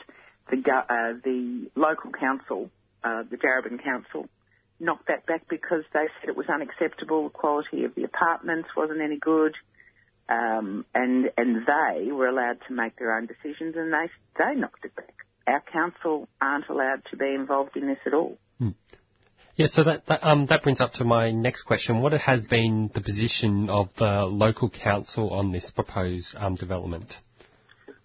the, 0.51 0.73
uh, 0.73 1.19
the 1.23 1.71
local 1.77 2.11
council, 2.11 2.71
uh, 3.05 3.23
the 3.31 3.37
Darebin 3.37 3.83
Council, 3.83 4.29
knocked 4.81 5.09
that 5.09 5.27
back 5.27 5.43
because 5.49 5.85
they 5.93 6.07
said 6.21 6.29
it 6.29 6.37
was 6.37 6.49
unacceptable, 6.49 7.25
the 7.25 7.31
quality 7.31 7.85
of 7.85 7.95
the 7.95 8.05
apartments 8.05 8.69
wasn't 8.77 9.01
any 9.01 9.19
good, 9.19 9.55
um, 10.29 10.85
and 10.95 11.31
and 11.37 11.67
they 11.67 12.13
were 12.13 12.29
allowed 12.29 12.59
to 12.69 12.75
make 12.75 12.97
their 12.97 13.17
own 13.17 13.27
decisions, 13.27 13.77
and 13.77 13.93
they 13.93 14.11
they 14.39 14.55
knocked 14.55 14.85
it 14.85 14.95
back. 14.95 15.15
Our 15.47 15.63
council 15.73 16.29
aren't 16.41 16.69
allowed 16.69 17.03
to 17.11 17.17
be 17.17 17.33
involved 17.35 17.77
in 17.77 17.87
this 17.87 17.99
at 18.07 18.13
all. 18.13 18.37
Hmm. 18.59 18.71
Yeah, 19.59 19.67
so 19.67 19.83
that 19.83 20.07
that, 20.07 20.21
um, 20.23 20.47
that 20.47 20.63
brings 20.63 20.81
up 20.81 20.93
to 20.95 21.05
my 21.05 21.33
next 21.33 21.63
question. 21.63 22.01
What 22.01 22.13
has 22.13 22.47
been 22.47 22.93
the 22.95 23.01
position 23.01 23.69
of 23.69 23.93
the 23.97 24.25
local 24.25 24.71
council 24.71 25.31
on 25.31 25.51
this 25.51 25.73
proposed 25.73 26.37
um, 26.39 26.55
development? 26.55 27.21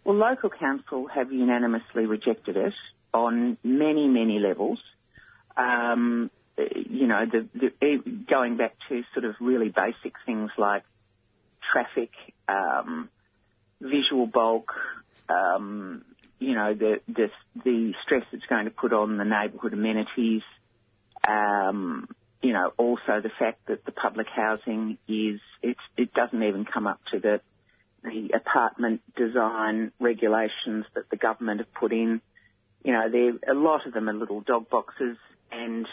Well, 0.04 0.16
local 0.16 0.50
council 0.50 1.08
have 1.14 1.32
unanimously 1.32 2.08
rejected 2.08 2.58
it 2.58 2.74
on 3.14 3.60
many, 3.64 4.08
many 4.08 4.40
levels. 4.40 4.80
Um, 5.56 6.32
you 6.58 7.06
know, 7.06 7.26
the, 7.32 7.48
the, 7.54 7.98
going 8.28 8.58
back 8.58 8.74
to 8.90 9.04
sort 9.14 9.26
of 9.26 9.36
really 9.40 9.70
basic 9.70 10.16
things 10.26 10.50
like 10.58 10.82
traffic, 11.72 12.10
um, 12.50 13.10
visual 13.80 14.26
bulk, 14.26 14.72
um, 15.30 16.04
you 16.40 16.56
know, 16.56 16.74
the, 16.74 16.96
the, 17.08 17.30
the 17.64 17.94
stress 18.04 18.24
it's 18.32 18.46
going 18.50 18.66
to 18.66 18.72
put 18.72 18.92
on 18.92 19.18
the 19.18 19.24
neighbourhood 19.24 19.74
amenities, 19.74 20.42
um, 21.28 22.08
you 22.42 22.54
know, 22.54 22.74
also 22.78 23.22
the 23.22 23.32
fact 23.40 23.68
that 23.68 23.86
the 23.86 23.92
public 23.92 24.28
housing 24.28 24.98
is, 25.08 25.40
it, 25.62 25.78
doesn't 26.14 26.44
even 26.44 26.66
come 26.66 26.88
up 26.88 27.00
to 27.12 27.20
the, 27.20 27.42
the 28.04 28.32
apartment 28.36 29.02
design 29.16 29.92
regulations 30.00 30.86
that 30.94 31.10
the 31.10 31.16
government 31.16 31.62
have 31.62 31.74
put 31.74 31.94
in. 31.94 32.22
You 32.84 32.92
know, 32.92 33.10
there, 33.10 33.34
a 33.50 33.58
lot 33.58 33.88
of 33.88 33.94
them 33.94 34.10
are 34.10 34.14
little 34.14 34.42
dog 34.42 34.70
boxes 34.70 35.18
and 35.52 35.88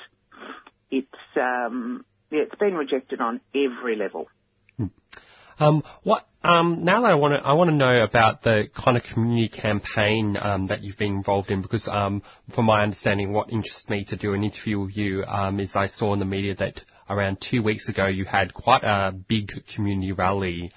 it's, 0.91 1.09
um, 1.37 2.05
yeah, 2.31 2.41
it's 2.41 2.57
been 2.57 2.75
rejected 2.75 3.21
on 3.21 3.41
every 3.55 3.95
level. 3.97 4.29
Um, 5.61 5.83
what 6.05 6.27
um, 6.43 6.79
now 6.81 7.05
I 7.05 7.15
want 7.15 7.39
to 7.39 7.47
I 7.47 7.53
want 7.53 7.69
to 7.69 7.77
know 7.77 8.03
about 8.03 8.43
the 8.43 8.69
kind 8.75 8.97
of 8.97 9.03
community 9.03 9.51
campaign 9.51 10.39
um, 10.41 10.67
that 10.67 10.83
you've 10.83 10.97
been 10.97 11.17
involved 11.17 11.51
in 11.51 11.61
because 11.61 11.87
um, 11.87 12.23
from 12.55 12.65
my 12.65 12.83
understanding, 12.83 13.35
what 13.35 13.53
interests 13.53 13.87
me 13.91 14.05
to 14.07 14.17
do 14.17 14.33
an 14.33 14.43
interview 14.43 14.81
with 14.81 14.97
you 14.97 15.23
um, 15.25 15.61
is 15.61 15.77
I 15.77 15.87
saw 15.87 16.15
in 16.15 16.19
the 16.19 16.25
media 16.25 16.55
that 16.57 16.81
around 17.11 17.43
two 17.43 17.63
weeks 17.63 17.91
ago 17.91 18.07
you 18.07 18.25
had 18.25 18.55
quite 18.55 18.85
a 18.85 19.13
big 19.13 19.51
community 19.75 20.13
rally 20.13 20.73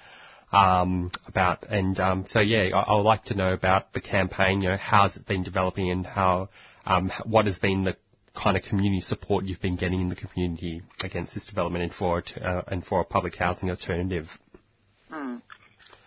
um, 0.52 1.10
about 1.26 1.66
and 1.70 1.98
um, 1.98 2.24
so 2.28 2.40
yeah 2.40 2.76
I, 2.76 2.80
I, 2.80 2.96
would 2.96 3.02
like 3.02 3.24
to 3.24 3.34
know 3.34 3.54
about 3.54 3.94
the 3.94 4.02
campaign. 4.02 4.60
You 4.60 4.68
know, 4.68 4.76
how's 4.76 5.16
it 5.16 5.26
been 5.26 5.44
developing 5.44 5.90
and 5.90 6.04
how 6.04 6.50
um, 6.84 7.10
what 7.24 7.46
has 7.46 7.58
been 7.58 7.84
the 7.84 7.96
kind 8.34 8.58
of 8.58 8.62
community 8.64 9.00
support 9.00 9.46
you've 9.46 9.62
been 9.62 9.76
getting 9.76 10.02
in 10.02 10.10
the 10.10 10.16
community 10.16 10.82
against 11.02 11.34
this 11.34 11.46
development 11.46 11.84
and 11.84 11.94
for 11.94 12.22
uh, 12.42 12.62
and 12.66 12.84
for 12.84 13.00
a 13.00 13.04
public 13.04 13.34
housing 13.36 13.70
alternative. 13.70 14.28
Hmm. 15.14 15.36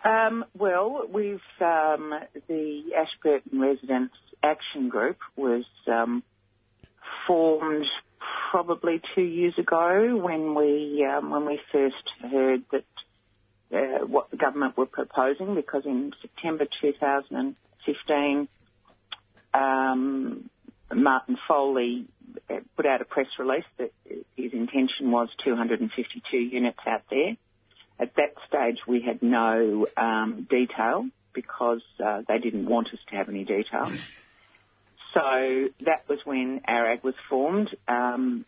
Um, 0.04 0.46
well, 0.54 1.04
we've 1.10 1.40
um, 1.62 2.14
the 2.50 2.82
Ashburton 2.98 3.60
Residents 3.60 4.14
Action 4.44 4.90
Group 4.90 5.18
was 5.38 5.64
um, 5.88 6.24
formed 7.26 7.86
probably 8.52 9.02
two 9.16 9.22
years 9.24 9.54
ago 9.58 10.18
when 10.18 10.56
we 10.56 11.08
um, 11.10 11.32
when 11.32 11.46
we 11.46 11.60
first 11.72 11.96
heard 12.22 12.64
that 12.74 12.84
uh, 13.74 14.06
what 14.06 14.30
the 14.30 14.38
government 14.38 14.78
were 14.78 14.86
proposing, 14.88 15.56
because 15.56 15.86
in 15.86 16.12
September 16.22 16.66
2015, 16.82 18.48
um, 19.54 20.50
Martin 20.94 21.38
Foley 21.48 22.08
uh, 22.50 22.56
put 22.76 22.86
out 22.86 23.02
a 23.02 23.06
press 23.06 23.28
release 23.40 23.66
that 23.78 23.94
his 24.36 24.52
intention 24.52 25.12
was 25.12 25.30
252 25.46 26.38
units 26.38 26.80
out 26.86 27.04
there. 27.10 27.38
At 28.00 28.16
that 28.16 28.34
stage, 28.48 28.78
we 28.88 29.02
had 29.02 29.22
no 29.24 29.88
um, 29.98 30.48
detail 30.50 31.06
because 31.34 31.82
uh, 32.04 32.22
they 32.28 32.40
didn't 32.40 32.68
want 32.68 32.88
us 32.94 33.00
to 33.10 33.16
have 33.16 33.30
any 33.30 33.44
detail. 33.44 33.92
So 35.14 35.70
that 35.86 36.08
was 36.08 36.20
when 36.26 36.62
ARAG 36.68 37.04
was 37.04 37.16
formed. 37.30 37.70
Um, 37.88 38.46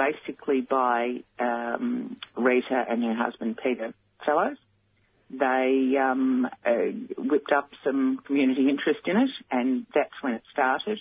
basically 0.00 0.60
by 0.62 1.22
um, 1.38 2.16
Rita 2.36 2.84
and 2.88 3.02
her 3.02 3.14
husband 3.14 3.58
Peter 3.62 3.92
Fellows. 4.24 4.56
They 5.30 5.94
um, 6.00 6.48
uh, 6.66 6.70
whipped 7.16 7.52
up 7.52 7.70
some 7.84 8.18
community 8.26 8.68
interest 8.68 9.00
in 9.06 9.16
it, 9.16 9.30
and 9.50 9.86
that's 9.94 10.14
when 10.22 10.34
it 10.34 10.42
started. 10.52 10.98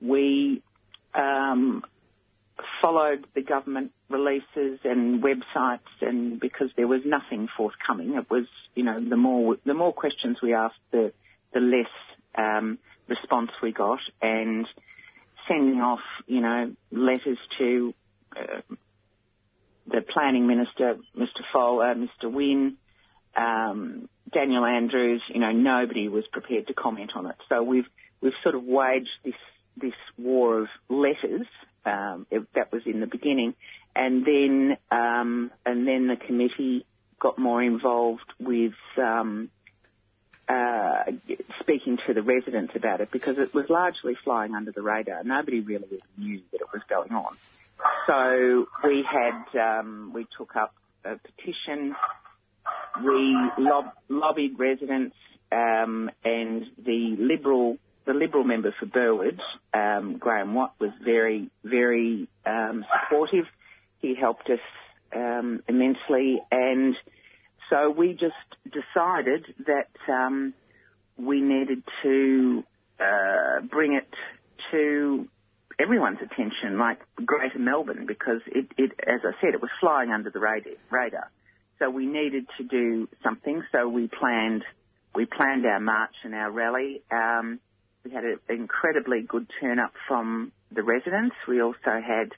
We 0.00 0.62
um, 1.14 1.82
followed 2.80 3.26
the 3.34 3.42
government 3.42 3.92
releases 4.08 4.80
and 4.84 5.22
websites, 5.22 5.80
and 6.00 6.40
because 6.40 6.68
there 6.76 6.86
was 6.86 7.02
nothing 7.04 7.48
forthcoming, 7.56 8.14
it 8.14 8.30
was 8.30 8.46
you 8.74 8.82
know 8.82 8.98
the 8.98 9.16
more 9.16 9.56
the 9.64 9.74
more 9.74 9.92
questions 9.92 10.38
we 10.42 10.54
asked, 10.54 10.80
the 10.90 11.12
the 11.52 11.60
less 11.60 11.90
um, 12.36 12.78
response 13.08 13.50
we 13.62 13.72
got, 13.72 14.00
and 14.22 14.66
sending 15.48 15.80
off 15.80 16.00
you 16.26 16.40
know 16.40 16.72
letters 16.90 17.38
to 17.58 17.94
uh, 18.36 18.60
the 19.86 20.00
planning 20.00 20.46
minister, 20.46 20.96
Mr. 21.16 21.42
Fowler, 21.52 21.94
Mr. 21.94 22.30
Wynne, 22.30 22.76
um, 23.36 24.08
Daniel 24.32 24.64
Andrews. 24.64 25.22
You 25.28 25.40
know 25.40 25.52
nobody 25.52 26.08
was 26.08 26.24
prepared 26.32 26.68
to 26.68 26.74
comment 26.74 27.12
on 27.14 27.26
it, 27.26 27.36
so 27.48 27.62
we've 27.62 27.88
we've 28.20 28.32
sort 28.42 28.54
of 28.54 28.64
waged 28.64 29.08
this 29.24 29.34
this 29.76 29.94
war 30.16 30.60
of 30.60 30.68
letters 30.88 31.46
um, 31.86 32.26
it, 32.30 32.42
that 32.54 32.72
was 32.72 32.82
in 32.86 33.00
the 33.00 33.06
beginning, 33.06 33.54
and 33.94 34.24
then 34.26 34.76
um, 34.90 35.50
and 35.64 35.86
then 35.86 36.08
the 36.08 36.16
committee 36.16 36.84
got 37.18 37.38
more 37.38 37.62
involved 37.62 38.32
with 38.38 38.74
um, 38.98 39.50
uh, 40.48 41.04
speaking 41.60 41.98
to 42.06 42.14
the 42.14 42.22
residents 42.22 42.72
about 42.76 43.00
it 43.00 43.10
because 43.10 43.38
it 43.38 43.54
was 43.54 43.66
largely 43.68 44.14
flying 44.24 44.54
under 44.54 44.72
the 44.72 44.82
radar. 44.82 45.24
Nobody 45.24 45.60
really 45.60 46.00
knew 46.18 46.40
that 46.52 46.60
it 46.60 46.68
was 46.72 46.82
going 46.88 47.12
on. 47.12 47.36
So 48.06 48.66
we 48.84 49.04
had 49.04 49.78
um, 49.78 50.12
we 50.14 50.26
took 50.36 50.56
up 50.56 50.74
a 51.04 51.16
petition. 51.16 51.94
We 53.04 53.36
lob- 53.58 53.92
lobbied 54.08 54.58
residents 54.58 55.16
um, 55.52 56.10
and 56.24 56.64
the 56.84 57.16
Liberal 57.18 57.78
the 58.06 58.14
Liberal 58.14 58.44
member 58.44 58.74
for 58.78 58.86
Burwood, 58.86 59.40
um, 59.74 60.16
Graham 60.18 60.54
Watt, 60.54 60.74
was 60.78 60.90
very, 61.04 61.50
very 61.64 62.28
um, 62.44 62.84
supportive. 63.02 63.46
He 63.98 64.14
helped 64.14 64.48
us 64.48 64.60
um, 65.14 65.62
immensely, 65.68 66.40
and 66.50 66.94
so 67.68 67.90
we 67.90 68.12
just 68.12 68.34
decided 68.64 69.44
that 69.66 70.12
um, 70.12 70.54
we 71.16 71.40
needed 71.40 71.82
to 72.02 72.62
uh, 73.00 73.60
bring 73.68 73.94
it 73.94 74.08
to 74.70 75.28
everyone's 75.78 76.18
attention, 76.22 76.78
like 76.78 76.98
Greater 77.24 77.58
Melbourne, 77.58 78.06
because 78.06 78.40
it, 78.46 78.66
it, 78.78 78.92
as 79.06 79.20
I 79.24 79.32
said, 79.40 79.54
it 79.54 79.60
was 79.60 79.70
flying 79.80 80.10
under 80.10 80.30
the 80.30 80.40
radar. 80.40 81.30
So 81.78 81.90
we 81.90 82.06
needed 82.06 82.46
to 82.58 82.64
do 82.64 83.08
something. 83.22 83.62
So 83.72 83.88
we 83.88 84.08
planned, 84.08 84.64
we 85.14 85.26
planned 85.26 85.66
our 85.66 85.80
march 85.80 86.14
and 86.24 86.34
our 86.34 86.50
rally. 86.50 87.02
Um, 87.10 87.60
we 88.06 88.12
had 88.12 88.24
an 88.24 88.38
incredibly 88.48 89.22
good 89.22 89.46
turn 89.60 89.80
up 89.80 89.92
from 90.06 90.52
the 90.70 90.82
residents. 90.82 91.34
We 91.48 91.60
also 91.60 91.76
had 91.84 92.30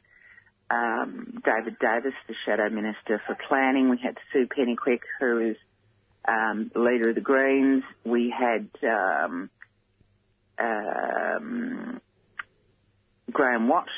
um, 0.70 1.42
David 1.44 1.78
Davis, 1.78 2.14
the 2.26 2.34
Shadow 2.46 2.70
Minister 2.70 3.20
for 3.26 3.36
Planning. 3.48 3.90
We 3.90 3.98
had 4.02 4.16
Sue 4.32 4.46
Pennicuik, 4.46 5.00
who 5.20 5.50
is 5.50 5.56
um, 6.26 6.70
the 6.72 6.80
leader 6.80 7.10
of 7.10 7.16
the 7.16 7.20
Greens. 7.20 7.84
We 8.04 8.34
had 8.36 8.68
um, 8.82 9.50
um, 10.58 12.00
Graham 13.30 13.68
Watt 13.68 13.88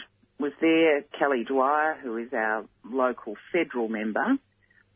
was 0.41 0.53
there, 0.61 1.03
Kelly 1.19 1.45
Dwyer, 1.45 1.99
who 2.03 2.17
is 2.17 2.33
our 2.33 2.65
local 2.85 3.37
federal 3.53 3.89
member. 3.89 4.39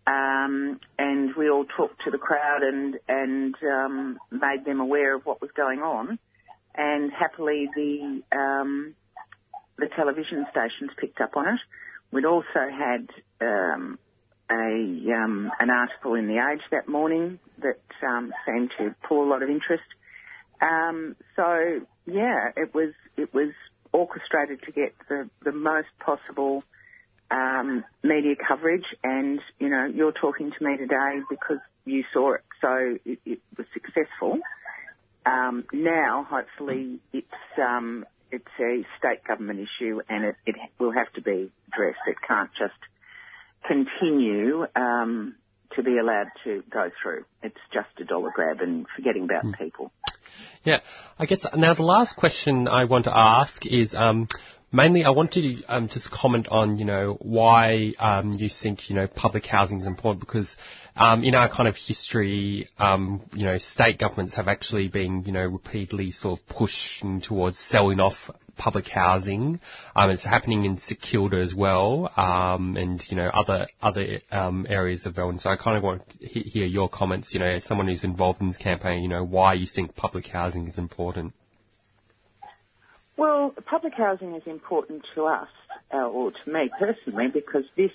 Um, 0.07 0.81
and 0.99 1.35
we 1.37 1.49
all 1.49 1.67
talked 1.77 2.03
to 2.05 2.11
the 2.11 2.19
crowd 2.19 2.63
and, 2.63 2.97
and 3.09 3.55
um, 3.63 4.19
made 4.33 4.65
them 4.67 4.81
aware 4.81 5.15
of 5.15 5.25
what 5.25 5.41
was 5.41 5.51
going 5.57 5.81
on 5.81 6.19
and 6.75 7.13
happily 7.13 7.69
the 7.75 8.23
um, 8.33 8.95
the 9.79 9.89
television 9.97 10.47
stations 10.51 10.91
picked 10.99 11.21
up 11.21 11.37
on 11.37 11.49
it. 11.49 11.61
We'd 12.11 12.25
also 12.25 12.45
had 12.55 13.09
um, 13.41 13.99
a 14.51 15.13
um, 15.15 15.51
an 15.61 15.71
article 15.71 16.15
in 16.15 16.27
the 16.27 16.39
Age 16.53 16.63
that 16.71 16.89
morning 16.89 17.39
that 17.59 17.81
um, 18.07 18.33
seemed 18.47 18.71
to 18.79 18.95
pull 19.09 19.25
a 19.25 19.29
lot 19.29 19.43
of 19.43 19.51
interest. 19.51 19.85
Um, 20.61 21.17
so 21.37 21.81
yeah, 22.07 22.51
it 22.57 22.75
was 22.75 22.93
it 23.17 23.33
was 23.33 23.53
orchestrated 23.93 24.63
to 24.63 24.73
get 24.73 24.95
the 25.09 25.29
the 25.45 25.53
most 25.53 25.89
possible 25.99 26.63
um, 27.31 27.85
media 28.03 28.35
coverage, 28.37 28.87
and 29.03 29.41
you 29.59 29.69
know 29.69 29.87
you're 29.87 30.13
talking 30.13 30.53
to 30.57 30.65
me 30.65 30.77
today 30.77 31.21
because 31.31 31.59
you 31.85 32.05
saw 32.13 32.35
it, 32.35 32.43
so 32.61 32.99
it, 33.05 33.19
it 33.25 33.41
was 33.57 33.67
successful. 33.73 34.39
Um, 35.27 35.65
now, 35.73 36.27
hopefully, 36.29 37.01
it's 37.13 37.27
um, 37.59 38.05
it's 38.31 38.45
a 38.61 38.85
state 38.99 39.25
government 39.27 39.61
issue, 39.61 40.01
and 40.09 40.25
it, 40.25 40.37
it, 40.47 40.57
will 40.79 40.93
have 40.93 41.13
to 41.15 41.23
be 41.23 41.51
addressed. 41.69 41.99
It 42.07 42.17
can't 42.27 42.51
just 42.59 42.75
continue 43.67 44.67
um, 44.77 45.37
to 45.77 45.83
be 45.83 45.99
allowed 45.99 46.29
to 46.45 46.63
go 46.71 46.91
through. 47.03 47.25
It's 47.43 47.57
just 47.73 47.89
a 48.01 48.05
dollar 48.05 48.31
grab 48.35 48.61
and 48.61 48.87
forgetting 48.95 49.25
about 49.25 49.45
mm. 49.45 49.59
people. 49.59 49.93
Yeah, 50.65 50.81
I 51.19 51.27
guess 51.27 51.47
now 51.55 51.75
the 51.75 51.85
last 51.85 52.17
question 52.17 52.69
I 52.69 52.85
want 52.85 53.05
to 53.05 53.17
ask 53.17 53.65
is. 53.67 53.95
Um, 53.95 54.29
mainly, 54.75 55.05
I 55.05 55.11
want 55.11 55.33
to 55.33 55.63
um, 55.69 55.89
just 55.89 56.11
comment 56.11 56.49
on, 56.51 56.79
you 56.79 56.85
know, 56.85 57.17
why 57.21 57.93
um, 57.99 58.33
you 58.33 58.49
think, 58.49 58.91
you 58.91 58.97
know, 58.97 59.07
public 59.07 59.47
housing 59.47 59.79
is 59.79 59.87
important 59.87 60.21
because 60.21 60.57
um, 60.97 61.25
in 61.25 61.35
our 61.35 61.49
kind 61.49 61.69
of 61.69 61.77
history, 61.77 62.67
um, 62.79 63.23
you 63.35 63.47
know, 63.47 63.57
state 63.59 63.99
governments 63.99 64.35
have 64.35 64.49
actually 64.49 64.89
been, 64.89 65.23
you 65.25 65.33
know, 65.33 65.47
repeatedly 65.47 66.11
sort 66.11 66.41
of 66.41 66.47
pushing 66.49 67.21
towards 67.21 67.59
selling 67.59 68.01
off 68.01 68.17
public 68.57 68.89
housing. 68.89 69.61
Um, 69.97 70.11
it's 70.11 70.25
happening 70.25 70.65
in 70.65 70.77
St 70.77 71.01
Kilda 71.01 71.41
as 71.41 71.55
well, 71.55 72.11
um, 72.17 72.77
and 72.77 73.03
you 73.11 73.17
know 73.17 73.27
other 73.27 73.67
other 73.83 74.21
um, 74.31 74.67
areas 74.69 75.07
of 75.07 75.17
Melbourne. 75.17 75.39
So 75.39 75.51
I 75.51 75.57
kind 75.57 75.77
of 75.77 75.83
want 75.83 76.03
to 76.21 76.27
hear 76.27 76.67
your 76.67 76.89
comments. 76.89 77.35
You 77.35 77.41
know, 77.41 77.47
as 77.47 77.65
someone 77.65 77.89
who's 77.89 78.05
involved 78.05 78.41
in 78.41 78.49
this 78.49 78.57
campaign, 78.57 79.03
you 79.03 79.09
know, 79.09 79.25
why 79.25 79.55
you 79.55 79.67
think 79.67 79.97
public 79.97 80.27
housing 80.29 80.67
is 80.67 80.79
important. 80.79 81.33
Well, 83.17 83.55
public 83.67 83.95
housing 83.95 84.35
is 84.35 84.43
important 84.47 85.05
to 85.15 85.27
us, 85.27 85.49
uh, 85.93 86.07
or 86.07 86.33
to 86.33 86.51
me 86.51 86.71
personally, 86.79 87.29
because 87.29 87.65
this 87.77 87.93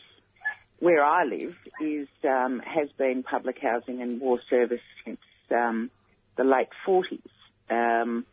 where 0.79 1.03
I 1.03 1.25
live 1.25 1.55
is 1.81 2.07
um, 2.23 2.61
has 2.65 2.89
been 2.97 3.23
public 3.23 3.59
housing 3.61 4.01
and 4.01 4.21
war 4.21 4.39
service 4.49 4.81
since 5.03 5.19
um, 5.51 5.91
the 6.37 6.45
late 6.45 6.69
40s. 6.87 7.19
Um, 7.69 8.25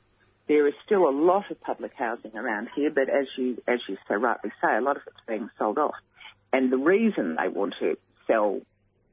there 0.47 0.69
is 0.69 0.75
still 0.85 1.09
a 1.09 1.11
lot 1.11 1.51
of 1.51 1.61
public 1.61 1.93
housing 1.95 2.37
around 2.37 2.69
here, 2.77 2.91
but 2.91 3.09
as 3.09 3.27
you 3.37 3.61
as 3.67 3.81
you 3.89 3.97
so 4.07 4.15
rightly 4.15 4.53
say, 4.63 4.77
a 4.77 4.81
lot 4.81 4.97
of 4.97 5.03
it's 5.09 5.17
being 5.27 5.51
sold 5.59 5.79
off. 5.79 5.95
And 6.53 6.73
the 6.73 6.79
reason 6.79 7.37
they 7.37 7.49
want 7.49 7.75
to 7.81 7.99
sell 8.29 8.61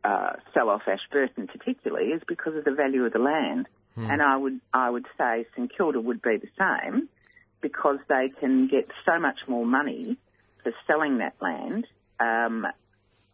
uh, 0.04 0.34
sell 0.54 0.70
off 0.70 0.84
Ashburton 0.88 1.48
particularly 1.48 2.10
is 2.10 2.22
because 2.28 2.56
of 2.56 2.66
the 2.66 2.72
value 2.74 3.04
of 3.06 3.14
the 3.14 3.20
land. 3.20 3.68
Hmm. 3.96 4.12
And 4.12 4.22
I 4.22 4.38
would 4.38 4.60
I 4.72 4.92
would 4.92 5.08
say 5.18 5.48
St 5.56 5.76
Kilda 5.76 6.00
would 6.00 6.22
be 6.22 6.38
the 6.38 6.50
same 6.58 7.10
because 7.64 7.98
they 8.08 8.30
can 8.30 8.68
get 8.68 8.88
so 9.06 9.18
much 9.18 9.40
more 9.48 9.66
money 9.66 10.18
for 10.62 10.72
selling 10.86 11.18
that 11.18 11.34
land 11.42 11.88
um, 12.20 12.68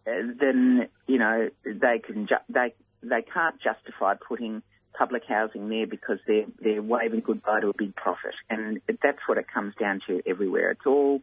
you 0.06 1.18
know 1.18 1.50
they 1.66 2.00
can 2.00 2.28
ju- 2.28 2.36
they 2.48 2.74
they 3.04 3.22
can't 3.22 3.60
justify 3.62 4.16
putting 4.16 4.62
public 4.98 5.24
housing 5.28 5.70
there 5.70 5.88
because 5.88 6.20
they're 6.28 6.46
they're 6.62 6.82
waving 6.82 7.22
goodbye 7.22 7.62
to 7.62 7.70
a 7.70 7.74
big 7.74 7.96
profit, 7.96 8.34
and 8.50 8.82
that's 9.04 9.20
what 9.28 9.38
it 9.38 9.46
comes 9.54 9.74
down 9.80 10.02
to 10.08 10.22
everywhere. 10.26 10.72
It's 10.72 10.86
all 10.86 11.22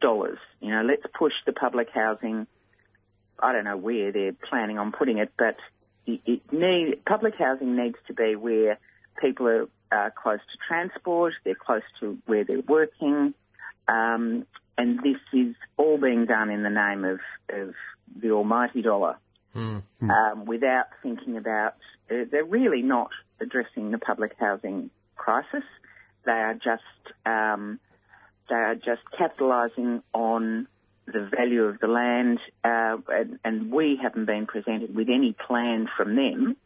dollars. 0.00 0.38
You 0.60 0.70
know, 0.70 0.82
let's 0.82 1.02
push 1.18 1.34
the 1.46 1.52
public 1.52 1.88
housing. 1.92 2.46
I 3.38 3.52
don't 3.52 3.64
know 3.64 3.76
where 3.76 4.12
they're 4.12 4.32
planning 4.32 4.78
on 4.78 4.92
putting 4.92 5.18
it, 5.18 5.32
but 5.38 5.56
it, 6.06 6.20
it 6.26 6.52
need 6.52 7.04
public 7.04 7.34
housing 7.38 7.76
needs 7.76 7.96
to 8.06 8.14
be 8.14 8.36
where 8.36 8.78
people 9.20 9.48
are 9.48 9.68
uh, 9.92 10.10
close 10.10 10.38
to 10.38 10.58
transport, 10.68 11.34
they're 11.44 11.54
close 11.54 11.82
to 12.00 12.18
where 12.26 12.44
they're 12.44 12.60
working, 12.60 13.34
um, 13.88 14.46
and 14.78 14.98
this 15.02 15.18
is 15.32 15.54
all 15.76 15.98
being 15.98 16.26
done 16.26 16.50
in 16.50 16.62
the 16.62 16.70
name 16.70 17.04
of, 17.04 17.20
of 17.50 17.74
the 18.16 18.30
almighty 18.30 18.82
dollar 18.82 19.16
mm. 19.54 19.82
um, 20.02 20.44
without 20.44 20.86
thinking 21.02 21.36
about, 21.36 21.74
uh, 22.10 22.24
they're 22.30 22.44
really 22.44 22.82
not 22.82 23.10
addressing 23.40 23.90
the 23.90 23.98
public 23.98 24.32
housing 24.38 24.90
crisis. 25.16 25.64
They 26.24 26.32
are 26.32 26.54
just, 26.54 26.82
um, 27.26 27.80
they 28.48 28.54
are 28.54 28.74
just 28.74 29.02
capitalising 29.18 30.02
on 30.12 30.66
the 31.06 31.28
value 31.36 31.64
of 31.64 31.80
the 31.80 31.88
land, 31.88 32.38
uh, 32.62 32.96
and, 33.08 33.38
and, 33.44 33.72
we 33.72 33.98
haven't 34.00 34.26
been 34.26 34.46
presented 34.46 34.94
with 34.94 35.08
any 35.08 35.32
plan 35.32 35.88
from 35.96 36.14
them 36.14 36.56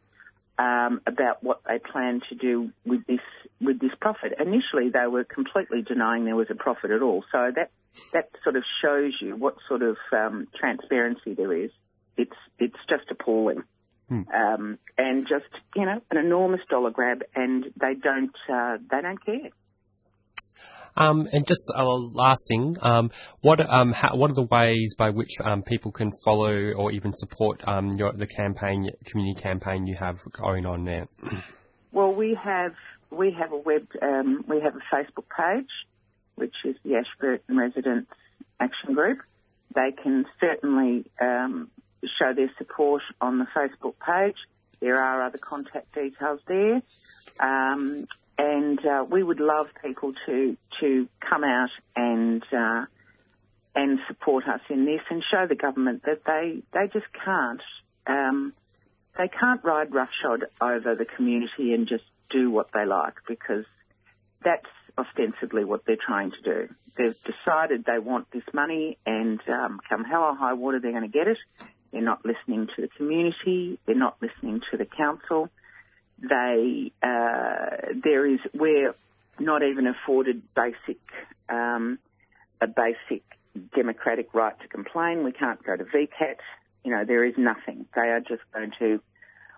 um, 0.59 1.01
about 1.07 1.43
what 1.43 1.61
they 1.67 1.79
plan 1.79 2.21
to 2.29 2.35
do 2.35 2.71
with 2.85 3.07
this 3.07 3.21
with 3.61 3.81
this 3.81 3.93
profit. 4.01 4.35
Initially, 4.39 4.91
they 4.91 5.07
were 5.07 5.25
completely 5.25 5.83
denying 5.83 6.25
there 6.25 6.37
was 6.37 6.51
a 6.51 6.55
profit 6.55 6.91
at 6.91 7.03
all. 7.03 7.25
So 7.33 7.51
that 7.55 7.71
that 8.13 8.31
sort 8.43 8.57
of 8.57 8.65
shows 8.83 9.13
you 9.21 9.37
what 9.37 9.57
sort 9.69 9.83
of 9.83 9.97
um, 10.13 10.49
transparency 10.59 11.35
there 11.35 11.53
is. 11.53 11.71
It's 12.17 12.37
it's 12.59 12.79
just 12.89 13.11
appalling, 13.11 13.65
Hmm. 14.09 14.23
um, 14.33 14.79
and 14.99 15.27
just 15.27 15.47
you 15.75 15.87
know 15.87 16.01
an 16.11 16.19
enormous 16.19 16.61
dollar 16.69 16.91
grab, 16.91 17.23
and 17.35 17.65
they 17.77 17.95
don't 17.95 18.37
uh, 18.53 18.79
they 18.91 19.01
don't 19.01 19.25
care. 19.25 19.51
Um, 20.97 21.29
and 21.33 21.47
just 21.47 21.73
a 21.75 21.85
last 21.85 22.47
thing, 22.49 22.77
um, 22.81 23.11
what 23.41 23.61
um, 23.61 23.93
how, 23.93 24.17
what 24.17 24.31
are 24.31 24.35
the 24.35 24.47
ways 24.51 24.95
by 24.97 25.11
which 25.11 25.41
um, 25.43 25.63
people 25.63 25.91
can 25.91 26.13
follow 26.25 26.73
or 26.73 26.93
even 26.93 27.13
support 27.13 27.67
um, 27.67 27.91
your, 27.97 28.13
the 28.13 28.27
campaign, 28.27 28.89
community 29.05 29.41
campaign 29.41 29.87
you 29.87 29.95
have 29.99 30.21
going 30.33 30.67
on 30.67 30.85
now? 30.85 31.09
Well, 31.93 32.13
we 32.13 32.37
have 32.43 32.75
we 33.11 33.33
have 33.33 33.53
a 33.53 33.57
web 33.57 33.87
um, 34.03 34.45
we 34.49 34.61
have 34.61 34.75
a 34.75 34.95
Facebook 34.95 35.27
page, 35.37 35.71
which 36.37 36.55
is 36.65 36.77
the 36.85 36.97
Ashburton 36.97 37.57
Residents 37.57 38.11
Action 38.61 38.95
Group. 38.95 39.19
They 39.75 39.91
can 40.03 40.25
certainly 40.41 41.07
show 42.19 42.33
their 42.35 42.51
support 42.59 43.03
on 43.21 43.39
the 43.39 43.47
Facebook 43.57 43.95
page. 44.05 44.37
There 44.81 44.97
are 44.97 45.23
other 45.23 45.39
contact 45.39 45.95
details 45.95 46.41
there, 46.47 46.83
um, 47.41 48.07
and 48.39 48.79
uh, 48.85 49.05
we 49.09 49.23
would 49.23 49.41
love 49.41 49.69
people 49.85 50.13
to 50.27 50.57
to 50.81 51.09
come 51.21 51.45
out 51.45 51.71
and 51.95 52.43
uh, 52.53 52.85
and 53.75 53.99
support 54.09 54.49
us 54.49 54.61
in 54.71 54.85
this 54.85 55.01
and 55.11 55.23
show 55.31 55.47
the 55.47 55.55
government 55.55 56.03
that 56.05 56.25
they 56.27 56.63
they 56.73 56.87
just 56.93 57.07
can't. 57.25 57.63
Um, 58.07 58.53
they 59.17 59.29
can't 59.29 59.63
ride 59.63 59.95
roughshod 59.95 60.45
over 60.61 60.97
the 60.97 61.05
community 61.05 61.73
and 61.73 61.87
just 61.87 62.05
do 62.31 62.51
what 62.51 62.69
they 62.75 62.85
like 62.85 63.15
because 63.29 63.65
that's 64.43 64.67
ostensibly 64.99 65.65
what 65.65 65.85
they're 65.87 65.97
trying 65.97 66.33
to 66.33 66.43
do. 66.43 66.75
They've 66.97 67.23
decided 67.23 67.85
they 67.85 67.99
want 67.99 68.31
this 68.33 68.45
money 68.53 68.99
and 69.07 69.41
um, 69.49 69.81
come 69.89 70.05
hell 70.05 70.23
or 70.23 70.35
high 70.35 70.53
water 70.55 70.81
they're 70.81 70.93
going 70.93 71.03
to 71.03 71.09
get 71.09 71.29
it. 71.29 71.39
They're 71.93 72.03
not 72.03 72.25
listening 72.25 72.69
to 72.75 72.83
the 72.83 72.89
community. 72.97 73.79
They're 73.87 73.95
not 73.95 74.17
listening 74.21 74.61
to 74.71 74.77
the 74.77 74.85
council. 74.85 75.49
They, 76.29 76.93
uh, 77.03 77.93
there 78.03 78.27
is, 78.27 78.41
we're 78.53 78.95
not 79.39 79.63
even 79.63 79.87
afforded 79.87 80.43
basic, 80.55 81.01
um, 81.49 81.99
a 82.61 82.67
basic 82.67 83.23
democratic 83.75 84.33
right 84.35 84.59
to 84.61 84.69
complain. 84.69 85.25
We 85.25 85.33
can't 85.33 85.63
go 85.63 85.77
to 85.77 85.85
VCAT. 85.85 86.37
You 86.85 86.93
know, 86.93 87.05
there 87.05 87.25
is 87.25 87.35
nothing. 87.37 87.87
They 87.95 88.03
are 88.03 88.21
just 88.21 88.43
going 88.53 88.73
to, 88.79 89.01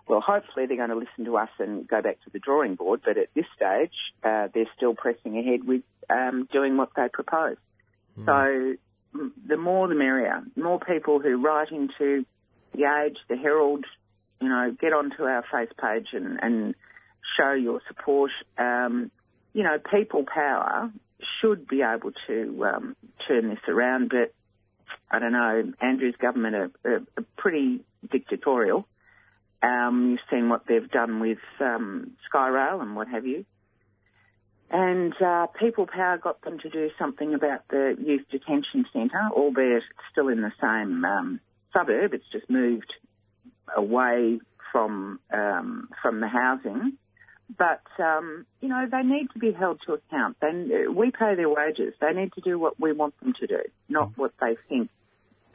well, 0.06 0.20
hopefully 0.20 0.66
they're 0.66 0.76
going 0.76 0.90
to 0.90 0.96
listen 0.96 1.24
to 1.24 1.36
us 1.36 1.50
and 1.58 1.86
go 1.86 2.00
back 2.02 2.22
to 2.24 2.30
the 2.30 2.38
drawing 2.38 2.76
board, 2.76 3.00
but 3.04 3.18
at 3.18 3.28
this 3.34 3.46
stage, 3.56 3.94
uh, 4.22 4.48
they're 4.54 4.70
still 4.76 4.94
pressing 4.94 5.38
ahead 5.38 5.64
with 5.66 5.82
um, 6.08 6.48
doing 6.52 6.76
what 6.76 6.90
they 6.96 7.08
propose. 7.12 7.56
So 8.24 8.76
the 9.46 9.56
more 9.56 9.88
the 9.88 9.94
merrier. 9.94 10.42
More 10.56 10.78
people 10.80 11.20
who 11.20 11.42
write 11.42 11.70
into 11.70 12.24
the 12.72 12.84
Age, 12.84 13.16
the 13.28 13.36
Herald, 13.36 13.84
you 14.40 14.48
know, 14.48 14.74
get 14.78 14.92
onto 14.92 15.22
our 15.22 15.44
face 15.50 15.70
page 15.80 16.08
and, 16.12 16.38
and 16.42 16.74
show 17.38 17.52
your 17.52 17.80
support. 17.88 18.30
Um, 18.58 19.10
you 19.52 19.62
know, 19.62 19.78
people 19.78 20.24
power 20.24 20.92
should 21.40 21.66
be 21.66 21.82
able 21.82 22.12
to 22.26 22.64
um, 22.64 22.96
turn 23.26 23.48
this 23.48 23.58
around, 23.68 24.10
but 24.10 24.34
I 25.10 25.18
don't 25.18 25.32
know, 25.32 25.72
Andrew's 25.80 26.16
government 26.16 26.54
are, 26.54 26.70
are, 26.84 27.02
are 27.16 27.24
pretty 27.36 27.80
dictatorial. 28.10 28.86
Um, 29.62 30.10
you've 30.10 30.20
seen 30.30 30.48
what 30.48 30.66
they've 30.68 30.90
done 30.90 31.20
with 31.20 31.38
um, 31.60 32.12
Skyrail 32.30 32.82
and 32.82 32.94
what 32.94 33.08
have 33.08 33.26
you. 33.26 33.44
And 34.70 35.14
uh, 35.22 35.46
People 35.58 35.86
Power 35.86 36.18
got 36.18 36.42
them 36.42 36.58
to 36.58 36.68
do 36.68 36.90
something 36.98 37.34
about 37.34 37.68
the 37.70 37.96
youth 37.98 38.26
detention 38.30 38.84
centre, 38.92 39.28
albeit 39.30 39.76
it's 39.76 39.86
still 40.10 40.28
in 40.28 40.42
the 40.42 40.52
same 40.60 41.04
um, 41.04 41.40
suburb. 41.72 42.14
It's 42.14 42.28
just 42.32 42.50
moved 42.50 42.92
away 43.74 44.40
from 44.72 45.20
um, 45.32 45.88
from 46.02 46.20
the 46.20 46.28
housing. 46.28 46.98
But 47.56 47.82
um, 48.02 48.44
you 48.60 48.68
know 48.68 48.86
they 48.90 49.02
need 49.02 49.28
to 49.32 49.38
be 49.38 49.52
held 49.52 49.80
to 49.86 49.94
account. 49.94 50.36
They, 50.40 50.86
we 50.88 51.10
pay 51.10 51.34
their 51.36 51.48
wages. 51.48 51.94
They 52.00 52.12
need 52.12 52.32
to 52.32 52.40
do 52.40 52.58
what 52.58 52.78
we 52.80 52.92
want 52.92 53.18
them 53.20 53.34
to 53.40 53.46
do, 53.46 53.60
not 53.88 54.12
what 54.16 54.32
they 54.40 54.56
think 54.68 54.90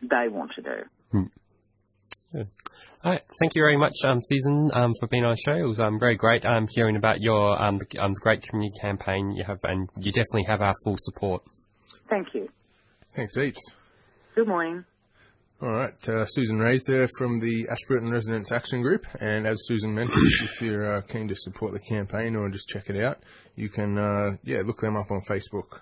they 0.02 0.28
want 0.30 0.52
to 0.56 0.62
do. 0.62 1.30
All 3.04 3.12
right, 3.12 3.22
thank 3.40 3.56
you 3.56 3.64
very 3.64 3.78
much, 3.78 3.96
um, 4.06 4.20
Susan, 4.22 4.70
um, 4.74 4.94
for 5.00 5.08
being 5.08 5.26
on 5.26 5.32
the 5.32 5.38
show. 5.38 5.56
It 5.56 5.68
was 5.68 5.80
um, 5.80 5.98
very 6.00 6.16
great 6.16 6.46
um, 6.46 6.68
hearing 6.70 6.96
about 6.96 7.20
your 7.20 7.60
um, 7.60 7.78
the, 7.78 8.00
um, 8.00 8.14
the 8.14 8.20
great 8.20 8.44
community 8.44 8.78
campaign 8.80 9.32
you 9.32 9.44
have, 9.44 9.60
and 9.64 9.90
you 9.98 10.12
definitely 10.12 10.46
have 10.48 10.62
our 10.62 10.74
full 10.84 10.98
support. 11.00 11.42
Thank 12.10 12.34
you. 12.34 12.48
Thanks 13.14 13.36
heaps. 13.36 13.72
Good 14.36 14.48
morning. 14.48 14.86
All 15.62 15.70
right, 15.70 16.10
uh, 16.10 16.26
Susan 16.26 16.58
Ray's 16.58 16.86
there 16.86 17.08
from 17.20 17.40
the 17.40 17.68
Ashburton 17.70 18.10
Residents 18.10 18.52
Action 18.52 18.82
Group, 18.82 19.06
and 19.20 19.46
as 19.46 19.68
Susan 19.68 19.94
mentioned, 19.94 20.26
if 20.42 20.60
you're 20.60 20.96
uh, 20.96 21.02
keen 21.02 21.28
to 21.28 21.36
support 21.36 21.72
the 21.72 21.80
campaign 21.80 22.36
or 22.36 22.50
just 22.50 22.68
check 22.68 22.90
it 22.90 23.00
out, 23.00 23.20
you 23.56 23.70
can 23.70 23.96
uh, 23.96 24.38
yeah 24.44 24.64
look 24.66 24.80
them 24.80 24.96
up 24.96 25.12
on 25.12 25.22
Facebook. 25.22 25.82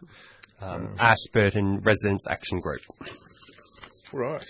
Um, 0.60 0.96
Ashburton 1.00 1.80
Residents 1.80 2.28
Action 2.30 2.60
Group. 2.60 2.82
Right. 4.12 4.44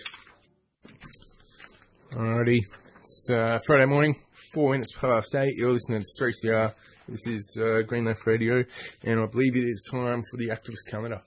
Alrighty. 2.13 2.61
It's 3.01 3.27
uh, 3.29 3.59
Friday 3.67 3.85
morning, 3.85 4.15
four 4.51 4.71
minutes 4.71 4.93
past 4.93 5.35
eight. 5.35 5.53
You're 5.57 5.73
listening 5.73 6.01
to 6.01 6.23
3CR. 6.23 6.73
This 7.07 7.27
is 7.27 7.59
uh, 7.61 7.83
Green 7.83 8.05
Left 8.05 8.25
Radio, 8.25 8.63
and 9.03 9.19
I 9.19 9.27
believe 9.27 9.55
it 9.55 9.65
is 9.65 9.87
time 9.91 10.23
for 10.31 10.37
the 10.37 10.47
activist 10.47 10.89
calendar. 10.89 11.21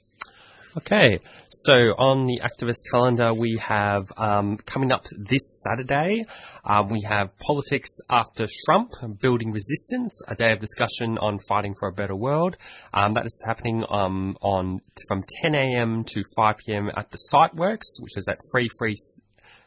Okay, 0.74 1.18
so 1.50 1.74
on 1.98 2.24
the 2.24 2.40
activist 2.42 2.90
calendar, 2.90 3.34
we 3.34 3.58
have 3.60 4.10
um, 4.16 4.56
coming 4.56 4.90
up 4.90 5.04
this 5.10 5.62
Saturday, 5.62 6.24
uh, 6.64 6.82
we 6.88 7.02
have 7.02 7.36
Politics 7.36 7.90
After 8.08 8.46
Trump, 8.64 8.92
Building 9.20 9.52
Resistance, 9.52 10.22
a 10.28 10.34
day 10.34 10.50
of 10.50 10.60
discussion 10.60 11.18
on 11.18 11.38
fighting 11.46 11.74
for 11.78 11.88
a 11.88 11.92
better 11.92 12.16
world. 12.16 12.56
Um, 12.94 13.12
that 13.12 13.26
is 13.26 13.44
happening 13.46 13.84
um, 13.90 14.38
on 14.40 14.80
from 15.08 15.22
10 15.42 15.54
a.m. 15.54 16.04
to 16.04 16.22
5 16.34 16.56
p.m. 16.64 16.90
at 16.96 17.10
the 17.10 17.18
Site 17.18 17.54
Works, 17.54 17.98
which 18.00 18.16
is 18.16 18.26
at 18.26 18.38
Free 18.50 18.70
Free 18.78 18.96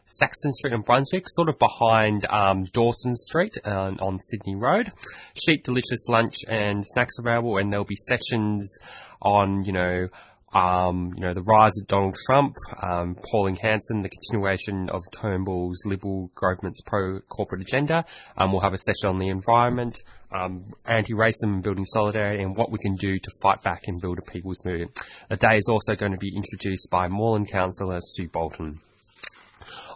Saxon 0.06 0.54
Street 0.54 0.74
in 0.74 0.82
Brunswick, 0.82 1.26
sort 1.28 1.50
of 1.50 1.60
behind 1.60 2.26
um, 2.32 2.64
Dawson 2.64 3.16
Street 3.16 3.60
uh, 3.64 3.92
on 4.00 4.18
Sydney 4.18 4.56
Road. 4.56 4.92
Cheap, 5.36 5.64
delicious 5.66 6.08
lunch 6.10 6.38
and 6.48 6.84
snacks 6.84 7.20
available, 7.20 7.60
and 7.60 7.72
there'll 7.72 7.86
be 7.86 7.96
sessions 7.96 8.80
on, 9.22 9.64
you 9.66 9.72
know, 9.72 10.08
um, 10.56 11.12
you 11.18 11.22
know, 11.22 11.34
the 11.34 11.42
rise 11.42 11.78
of 11.82 11.88
Donald 11.88 12.16
Trump, 12.26 12.56
um, 12.82 13.18
Pauline 13.30 13.58
Hanson, 13.58 14.02
the 14.02 14.10
continuation 14.10 14.90
of 14.90 15.02
Turnbull's 15.12 15.86
Liberal 15.86 16.32
government's 16.34 16.82
pro-corporate 16.86 17.62
agenda. 17.62 18.06
Um, 18.38 18.54
we'll 18.54 18.62
have 18.62 18.74
a 18.74 18.78
session 18.78 19.10
on 19.10 19.18
the 19.18 19.28
environment, 19.28 19.98
um, 20.32 20.66
anti-racism 20.86 21.56
and 21.56 21.64
building 21.64 21.84
solidarity, 21.84 22.42
and 22.42 22.56
what 22.56 22.72
we 22.72 22.80
can 22.80 22.96
do 22.96 23.20
to 23.20 23.32
fight 23.44 23.62
back 23.64 23.82
and 23.88 24.02
build 24.02 24.18
a 24.18 24.32
people's 24.32 24.64
movement. 24.64 24.98
The 25.30 25.36
day 25.36 25.58
is 25.58 25.68
also 25.70 25.94
going 25.94 26.14
to 26.14 26.18
be 26.18 26.34
introduced 26.34 26.90
by 26.90 27.10
Moreland 27.10 27.50
councillor 27.52 28.00
Sue 28.00 28.30
Bolton. 28.30 28.80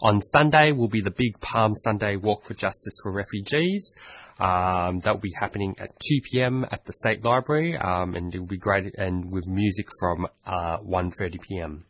On 0.01 0.21
Sunday 0.21 0.71
will 0.71 0.87
be 0.87 1.01
the 1.01 1.11
Big 1.11 1.39
Palm 1.41 1.73
Sunday 1.73 2.15
Walk 2.15 2.45
for 2.45 2.53
Justice 2.53 2.97
for 3.03 3.11
Refugees. 3.11 3.95
Um, 4.39 4.99
that 4.99 5.11
will 5.11 5.19
be 5.19 5.33
happening 5.37 5.75
at 5.77 5.89
2 5.99 6.21
p.m. 6.31 6.65
at 6.71 6.85
the 6.85 6.93
State 6.93 7.25
Library, 7.25 7.75
um, 7.75 8.15
and 8.15 8.33
it 8.33 8.39
will 8.39 8.47
be 8.47 8.57
great 8.57 8.95
and 8.97 9.33
with 9.33 9.49
music 9.49 9.87
from 9.99 10.25
uh, 10.45 10.77
1:30 10.77 11.41
p.m. 11.41 11.85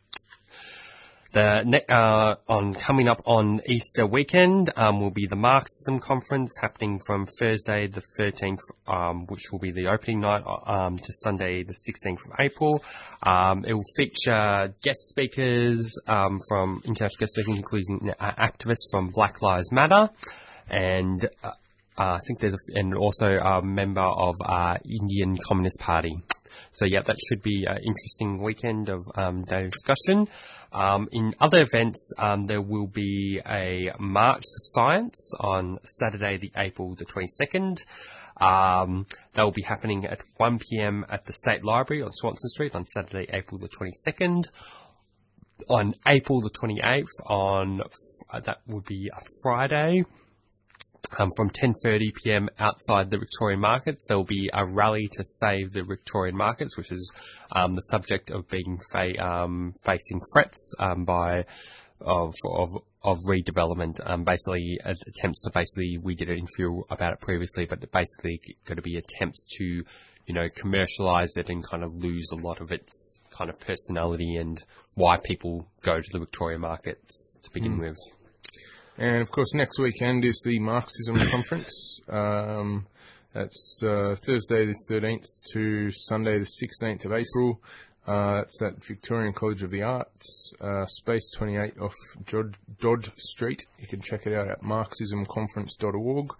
The 1.32 1.62
ne- 1.64 1.84
uh, 1.88 2.34
on 2.48 2.74
coming 2.74 3.06
up 3.06 3.22
on 3.24 3.60
Easter 3.68 4.04
weekend 4.04 4.72
um, 4.74 4.98
will 4.98 5.12
be 5.12 5.26
the 5.28 5.36
Marxism 5.36 6.00
conference 6.00 6.58
happening 6.60 7.00
from 7.06 7.24
Thursday 7.24 7.86
the 7.86 8.02
13th, 8.18 8.58
um, 8.88 9.26
which 9.26 9.42
will 9.52 9.60
be 9.60 9.70
the 9.70 9.86
opening 9.86 10.20
night, 10.20 10.42
um, 10.66 10.98
to 10.98 11.12
Sunday 11.22 11.62
the 11.62 11.72
16th 11.72 12.26
of 12.26 12.32
April. 12.40 12.82
Um, 13.22 13.64
it 13.64 13.74
will 13.74 13.84
feature 13.96 14.72
guest 14.82 15.08
speakers 15.08 15.96
um, 16.08 16.40
from 16.48 16.82
international 16.84 17.20
guest 17.20 17.34
speakers, 17.34 17.56
including 17.56 18.12
uh, 18.18 18.32
activists 18.32 18.90
from 18.90 19.10
Black 19.10 19.40
Lives 19.40 19.70
Matter, 19.70 20.10
and 20.68 21.24
uh, 21.44 21.52
uh, 21.96 22.14
I 22.14 22.18
think 22.26 22.40
there's 22.40 22.54
a, 22.54 22.78
and 22.78 22.92
also 22.94 23.36
a 23.36 23.62
member 23.62 24.00
of 24.00 24.34
uh, 24.44 24.78
Indian 24.84 25.36
Communist 25.36 25.78
Party. 25.78 26.20
So 26.72 26.84
yeah, 26.84 27.02
that 27.02 27.16
should 27.28 27.42
be 27.42 27.64
an 27.66 27.78
interesting 27.78 28.42
weekend 28.42 28.88
of 28.88 29.00
um, 29.16 29.44
discussion. 29.44 30.28
Um, 30.72 31.08
in 31.12 31.34
other 31.40 31.60
events, 31.60 32.12
um, 32.18 32.44
there 32.44 32.62
will 32.62 32.86
be 32.86 33.40
a 33.46 33.90
March 33.98 34.42
Science 34.44 35.34
on 35.40 35.78
Saturday, 35.82 36.36
the 36.36 36.52
April 36.56 36.94
the 36.94 37.04
22nd. 37.04 37.84
Um, 38.40 39.04
that 39.34 39.42
will 39.42 39.50
be 39.50 39.62
happening 39.62 40.06
at 40.06 40.22
1 40.36 40.58
p.m. 40.60 41.04
at 41.10 41.26
the 41.26 41.32
State 41.32 41.64
Library 41.64 42.02
on 42.02 42.12
Swanston 42.12 42.48
Street 42.48 42.74
on 42.74 42.84
Saturday, 42.84 43.26
April 43.32 43.58
the 43.58 43.68
22nd. 43.68 44.46
On 45.68 45.94
April 46.06 46.40
the 46.40 46.50
28th, 46.50 47.08
on 47.26 47.82
uh, 48.32 48.40
that 48.40 48.60
would 48.66 48.84
be 48.86 49.10
a 49.14 49.20
Friday. 49.42 50.04
Um, 51.18 51.30
from 51.36 51.50
10:30 51.50 52.14
p.m. 52.22 52.48
outside 52.58 53.10
the 53.10 53.18
Victorian 53.18 53.60
markets. 53.60 54.06
There 54.06 54.16
will 54.16 54.24
be 54.24 54.50
a 54.52 54.64
rally 54.64 55.08
to 55.12 55.24
save 55.24 55.72
the 55.72 55.82
Victorian 55.82 56.36
markets, 56.36 56.76
which 56.76 56.92
is 56.92 57.12
um, 57.52 57.74
the 57.74 57.82
subject 57.82 58.30
of 58.30 58.48
being 58.48 58.78
fa- 58.90 59.18
um, 59.24 59.74
facing 59.82 60.20
threats 60.32 60.74
um, 60.78 61.04
by 61.04 61.44
of 62.00 62.32
of 62.46 62.68
of 63.02 63.16
redevelopment. 63.28 63.98
Um, 64.04 64.24
basically, 64.24 64.78
attempts 64.84 65.42
to 65.44 65.50
basically 65.52 65.98
we 65.98 66.14
did 66.14 66.28
an 66.30 66.38
interview 66.38 66.80
about 66.90 67.12
it 67.14 67.20
previously, 67.20 67.66
but 67.66 67.80
basically 67.92 68.40
going 68.64 68.76
to 68.76 68.82
be 68.82 68.96
attempts 68.96 69.46
to 69.58 69.64
you 70.26 70.34
know 70.34 70.48
commercialize 70.54 71.36
it 71.36 71.48
and 71.48 71.64
kind 71.64 71.82
of 71.82 71.92
lose 71.94 72.30
a 72.32 72.36
lot 72.36 72.60
of 72.60 72.70
its 72.72 73.20
kind 73.30 73.50
of 73.50 73.58
personality 73.58 74.36
and 74.36 74.64
why 74.94 75.16
people 75.24 75.66
go 75.82 76.00
to 76.00 76.08
the 76.12 76.18
Victoria 76.18 76.58
markets 76.58 77.38
to 77.42 77.50
begin 77.50 77.78
Mm. 77.78 77.80
with. 77.80 77.96
And 79.00 79.22
of 79.22 79.30
course, 79.30 79.54
next 79.54 79.78
weekend 79.78 80.26
is 80.26 80.42
the 80.44 80.58
Marxism 80.58 81.16
Conference. 81.30 82.00
Um, 82.10 82.86
that's 83.32 83.80
uh, 83.82 84.14
Thursday 84.26 84.66
the 84.66 84.76
13th 84.90 85.24
to 85.54 85.90
Sunday 85.90 86.38
the 86.38 86.44
16th 86.44 87.06
of 87.06 87.12
April. 87.12 87.62
Uh, 88.06 88.34
that's 88.34 88.60
at 88.60 88.84
Victorian 88.84 89.32
College 89.32 89.62
of 89.62 89.70
the 89.70 89.82
Arts, 89.82 90.52
uh, 90.60 90.84
Space 90.84 91.30
28 91.34 91.80
off 91.80 91.94
Dodd, 92.26 93.10
Street. 93.16 93.64
You 93.78 93.86
can 93.86 94.02
check 94.02 94.26
it 94.26 94.34
out 94.34 94.50
at 94.50 94.60
marxismconference.org. 94.60 96.34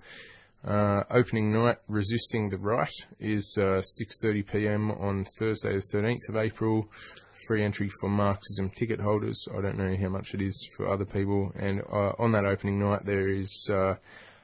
Uh, 0.62 1.04
opening 1.10 1.50
night, 1.50 1.78
Resisting 1.88 2.50
the 2.50 2.58
Right, 2.58 2.92
is 3.18 3.56
uh, 3.58 3.80
6.30pm 4.02 5.00
on 5.00 5.24
Thursday 5.38 5.72
the 5.72 5.96
13th 5.96 6.28
of 6.28 6.36
April. 6.36 6.90
Free 7.50 7.64
entry 7.64 7.90
for 8.00 8.08
Marxism 8.08 8.70
ticket 8.70 9.00
holders. 9.00 9.48
I 9.52 9.60
don't 9.60 9.76
know 9.76 9.96
how 10.00 10.08
much 10.08 10.34
it 10.34 10.40
is 10.40 10.68
for 10.76 10.86
other 10.86 11.04
people. 11.04 11.50
And 11.56 11.82
uh, 11.92 12.12
on 12.16 12.30
that 12.30 12.44
opening 12.44 12.78
night, 12.78 13.04
there 13.04 13.28
is 13.28 13.68
uh, 13.74 13.96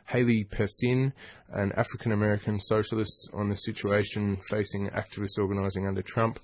Haley 0.09 0.45
Pessin, 0.51 1.13
an 1.51 1.71
African 1.77 2.11
American 2.11 2.59
socialist 2.59 3.31
on 3.33 3.49
the 3.49 3.55
situation 3.55 4.39
facing 4.51 4.89
activists 4.89 5.39
organising 5.39 5.87
under 5.87 6.03
Trump. 6.03 6.41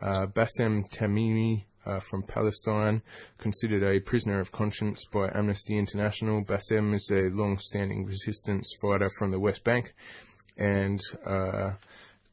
Uh, 0.00 0.26
Bassem 0.26 0.88
Tamimi 0.88 1.64
uh, 1.84 1.98
from 1.98 2.22
Palestine, 2.22 3.02
considered 3.38 3.82
a 3.82 3.98
prisoner 3.98 4.38
of 4.38 4.52
conscience 4.52 5.04
by 5.06 5.28
Amnesty 5.34 5.76
International. 5.76 6.44
Bassem 6.44 6.94
is 6.94 7.10
a 7.12 7.28
long-standing 7.34 8.06
resistance 8.06 8.72
fighter 8.80 9.10
from 9.18 9.32
the 9.32 9.40
West 9.40 9.64
Bank, 9.64 9.94
and 10.56 11.00
uh, 11.26 11.72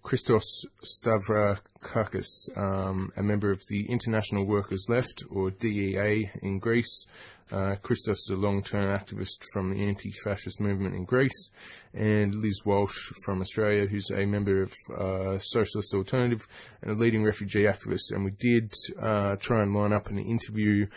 Christos 0.03 0.65
Stavrakakis, 0.83 2.57
um, 2.57 3.11
a 3.15 3.23
member 3.23 3.51
of 3.51 3.61
the 3.69 3.85
International 3.89 4.45
Workers 4.45 4.85
Left, 4.89 5.23
or 5.29 5.51
DEA, 5.51 6.31
in 6.41 6.59
Greece. 6.59 7.05
Uh, 7.51 7.75
Christos 7.81 8.17
is 8.17 8.29
a 8.31 8.35
long-term 8.35 8.97
activist 8.97 9.43
from 9.51 9.71
the 9.71 9.83
anti-fascist 9.85 10.59
movement 10.59 10.95
in 10.95 11.03
Greece, 11.03 11.51
and 11.93 12.33
Liz 12.35 12.61
Walsh 12.65 13.11
from 13.25 13.41
Australia, 13.41 13.85
who's 13.85 14.09
a 14.09 14.25
member 14.25 14.63
of 14.63 14.73
uh, 14.97 15.37
Socialist 15.39 15.93
Alternative 15.93 16.47
and 16.81 16.91
a 16.91 16.95
leading 16.95 17.23
refugee 17.23 17.63
activist. 17.63 18.11
And 18.11 18.23
we 18.23 18.31
did 18.31 18.73
uh, 19.01 19.35
try 19.35 19.61
and 19.61 19.73
line 19.73 19.93
up 19.93 20.09
an 20.09 20.17
interview 20.17 20.87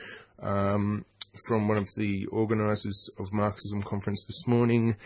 um, 0.41 1.05
from 1.47 1.69
one 1.69 1.79
of 1.79 1.89
the 1.97 2.27
organisers 2.27 3.11
of 3.19 3.33
Marxism 3.33 3.83
conference 3.83 4.25
this 4.27 4.47
morning. 4.47 4.97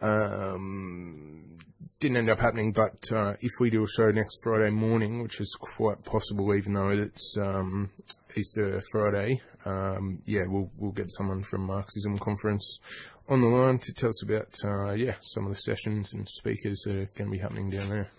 Um, 0.00 1.58
didn't 2.00 2.16
end 2.16 2.30
up 2.30 2.38
happening, 2.38 2.72
but 2.72 3.10
uh, 3.12 3.34
if 3.40 3.50
we 3.58 3.70
do 3.70 3.82
a 3.82 3.88
show 3.88 4.10
next 4.10 4.38
Friday 4.44 4.70
morning, 4.70 5.22
which 5.22 5.40
is 5.40 5.56
quite 5.58 6.04
possible, 6.04 6.54
even 6.54 6.74
though 6.74 6.90
it's 6.90 7.36
um, 7.40 7.90
Easter 8.36 8.80
Friday, 8.92 9.40
um, 9.64 10.22
yeah, 10.24 10.44
we'll 10.46 10.70
we'll 10.78 10.92
get 10.92 11.10
someone 11.10 11.42
from 11.42 11.66
Marxism 11.66 12.18
conference 12.18 12.78
on 13.28 13.40
the 13.40 13.48
line 13.48 13.78
to 13.78 13.92
tell 13.92 14.10
us 14.10 14.22
about 14.22 14.54
uh, 14.64 14.92
yeah 14.92 15.14
some 15.20 15.44
of 15.44 15.50
the 15.50 15.58
sessions 15.58 16.12
and 16.12 16.28
speakers 16.28 16.82
that 16.84 16.94
are 16.94 17.10
going 17.16 17.30
to 17.30 17.30
be 17.30 17.38
happening 17.38 17.70
down 17.70 17.88
there. 17.88 18.10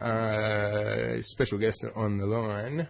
Uh, 0.00 1.20
special 1.20 1.58
guest 1.58 1.84
on 1.96 2.18
the 2.18 2.26
line, 2.26 2.88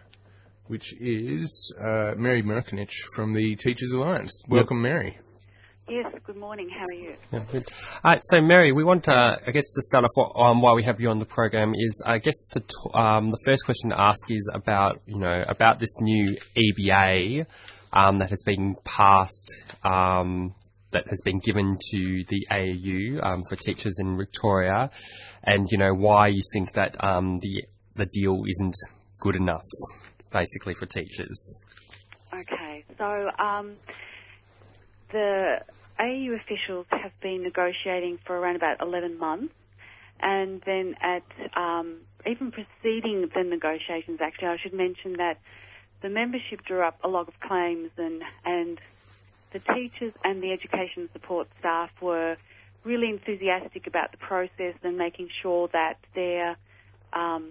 which 0.68 0.94
is 1.00 1.74
uh, 1.80 2.14
Mary 2.16 2.42
Merkinich 2.42 2.92
from 3.14 3.32
the 3.32 3.56
Teachers 3.56 3.92
Alliance. 3.92 4.42
Welcome, 4.48 4.80
Mary. 4.80 5.18
Yes, 5.88 6.12
good 6.24 6.36
morning. 6.36 6.68
How 6.68 6.82
are 6.82 7.00
you? 7.00 7.14
Yeah, 7.32 7.44
good. 7.50 7.64
Uh, 8.04 8.18
so, 8.20 8.42
Mary, 8.42 8.72
we 8.72 8.84
want, 8.84 9.08
uh, 9.08 9.36
I 9.46 9.50
guess, 9.52 9.72
to 9.74 9.82
start 9.82 10.04
off 10.04 10.10
what, 10.14 10.32
um, 10.36 10.60
why 10.60 10.74
we 10.74 10.82
have 10.84 11.00
you 11.00 11.08
on 11.08 11.18
the 11.18 11.24
program 11.24 11.72
is, 11.74 12.02
I 12.06 12.18
guess, 12.18 12.48
to 12.52 12.60
t- 12.60 12.74
um, 12.92 13.28
the 13.28 13.40
first 13.46 13.64
question 13.64 13.90
to 13.90 13.98
ask 13.98 14.30
is 14.30 14.50
about, 14.52 15.00
you 15.06 15.18
know, 15.18 15.44
about 15.48 15.80
this 15.80 15.98
new 15.98 16.36
EBA 16.54 17.46
um, 17.94 18.18
that 18.18 18.28
has 18.28 18.42
been 18.44 18.76
passed, 18.84 19.64
um, 19.82 20.54
that 20.90 21.08
has 21.08 21.22
been 21.22 21.38
given 21.38 21.78
to 21.90 22.24
the 22.24 22.46
AEU 22.50 23.24
um, 23.24 23.44
for 23.48 23.56
teachers 23.56 23.98
in 23.98 24.18
Victoria, 24.18 24.90
and 25.42 25.68
you 25.70 25.78
know 25.78 25.94
why 25.94 26.28
you 26.28 26.42
think 26.52 26.72
that 26.72 27.02
um, 27.02 27.38
the 27.40 27.64
the 27.94 28.06
deal 28.06 28.44
isn't 28.46 28.76
good 29.20 29.36
enough, 29.36 29.64
basically, 30.30 30.74
for 30.74 30.86
teachers. 30.86 31.58
Okay, 32.32 32.84
so 32.98 33.30
um, 33.38 33.76
the 35.10 35.60
AEU 35.98 36.36
officials 36.36 36.86
have 36.90 37.12
been 37.20 37.42
negotiating 37.42 38.18
for 38.24 38.36
around 38.36 38.56
about 38.56 38.80
11 38.80 39.18
months, 39.18 39.54
and 40.20 40.60
then 40.66 40.94
at 41.00 41.22
um, 41.56 41.98
even 42.26 42.52
preceding 42.52 43.28
the 43.34 43.42
negotiations, 43.44 44.20
actually, 44.20 44.48
I 44.48 44.56
should 44.58 44.74
mention 44.74 45.14
that 45.14 45.38
the 46.02 46.08
membership 46.08 46.64
drew 46.64 46.82
up 46.82 46.98
a 47.02 47.08
log 47.08 47.28
of 47.28 47.40
claims, 47.40 47.90
and 47.96 48.22
and 48.44 48.80
the 49.52 49.60
teachers 49.60 50.12
and 50.24 50.42
the 50.42 50.52
education 50.52 51.08
support 51.12 51.48
staff 51.58 51.90
were 52.00 52.36
really 52.84 53.08
enthusiastic 53.08 53.86
about 53.86 54.12
the 54.12 54.18
process 54.18 54.74
and 54.82 54.96
making 54.96 55.28
sure 55.42 55.68
that 55.72 55.98
their 56.14 56.56
um, 57.12 57.50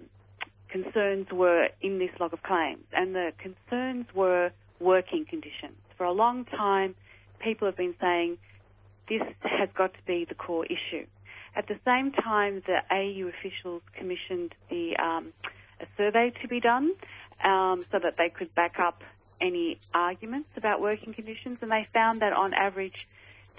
concerns 0.68 1.30
were 1.32 1.68
in 1.80 1.98
this 1.98 2.10
log 2.20 2.32
of 2.32 2.42
claims. 2.42 2.84
And 2.92 3.14
the 3.14 3.32
concerns 3.38 4.06
were 4.14 4.50
working 4.80 5.24
conditions. 5.28 5.76
For 5.96 6.04
a 6.04 6.12
long 6.12 6.44
time, 6.44 6.94
people 7.40 7.66
have 7.66 7.76
been 7.76 7.94
saying 8.00 8.38
this 9.08 9.22
has 9.42 9.68
got 9.74 9.94
to 9.94 10.00
be 10.06 10.24
the 10.24 10.34
core 10.34 10.66
issue. 10.66 11.06
At 11.56 11.66
the 11.66 11.78
same 11.84 12.12
time, 12.12 12.62
the 12.66 12.78
AEU 12.92 13.28
officials 13.30 13.82
commissioned 13.94 14.54
the 14.70 14.96
um, 14.96 15.32
a 15.80 15.86
survey 15.96 16.32
to 16.42 16.48
be 16.48 16.60
done 16.60 16.92
um, 17.42 17.84
so 17.90 17.98
that 17.98 18.16
they 18.16 18.28
could 18.28 18.54
back 18.54 18.78
up 18.78 19.02
any 19.40 19.78
arguments 19.94 20.50
about 20.56 20.80
working 20.80 21.14
conditions, 21.14 21.58
and 21.62 21.70
they 21.70 21.86
found 21.92 22.20
that 22.20 22.32
on 22.32 22.52
average, 22.54 23.08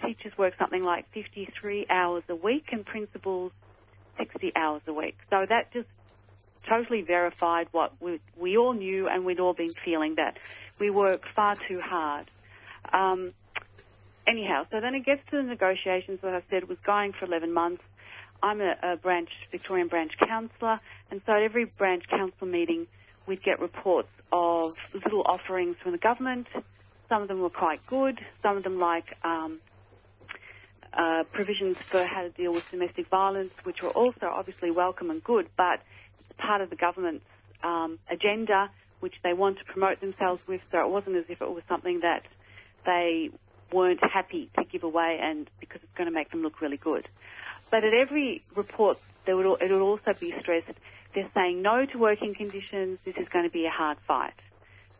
teachers 0.06 0.38
work 0.38 0.54
something 0.58 0.84
like 0.84 1.10
53 1.14 1.88
hours 1.90 2.24
a 2.30 2.36
week 2.36 2.70
and 2.72 2.86
principals 2.86 3.52
60 4.18 4.54
hours 4.56 4.82
a 4.88 4.94
week. 4.94 5.18
So 5.30 5.46
that 5.48 5.72
just 5.72 5.88
totally 6.68 7.02
verified 7.02 7.68
what 7.72 7.94
we, 8.02 8.20
we 8.38 8.58
all 8.58 8.74
knew 8.74 9.08
and 9.08 9.26
we'd 9.26 9.40
all 9.40 9.54
been 9.54 9.74
feeling 9.86 10.16
that 10.16 10.38
we 10.80 10.90
work 10.90 11.24
far 11.36 11.56
too 11.56 11.80
hard. 11.82 12.30
Um, 12.92 13.34
anyhow, 14.26 14.66
so 14.72 14.80
then 14.80 14.96
it 14.96 15.06
gets 15.06 15.22
to 15.32 15.38
the 15.38 15.44
negotiations, 15.44 16.20
as 16.24 16.34
I 16.34 16.44
said, 16.50 16.68
was 16.68 16.78
going 16.86 17.14
for 17.14 17.26
11 17.26 17.52
months. 17.54 17.84
I'm 18.42 18.62
a, 18.62 18.76
a 18.82 18.96
branch, 18.96 19.30
Victorian 19.52 19.88
branch 19.88 20.14
councillor, 20.18 20.80
and 21.12 21.22
so 21.26 21.34
at 21.34 21.42
every 21.42 21.66
branch 21.66 22.08
council 22.08 22.48
meeting, 22.48 22.88
we'd 23.28 23.44
get 23.44 23.60
reports 23.60 24.10
of 24.32 24.76
little 24.94 25.24
offerings 25.24 25.76
from 25.82 25.92
the 25.92 25.98
government. 25.98 26.48
Some 27.10 27.22
of 27.22 27.28
them 27.28 27.42
were 27.42 27.50
quite 27.50 27.86
good. 27.86 28.20
Some 28.42 28.56
of 28.56 28.64
them 28.64 28.80
like 28.80 29.18
um, 29.24 29.60
uh, 30.94 31.24
provisions 31.32 31.78
for 31.78 32.04
how 32.04 32.22
to 32.22 32.30
deal 32.30 32.54
with 32.54 32.70
domestic 32.72 33.08
violence, 33.08 33.54
which 33.64 33.82
were 33.82 33.90
also 33.90 34.28
obviously 34.28 34.72
welcome 34.72 35.10
and 35.10 35.24
good, 35.24 35.50
but 35.58 35.82
it's 36.20 36.40
part 36.40 36.62
of 36.62 36.70
the 36.70 36.76
government's 36.76 37.26
um, 37.64 38.00
agenda, 38.10 38.70
which 39.00 39.16
they 39.24 39.34
want 39.34 39.60
to 39.60 39.66
promote 39.66 40.02
themselves 40.02 40.42
with. 40.48 40.62
So 40.72 40.82
it 40.82 40.90
wasn't 40.90 41.16
as 41.16 41.26
if 41.30 41.42
it 41.42 41.50
was 41.50 41.64
something 41.68 42.02
that 42.02 42.24
they 42.86 43.30
weren't 43.72 44.04
happy 44.04 44.50
to 44.58 44.64
give 44.64 44.84
away, 44.84 45.20
and 45.22 45.50
because 45.60 45.82
it's 45.84 45.94
going 45.96 46.10
to 46.10 46.14
make 46.14 46.32
them 46.32 46.42
look 46.42 46.62
really 46.62 46.78
good. 46.78 47.08
But 47.70 47.84
at 47.84 47.94
every 47.94 48.42
report, 48.56 48.98
there 49.26 49.38
would 49.38 49.62
it 49.62 49.72
would 49.72 49.82
also 49.82 50.14
be 50.20 50.34
stressed 50.42 50.78
they're 51.14 51.30
saying 51.34 51.62
no 51.62 51.86
to 51.86 51.98
working 51.98 52.36
conditions. 52.36 53.00
This 53.04 53.16
is 53.18 53.28
going 53.30 53.46
to 53.46 53.52
be 53.52 53.66
a 53.66 53.72
hard 53.72 53.98
fight. 54.08 54.34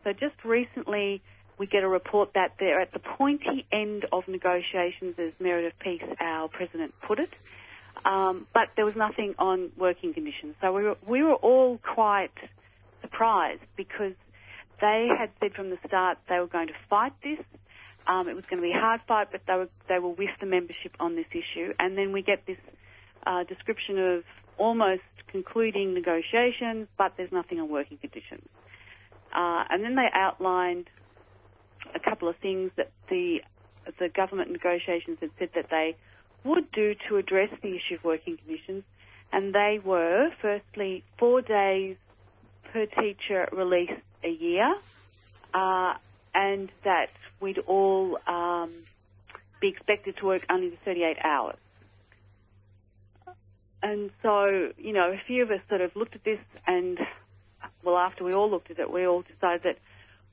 So 0.02 0.12
just 0.12 0.44
recently, 0.44 1.22
we 1.58 1.66
get 1.66 1.84
a 1.84 1.88
report 1.88 2.32
that 2.34 2.54
they're 2.58 2.80
at 2.80 2.92
the 2.92 2.98
pointy 2.98 3.66
end 3.70 4.06
of 4.12 4.26
negotiations, 4.26 5.18
as 5.18 5.32
Meredith 5.38 5.78
Peace, 5.78 6.02
our 6.20 6.48
president, 6.48 6.94
put 7.02 7.20
it. 7.20 7.30
Um, 8.04 8.46
but 8.54 8.70
there 8.76 8.84
was 8.84 8.96
nothing 8.96 9.34
on 9.38 9.70
working 9.76 10.14
conditions. 10.14 10.54
So 10.60 10.72
we 10.72 10.84
were, 10.84 10.96
we 11.06 11.22
were 11.22 11.34
all 11.34 11.78
quite 11.78 12.32
surprised 13.02 13.62
because 13.76 14.14
they 14.80 15.08
had 15.16 15.30
said 15.40 15.54
from 15.54 15.70
the 15.70 15.78
start 15.86 16.18
they 16.28 16.38
were 16.38 16.46
going 16.46 16.68
to 16.68 16.74
fight 16.88 17.12
this. 17.22 17.38
Um, 18.06 18.28
it 18.28 18.34
was 18.34 18.44
going 18.46 18.62
to 18.62 18.66
be 18.66 18.72
a 18.72 18.80
hard 18.80 19.02
fight, 19.06 19.28
but 19.30 19.42
they 19.46 19.54
were 19.54 19.68
they 19.88 19.98
were 19.98 20.08
with 20.08 20.30
the 20.40 20.46
membership 20.46 20.96
on 20.98 21.16
this 21.16 21.26
issue. 21.32 21.74
And 21.78 21.96
then 21.98 22.12
we 22.12 22.22
get 22.22 22.46
this 22.46 22.58
uh, 23.26 23.44
description 23.44 23.98
of 23.98 24.24
almost 24.56 25.02
concluding 25.28 25.94
negotiations, 25.94 26.88
but 26.96 27.12
there's 27.16 27.32
nothing 27.32 27.60
on 27.60 27.68
working 27.68 27.98
conditions. 27.98 28.48
Uh, 29.34 29.64
and 29.70 29.84
then 29.84 29.94
they 29.94 30.08
outlined 30.12 30.88
a 31.94 32.00
couple 32.00 32.28
of 32.28 32.36
things 32.36 32.70
that 32.76 32.90
the 33.08 33.42
the 33.98 34.08
government 34.08 34.50
negotiations 34.50 35.18
had 35.20 35.30
said 35.38 35.50
that 35.54 35.66
they 35.70 35.96
would 36.44 36.70
do 36.72 36.94
to 37.08 37.16
address 37.16 37.50
the 37.62 37.76
issue 37.76 37.96
of 37.96 38.04
working 38.04 38.36
conditions, 38.36 38.84
and 39.32 39.52
they 39.52 39.80
were 39.82 40.30
firstly 40.40 41.04
four 41.18 41.42
days 41.42 41.96
per 42.72 42.86
teacher 42.86 43.48
release 43.52 43.92
a 44.24 44.30
year, 44.30 44.74
uh, 45.54 45.94
and 46.34 46.70
that 46.84 47.10
we'd 47.40 47.58
all 47.58 48.18
um, 48.26 48.70
be 49.60 49.68
expected 49.68 50.16
to 50.18 50.26
work 50.26 50.44
only 50.50 50.70
the 50.70 50.76
38 50.84 51.16
hours. 51.22 51.56
And 53.82 54.10
so, 54.22 54.72
you 54.76 54.92
know, 54.92 55.10
a 55.10 55.20
few 55.26 55.42
of 55.42 55.50
us 55.50 55.60
sort 55.68 55.80
of 55.80 55.96
looked 55.96 56.14
at 56.14 56.24
this 56.24 56.38
and, 56.66 56.98
well, 57.82 57.96
after 57.96 58.24
we 58.24 58.34
all 58.34 58.50
looked 58.50 58.70
at 58.70 58.78
it, 58.78 58.92
we 58.92 59.06
all 59.06 59.22
decided 59.22 59.62
that 59.62 59.78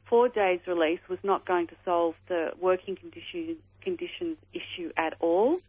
four 0.09 0.27
days 0.27 0.59
release 0.67 0.99
was 1.09 1.19
not 1.23 1.45
going 1.45 1.67
to 1.67 1.75
solve 1.85 2.15
the 2.27 2.51
working 2.59 2.95
condition, 2.95 3.57
conditions 3.81 4.37
issue 4.53 4.91
at 4.97 5.13
all. 5.19 5.59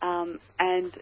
Um, 0.00 0.38
and 0.58 0.92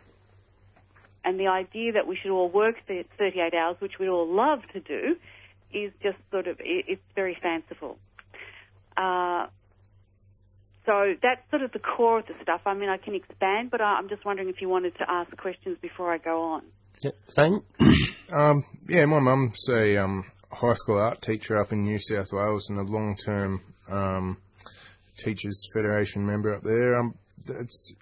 and 1.24 1.40
the 1.40 1.48
idea 1.48 1.92
that 1.92 2.06
we 2.06 2.16
should 2.16 2.30
all 2.30 2.48
work 2.48 2.76
the 2.86 3.04
38 3.18 3.52
hours, 3.52 3.76
which 3.80 3.98
we 3.98 4.08
all 4.08 4.32
love 4.32 4.60
to 4.72 4.80
do, 4.80 5.16
is 5.72 5.92
just 6.02 6.18
sort 6.30 6.46
of 6.46 6.60
it, 6.60 6.84
it's 6.88 7.02
very 7.14 7.36
fanciful. 7.40 7.98
Uh, 8.96 9.46
so 10.86 11.14
that's 11.20 11.40
sort 11.50 11.62
of 11.62 11.72
the 11.72 11.80
core 11.80 12.20
of 12.20 12.26
the 12.26 12.34
stuff. 12.42 12.60
I 12.64 12.74
mean, 12.74 12.88
I 12.88 12.96
can 12.96 13.14
expand, 13.14 13.72
but 13.72 13.80
I'm 13.80 14.08
just 14.08 14.24
wondering 14.24 14.48
if 14.48 14.60
you 14.60 14.68
wanted 14.68 14.96
to 14.98 15.10
ask 15.10 15.36
questions 15.36 15.76
before 15.82 16.12
I 16.12 16.18
go 16.18 16.42
on. 16.42 16.62
Yeah, 17.02 17.10
same. 17.26 17.62
Um, 18.32 18.64
yeah, 18.88 19.04
my 19.04 19.20
mum's 19.20 19.68
a 19.68 19.98
um, 19.98 20.24
high 20.50 20.72
school 20.72 20.98
art 20.98 21.22
teacher 21.22 21.56
up 21.58 21.72
in 21.72 21.84
New 21.84 21.96
South 21.96 22.32
Wales 22.32 22.68
and 22.68 22.76
a 22.76 22.82
long-term 22.82 23.62
um, 23.88 24.38
teachers 25.16 25.62
federation 25.72 26.26
member 26.26 26.52
up 26.52 26.64
there. 26.64 26.96
Um, 26.96 27.14
it's 27.48 27.94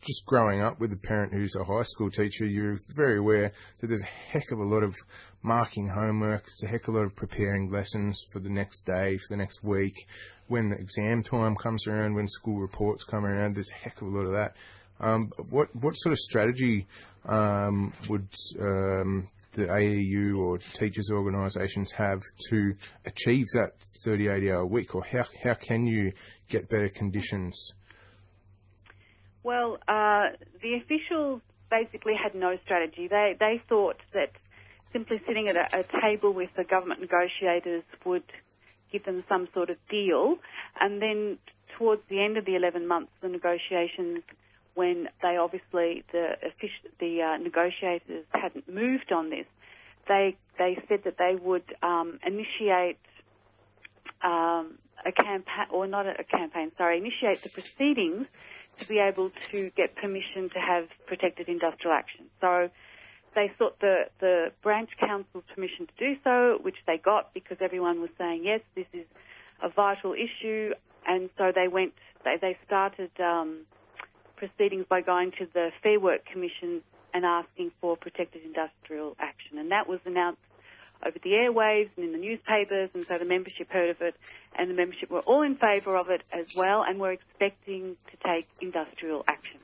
just 0.00 0.24
growing 0.26 0.62
up 0.62 0.80
with 0.80 0.92
a 0.92 0.96
parent 0.96 1.32
who's 1.32 1.54
a 1.56 1.64
high 1.64 1.82
school 1.82 2.10
teacher. 2.10 2.46
You're 2.46 2.78
very 2.96 3.18
aware 3.18 3.52
that 3.78 3.86
there's 3.86 4.02
a 4.02 4.30
heck 4.32 4.50
of 4.52 4.58
a 4.58 4.64
lot 4.64 4.82
of 4.82 4.94
marking 5.42 5.88
homework. 5.88 6.44
There's 6.44 6.62
a 6.64 6.68
heck 6.68 6.88
of 6.88 6.94
a 6.94 6.98
lot 6.98 7.04
of 7.04 7.16
preparing 7.16 7.70
lessons 7.70 8.20
for 8.32 8.40
the 8.40 8.50
next 8.50 8.84
day, 8.84 9.18
for 9.18 9.26
the 9.30 9.36
next 9.36 9.62
week. 9.62 9.94
When 10.48 10.72
exam 10.72 11.22
time 11.22 11.56
comes 11.56 11.86
around, 11.86 12.14
when 12.14 12.26
school 12.26 12.60
reports 12.60 13.04
come 13.04 13.24
around, 13.24 13.54
there's 13.54 13.70
a 13.70 13.84
heck 13.84 14.00
of 14.02 14.08
a 14.08 14.10
lot 14.10 14.26
of 14.26 14.32
that. 14.32 14.56
Um, 15.00 15.32
what 15.50 15.74
what 15.74 15.94
sort 15.94 16.12
of 16.12 16.18
strategy 16.18 16.86
um, 17.26 17.92
would 18.08 18.28
um, 18.60 19.28
the 19.52 19.66
AEU 19.66 20.38
or 20.38 20.58
teachers 20.58 21.10
organisations 21.10 21.92
have 21.92 22.22
to 22.48 22.74
achieve 23.04 23.46
that 23.54 23.72
38 24.04 24.50
hour 24.50 24.66
week, 24.66 24.94
or 24.94 25.04
how 25.04 25.24
how 25.42 25.54
can 25.54 25.86
you 25.86 26.12
get 26.48 26.68
better 26.68 26.88
conditions? 26.88 27.72
Well, 29.44 29.78
uh, 29.88 30.36
the 30.62 30.74
officials 30.74 31.40
basically 31.70 32.14
had 32.14 32.34
no 32.34 32.56
strategy. 32.64 33.08
They 33.08 33.34
they 33.38 33.60
thought 33.68 33.96
that 34.12 34.30
simply 34.92 35.20
sitting 35.26 35.48
at 35.48 35.56
a, 35.56 35.80
a 35.80 36.00
table 36.00 36.32
with 36.32 36.50
the 36.56 36.64
government 36.64 37.00
negotiators 37.00 37.82
would 38.04 38.24
give 38.92 39.04
them 39.04 39.24
some 39.28 39.48
sort 39.54 39.70
of 39.70 39.76
deal, 39.90 40.36
and 40.80 41.00
then 41.00 41.38
towards 41.78 42.02
the 42.10 42.22
end 42.22 42.36
of 42.36 42.44
the 42.44 42.54
11 42.54 42.86
months, 42.86 43.10
the 43.22 43.28
negotiations 43.28 44.22
when 44.74 45.08
they 45.22 45.36
obviously 45.36 46.04
the 46.12 46.32
the 47.00 47.20
uh, 47.22 47.36
negotiators 47.38 48.24
hadn't 48.32 48.68
moved 48.72 49.12
on 49.12 49.30
this, 49.30 49.46
they 50.08 50.36
they 50.58 50.78
said 50.88 51.00
that 51.04 51.16
they 51.18 51.34
would 51.40 51.64
um, 51.82 52.18
initiate 52.24 52.98
um, 54.22 54.78
a 55.04 55.12
campaign 55.12 55.66
or 55.72 55.86
not 55.86 56.06
a 56.06 56.24
campaign, 56.24 56.70
sorry, 56.78 56.98
initiate 56.98 57.42
the 57.42 57.48
proceedings 57.50 58.26
to 58.78 58.84
be 58.84 58.98
able 58.98 59.30
to 59.50 59.70
get 59.76 59.94
permission 59.96 60.50
to 60.54 60.58
have 60.58 60.88
protected 61.06 61.48
industrial 61.48 61.94
action. 61.96 62.26
So 62.40 62.68
they 63.34 63.50
sought 63.58 63.78
the 63.80 64.04
the 64.20 64.52
branch 64.62 64.90
council's 64.98 65.44
permission 65.54 65.86
to 65.86 65.92
do 65.98 66.16
so, 66.24 66.58
which 66.62 66.76
they 66.86 66.98
got 66.98 67.32
because 67.34 67.58
everyone 67.60 68.00
was 68.00 68.10
saying 68.18 68.42
yes, 68.44 68.60
this 68.74 68.86
is 68.92 69.06
a 69.62 69.68
vital 69.68 70.14
issue, 70.14 70.72
and 71.06 71.30
so 71.38 71.52
they 71.54 71.68
went. 71.68 71.92
They 72.24 72.36
they 72.40 72.56
started. 72.66 73.10
Um, 73.20 73.66
proceedings 74.42 74.84
by 74.88 75.00
going 75.00 75.30
to 75.38 75.46
the 75.54 75.70
Fair 75.84 76.00
Work 76.00 76.26
Commission 76.26 76.82
and 77.14 77.24
asking 77.24 77.70
for 77.80 77.96
protected 77.96 78.42
industrial 78.44 79.14
action. 79.20 79.56
And 79.58 79.70
that 79.70 79.86
was 79.88 80.00
announced 80.04 80.40
over 81.04 81.18
the 81.22 81.30
airwaves 81.30 81.90
and 81.96 82.06
in 82.06 82.12
the 82.12 82.18
newspapers, 82.18 82.90
and 82.94 83.06
so 83.06 83.18
the 83.18 83.24
membership 83.24 83.70
heard 83.70 83.90
of 83.90 84.00
it, 84.00 84.14
and 84.56 84.70
the 84.70 84.74
membership 84.74 85.10
were 85.10 85.20
all 85.20 85.42
in 85.42 85.56
favour 85.56 85.96
of 85.96 86.10
it 86.10 86.22
as 86.32 86.54
well, 86.54 86.82
and 86.82 86.98
were 86.98 87.12
expecting 87.12 87.96
to 88.10 88.28
take 88.28 88.46
industrial 88.60 89.24
action. 89.26 89.58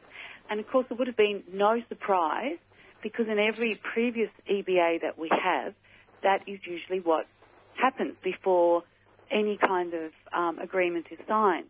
And 0.50 0.60
of 0.60 0.68
course, 0.68 0.86
it 0.90 0.98
would 0.98 1.06
have 1.06 1.16
been 1.16 1.42
no 1.52 1.80
surprise 1.88 2.58
because 3.02 3.28
in 3.28 3.38
every 3.38 3.74
previous 3.74 4.30
EBA 4.50 5.02
that 5.02 5.18
we 5.18 5.30
have, 5.30 5.74
that 6.22 6.42
is 6.48 6.58
usually 6.64 7.00
what 7.00 7.26
happens 7.76 8.16
before 8.22 8.82
any 9.30 9.56
kind 9.56 9.94
of 9.94 10.12
um, 10.32 10.58
agreement 10.58 11.06
is 11.10 11.18
signed. 11.28 11.68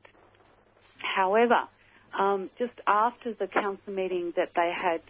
However, 0.99 1.65
um, 2.15 2.49
just 2.59 2.73
after 2.87 3.35
the 3.35 3.47
council 3.47 3.93
meeting 3.93 4.33
that 4.37 4.55
they 4.55 4.73
had 4.75 5.03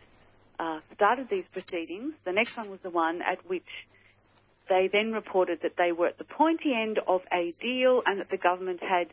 uh, 0.59 0.81
started 0.95 1.29
these 1.29 1.45
proceedings, 1.53 2.15
the 2.25 2.33
next 2.33 2.57
one 2.57 2.71
was 2.71 2.81
the 2.81 2.91
one 2.91 3.23
at 3.23 3.47
which 3.49 3.69
they 4.69 4.89
then 4.93 5.13
reported 5.13 5.61
that 5.63 5.73
they 5.77 5.93
were 5.93 6.09
at 6.09 6.19
the 6.19 6.25
pointy 6.25 6.73
end 6.75 6.99
of 7.07 7.23
a 7.33 7.55
deal 7.61 8.03
and 8.07 8.21
that 8.21 8.31
the 8.31 8.37
government 8.37 8.81
had 8.83 9.09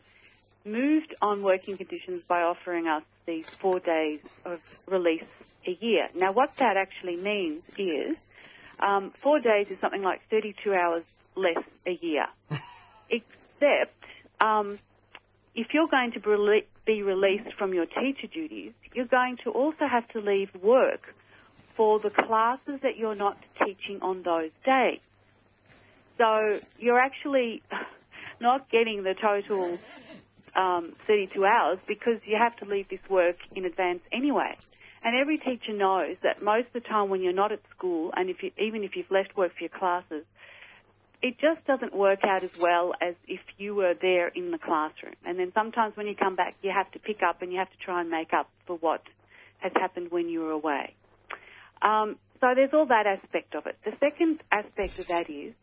moved 0.64 1.14
on 1.22 1.42
working 1.42 1.76
conditions 1.76 2.22
by 2.28 2.42
offering 2.42 2.86
us 2.86 3.02
these 3.26 3.44
four 3.60 3.80
days 3.80 4.20
of 4.44 4.60
release 4.86 5.22
a 5.66 5.76
year. 5.80 6.08
Now, 6.14 6.32
what 6.32 6.52
that 6.58 6.76
actually 6.76 7.16
means 7.16 7.62
is 7.76 8.16
um, 8.80 9.12
four 9.22 9.40
days 9.40 9.66
is 9.70 9.78
something 9.80 10.02
like 10.02 10.20
32 10.30 10.74
hours 10.74 11.04
less 11.34 11.62
a 11.86 11.98
year, 12.00 12.26
except 13.10 14.04
um, 14.40 14.78
if 15.54 15.68
you're 15.72 15.88
going 15.88 16.12
to 16.12 16.60
be 16.84 17.02
released 17.02 17.54
from 17.58 17.72
your 17.72 17.86
teacher 17.86 18.26
duties, 18.32 18.72
you're 18.92 19.06
going 19.06 19.38
to 19.44 19.50
also 19.50 19.86
have 19.90 20.06
to 20.08 20.20
leave 20.20 20.50
work 20.62 21.14
for 21.76 22.00
the 22.00 22.10
classes 22.10 22.80
that 22.82 22.96
you're 22.96 23.14
not 23.14 23.38
teaching 23.64 24.00
on 24.02 24.22
those 24.22 24.50
days. 24.64 25.00
So 26.18 26.60
you're 26.78 26.98
actually 26.98 27.62
not 28.40 28.70
getting 28.70 29.02
the 29.02 29.14
total 29.14 29.80
um, 30.54 30.94
32 31.06 31.44
hours 31.44 31.78
because 31.86 32.20
you 32.24 32.36
have 32.38 32.56
to 32.56 32.64
leave 32.64 32.88
this 32.88 33.00
work 33.10 33.36
in 33.54 33.64
advance 33.64 34.00
anyway. 34.12 34.56
And 35.04 35.14
every 35.14 35.38
teacher 35.38 35.72
knows 35.72 36.16
that 36.22 36.42
most 36.42 36.66
of 36.68 36.82
the 36.82 36.88
time 36.88 37.10
when 37.10 37.22
you're 37.22 37.32
not 37.32 37.52
at 37.52 37.60
school, 37.76 38.10
and 38.16 38.28
if 38.30 38.42
you, 38.42 38.50
even 38.58 38.82
if 38.82 38.96
you've 38.96 39.10
left 39.10 39.36
work 39.36 39.52
for 39.52 39.60
your 39.60 39.70
classes, 39.70 40.24
it 41.22 41.36
just 41.40 41.64
doesn't 41.66 41.94
work 41.94 42.20
out 42.24 42.44
as 42.44 42.50
well 42.58 42.92
as 43.00 43.14
if 43.26 43.40
you 43.56 43.74
were 43.74 43.94
there 44.00 44.28
in 44.28 44.50
the 44.50 44.58
classroom. 44.58 45.14
And 45.24 45.38
then 45.38 45.52
sometimes 45.54 45.96
when 45.96 46.06
you 46.06 46.14
come 46.14 46.36
back, 46.36 46.56
you 46.62 46.72
have 46.74 46.90
to 46.92 46.98
pick 46.98 47.18
up 47.22 47.42
and 47.42 47.52
you 47.52 47.58
have 47.58 47.70
to 47.70 47.76
try 47.84 48.00
and 48.00 48.10
make 48.10 48.32
up 48.32 48.48
for 48.66 48.76
what 48.76 49.02
has 49.58 49.72
happened 49.76 50.10
when 50.10 50.28
you 50.28 50.40
were 50.40 50.50
away. 50.50 50.94
Um, 51.82 52.16
so 52.40 52.48
there's 52.54 52.70
all 52.72 52.86
that 52.86 53.06
aspect 53.06 53.54
of 53.54 53.66
it. 53.66 53.76
The 53.84 53.92
second 54.00 54.40
aspect 54.52 54.98
of 54.98 55.06
that 55.08 55.30
is 55.30 55.54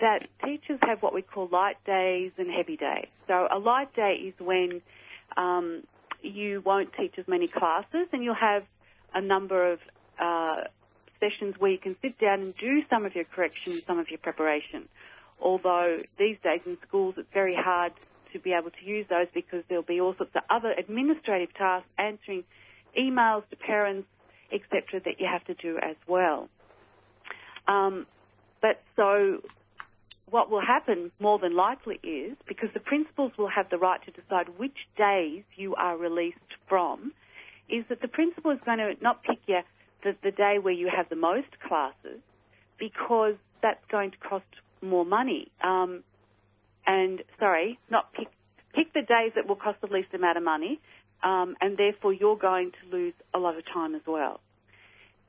that 0.00 0.26
teachers 0.44 0.78
have 0.86 1.02
what 1.02 1.14
we 1.14 1.22
call 1.22 1.48
light 1.50 1.76
days 1.84 2.32
and 2.38 2.50
heavy 2.50 2.76
days. 2.76 3.08
So 3.26 3.48
a 3.50 3.58
light 3.58 3.94
day 3.94 4.14
is 4.26 4.34
when 4.38 4.82
um, 5.36 5.82
you 6.22 6.62
won't 6.64 6.90
teach 6.98 7.14
as 7.18 7.26
many 7.26 7.48
classes 7.48 8.08
and 8.12 8.22
you'll 8.22 8.34
have 8.34 8.64
a 9.14 9.20
number 9.20 9.72
of 9.72 9.78
uh, 10.20 10.64
sessions 11.20 11.54
where 11.58 11.70
you 11.70 11.78
can 11.78 11.96
sit 12.02 12.18
down 12.18 12.40
and 12.40 12.54
do 12.56 12.82
some 12.90 13.06
of 13.06 13.14
your 13.14 13.24
correction, 13.24 13.82
some 13.86 13.98
of 13.98 14.08
your 14.10 14.18
preparation. 14.18 14.88
Although 15.40 16.02
these 16.18 16.36
days 16.42 16.60
in 16.66 16.76
schools 16.86 17.14
it's 17.16 17.28
very 17.32 17.56
hard 17.56 17.92
to 18.32 18.38
be 18.38 18.52
able 18.52 18.70
to 18.70 18.84
use 18.84 19.06
those 19.08 19.26
because 19.34 19.62
there'll 19.68 19.84
be 19.84 20.00
all 20.00 20.14
sorts 20.16 20.32
of 20.34 20.42
other 20.50 20.72
administrative 20.76 21.54
tasks, 21.54 21.88
answering 21.98 22.44
emails 22.98 23.48
to 23.50 23.56
parents, 23.56 24.08
etc., 24.52 25.00
that 25.04 25.20
you 25.20 25.26
have 25.30 25.44
to 25.44 25.54
do 25.54 25.78
as 25.78 25.96
well. 26.06 26.48
Um, 27.66 28.06
but 28.62 28.80
so 28.96 29.42
what 30.30 30.50
will 30.50 30.60
happen 30.60 31.12
more 31.20 31.38
than 31.38 31.54
likely 31.54 32.00
is 32.02 32.36
because 32.48 32.68
the 32.74 32.80
principals 32.80 33.32
will 33.38 33.48
have 33.48 33.70
the 33.70 33.78
right 33.78 34.00
to 34.04 34.10
decide 34.10 34.58
which 34.58 34.76
days 34.96 35.44
you 35.56 35.74
are 35.76 35.96
released 35.96 36.38
from, 36.68 37.12
is 37.68 37.84
that 37.88 38.00
the 38.00 38.08
principal 38.08 38.50
is 38.50 38.58
going 38.64 38.78
to 38.78 38.94
not 39.00 39.22
pick 39.22 39.38
you 39.46 39.60
the, 40.02 40.16
the 40.22 40.30
day 40.30 40.58
where 40.60 40.74
you 40.74 40.90
have 40.94 41.08
the 41.08 41.16
most 41.16 41.48
classes 41.66 42.20
because 42.78 43.34
that's 43.62 43.84
going 43.90 44.10
to 44.10 44.16
cost 44.18 44.44
more 44.82 45.04
money. 45.04 45.50
Um, 45.62 46.02
and 46.86 47.22
sorry, 47.38 47.78
not 47.90 48.12
pick 48.12 48.28
pick 48.74 48.92
the 48.92 49.00
days 49.00 49.32
that 49.36 49.48
will 49.48 49.56
cost 49.56 49.80
the 49.80 49.86
least 49.86 50.12
amount 50.12 50.36
of 50.36 50.44
money, 50.44 50.78
um, 51.22 51.56
and 51.60 51.78
therefore 51.78 52.12
you're 52.12 52.36
going 52.36 52.72
to 52.72 52.96
lose 52.96 53.14
a 53.32 53.38
lot 53.38 53.56
of 53.56 53.64
time 53.72 53.94
as 53.94 54.02
well. 54.06 54.40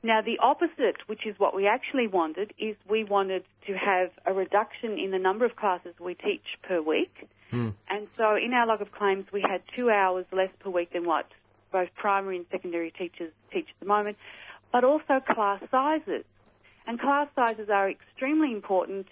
Now, 0.02 0.22
the 0.22 0.38
opposite, 0.38 0.96
which 1.06 1.26
is 1.26 1.38
what 1.38 1.54
we 1.56 1.66
actually 1.66 2.06
wanted, 2.06 2.54
is 2.58 2.76
we 2.88 3.02
wanted 3.02 3.44
to 3.66 3.72
have 3.74 4.10
a 4.24 4.32
reduction 4.32 4.96
in 4.98 5.10
the 5.10 5.18
number 5.18 5.44
of 5.44 5.56
classes 5.56 5.94
we 5.98 6.14
teach 6.14 6.44
per 6.62 6.80
week. 6.80 7.28
Hmm. 7.50 7.70
And 7.88 8.06
so 8.16 8.36
in 8.36 8.52
our 8.52 8.66
log 8.66 8.80
of 8.80 8.92
claims, 8.92 9.26
we 9.32 9.40
had 9.40 9.62
two 9.76 9.90
hours 9.90 10.26
less 10.30 10.50
per 10.60 10.70
week 10.70 10.92
than 10.92 11.04
what 11.04 11.26
both 11.72 11.88
primary 11.96 12.36
and 12.36 12.46
secondary 12.50 12.90
teachers 12.92 13.32
teach 13.52 13.66
at 13.68 13.80
the 13.80 13.86
moment, 13.86 14.16
but 14.72 14.84
also 14.84 15.20
class 15.20 15.62
sizes. 15.70 16.24
And 16.86 17.00
class 17.00 17.28
sizes 17.34 17.68
are 17.68 17.90
extremely 17.90 18.52
important, 18.52 19.06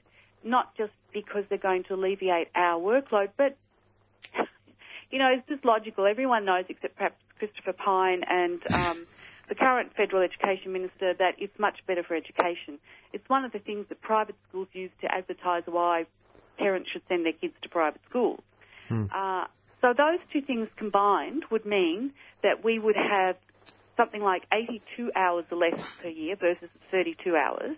not 0.44 0.76
just 0.76 0.92
because 1.12 1.44
they're 1.48 1.58
going 1.58 1.84
to 1.84 1.94
alleviate 1.94 2.48
our 2.54 2.80
workload, 2.80 3.30
but 3.36 3.56
you 5.10 5.18
know, 5.18 5.30
it's 5.36 5.48
just 5.48 5.64
logical. 5.64 6.06
Everyone 6.06 6.44
knows, 6.44 6.64
except 6.68 6.96
perhaps 6.96 7.16
Christopher 7.38 7.72
Pyne 7.72 8.22
and 8.28 8.60
um, 8.70 9.06
the 9.48 9.54
current 9.54 9.92
federal 9.96 10.22
education 10.22 10.72
minister, 10.72 11.14
that 11.18 11.34
it's 11.38 11.56
much 11.58 11.78
better 11.86 12.02
for 12.02 12.14
education. 12.14 12.78
It's 13.12 13.28
one 13.28 13.44
of 13.44 13.52
the 13.52 13.58
things 13.58 13.86
that 13.88 14.00
private 14.00 14.36
schools 14.48 14.68
use 14.72 14.90
to 15.02 15.12
advertise 15.12 15.62
why 15.66 16.06
parents 16.58 16.90
should 16.92 17.02
send 17.08 17.24
their 17.24 17.32
kids 17.32 17.54
to 17.62 17.68
private 17.68 18.00
schools. 18.08 18.40
Uh, 19.14 19.44
so 19.80 19.92
those 19.96 20.18
two 20.32 20.40
things 20.40 20.68
combined 20.76 21.44
would 21.50 21.66
mean 21.66 22.12
that 22.42 22.64
we 22.64 22.78
would 22.78 22.96
have 22.96 23.36
something 23.96 24.22
like 24.22 24.42
82 24.52 25.10
hours 25.14 25.44
less 25.50 25.80
per 26.02 26.08
year 26.08 26.36
versus 26.36 26.68
32 26.90 27.36
hours. 27.36 27.76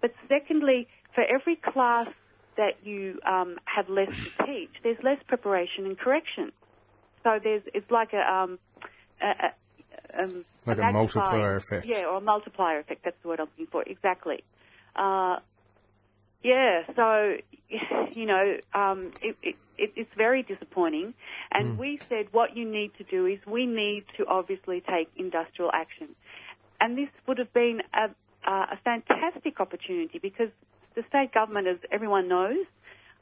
But 0.00 0.12
secondly, 0.28 0.88
for 1.14 1.24
every 1.24 1.56
class 1.56 2.08
that 2.56 2.84
you 2.84 3.18
um, 3.26 3.56
have 3.64 3.88
less 3.88 4.08
to 4.08 4.46
teach, 4.46 4.70
there's 4.82 4.98
less 5.02 5.18
preparation 5.26 5.86
and 5.86 5.98
correction. 5.98 6.52
So 7.22 7.38
there's 7.42 7.62
it's 7.74 7.90
like 7.90 8.12
a 8.12 8.32
um, 8.32 8.58
a, 9.20 9.26
a, 9.26 9.52
um, 10.18 10.44
Like 10.66 10.78
a 10.78 10.92
multiplier 10.92 11.56
effect. 11.56 11.86
Yeah, 11.86 12.04
or 12.06 12.18
a 12.18 12.20
multiplier 12.20 12.80
effect. 12.80 13.04
That's 13.04 13.16
the 13.22 13.28
word 13.28 13.40
I'm 13.40 13.48
looking 13.56 13.66
for. 13.66 13.82
Exactly. 13.82 14.42
Uh, 14.94 15.36
yeah. 16.42 16.82
So 16.94 17.36
you 18.12 18.26
know, 18.26 18.56
um, 18.74 19.12
it, 19.22 19.36
it, 19.42 19.56
it, 19.78 19.92
it's 19.96 20.10
very 20.16 20.42
disappointing. 20.42 21.14
And 21.52 21.78
we 21.78 22.00
said 22.08 22.26
what 22.32 22.56
you 22.56 22.70
need 22.70 22.92
to 22.98 23.04
do 23.04 23.26
is 23.26 23.38
we 23.46 23.66
need 23.66 24.04
to 24.16 24.26
obviously 24.26 24.82
take 24.88 25.08
industrial 25.16 25.70
action. 25.72 26.08
And 26.80 26.96
this 26.96 27.08
would 27.26 27.38
have 27.38 27.52
been 27.52 27.80
a, 27.94 28.10
uh, 28.48 28.66
a 28.72 28.78
fantastic 28.84 29.60
opportunity 29.60 30.18
because 30.18 30.50
the 30.94 31.02
state 31.08 31.32
government, 31.32 31.66
as 31.66 31.78
everyone 31.90 32.28
knows, 32.28 32.64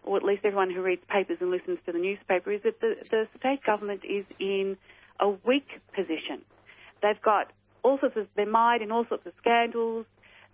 or 0.03 0.17
at 0.17 0.23
least 0.23 0.45
everyone 0.45 0.71
who 0.71 0.83
reads 0.83 1.03
papers 1.09 1.39
and 1.41 1.51
listens 1.51 1.79
to 1.87 1.93
the 1.93 1.99
newspaper, 1.99 2.53
is 2.53 2.63
that 2.63 2.81
the, 2.81 2.97
the 3.11 3.29
state 3.39 3.63
government 3.65 4.03
is 4.05 4.25
in 4.39 4.77
a 5.21 5.29
weak 5.29 5.69
position. 5.95 6.43
They've 7.05 7.21
got 7.21 7.53
all 7.83 7.99
sorts 8.01 8.17
of, 8.17 8.29
they're 8.35 8.47
mired 8.47 8.81
in 8.81 8.91
all 8.91 9.05
sorts 9.07 9.27
of 9.27 9.35
scandals. 9.39 10.07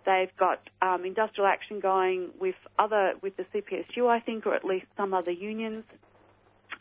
They've 0.05 0.35
got 0.37 0.59
um, 0.81 1.05
industrial 1.05 1.47
action 1.47 1.79
going 1.79 2.31
with 2.41 2.55
other, 2.77 3.13
with 3.21 3.37
the 3.37 3.45
CPSU, 3.53 4.09
I 4.09 4.19
think, 4.19 4.45
or 4.45 4.53
at 4.53 4.65
least 4.65 4.87
some 4.97 5.13
other 5.13 5.31
unions. 5.31 5.85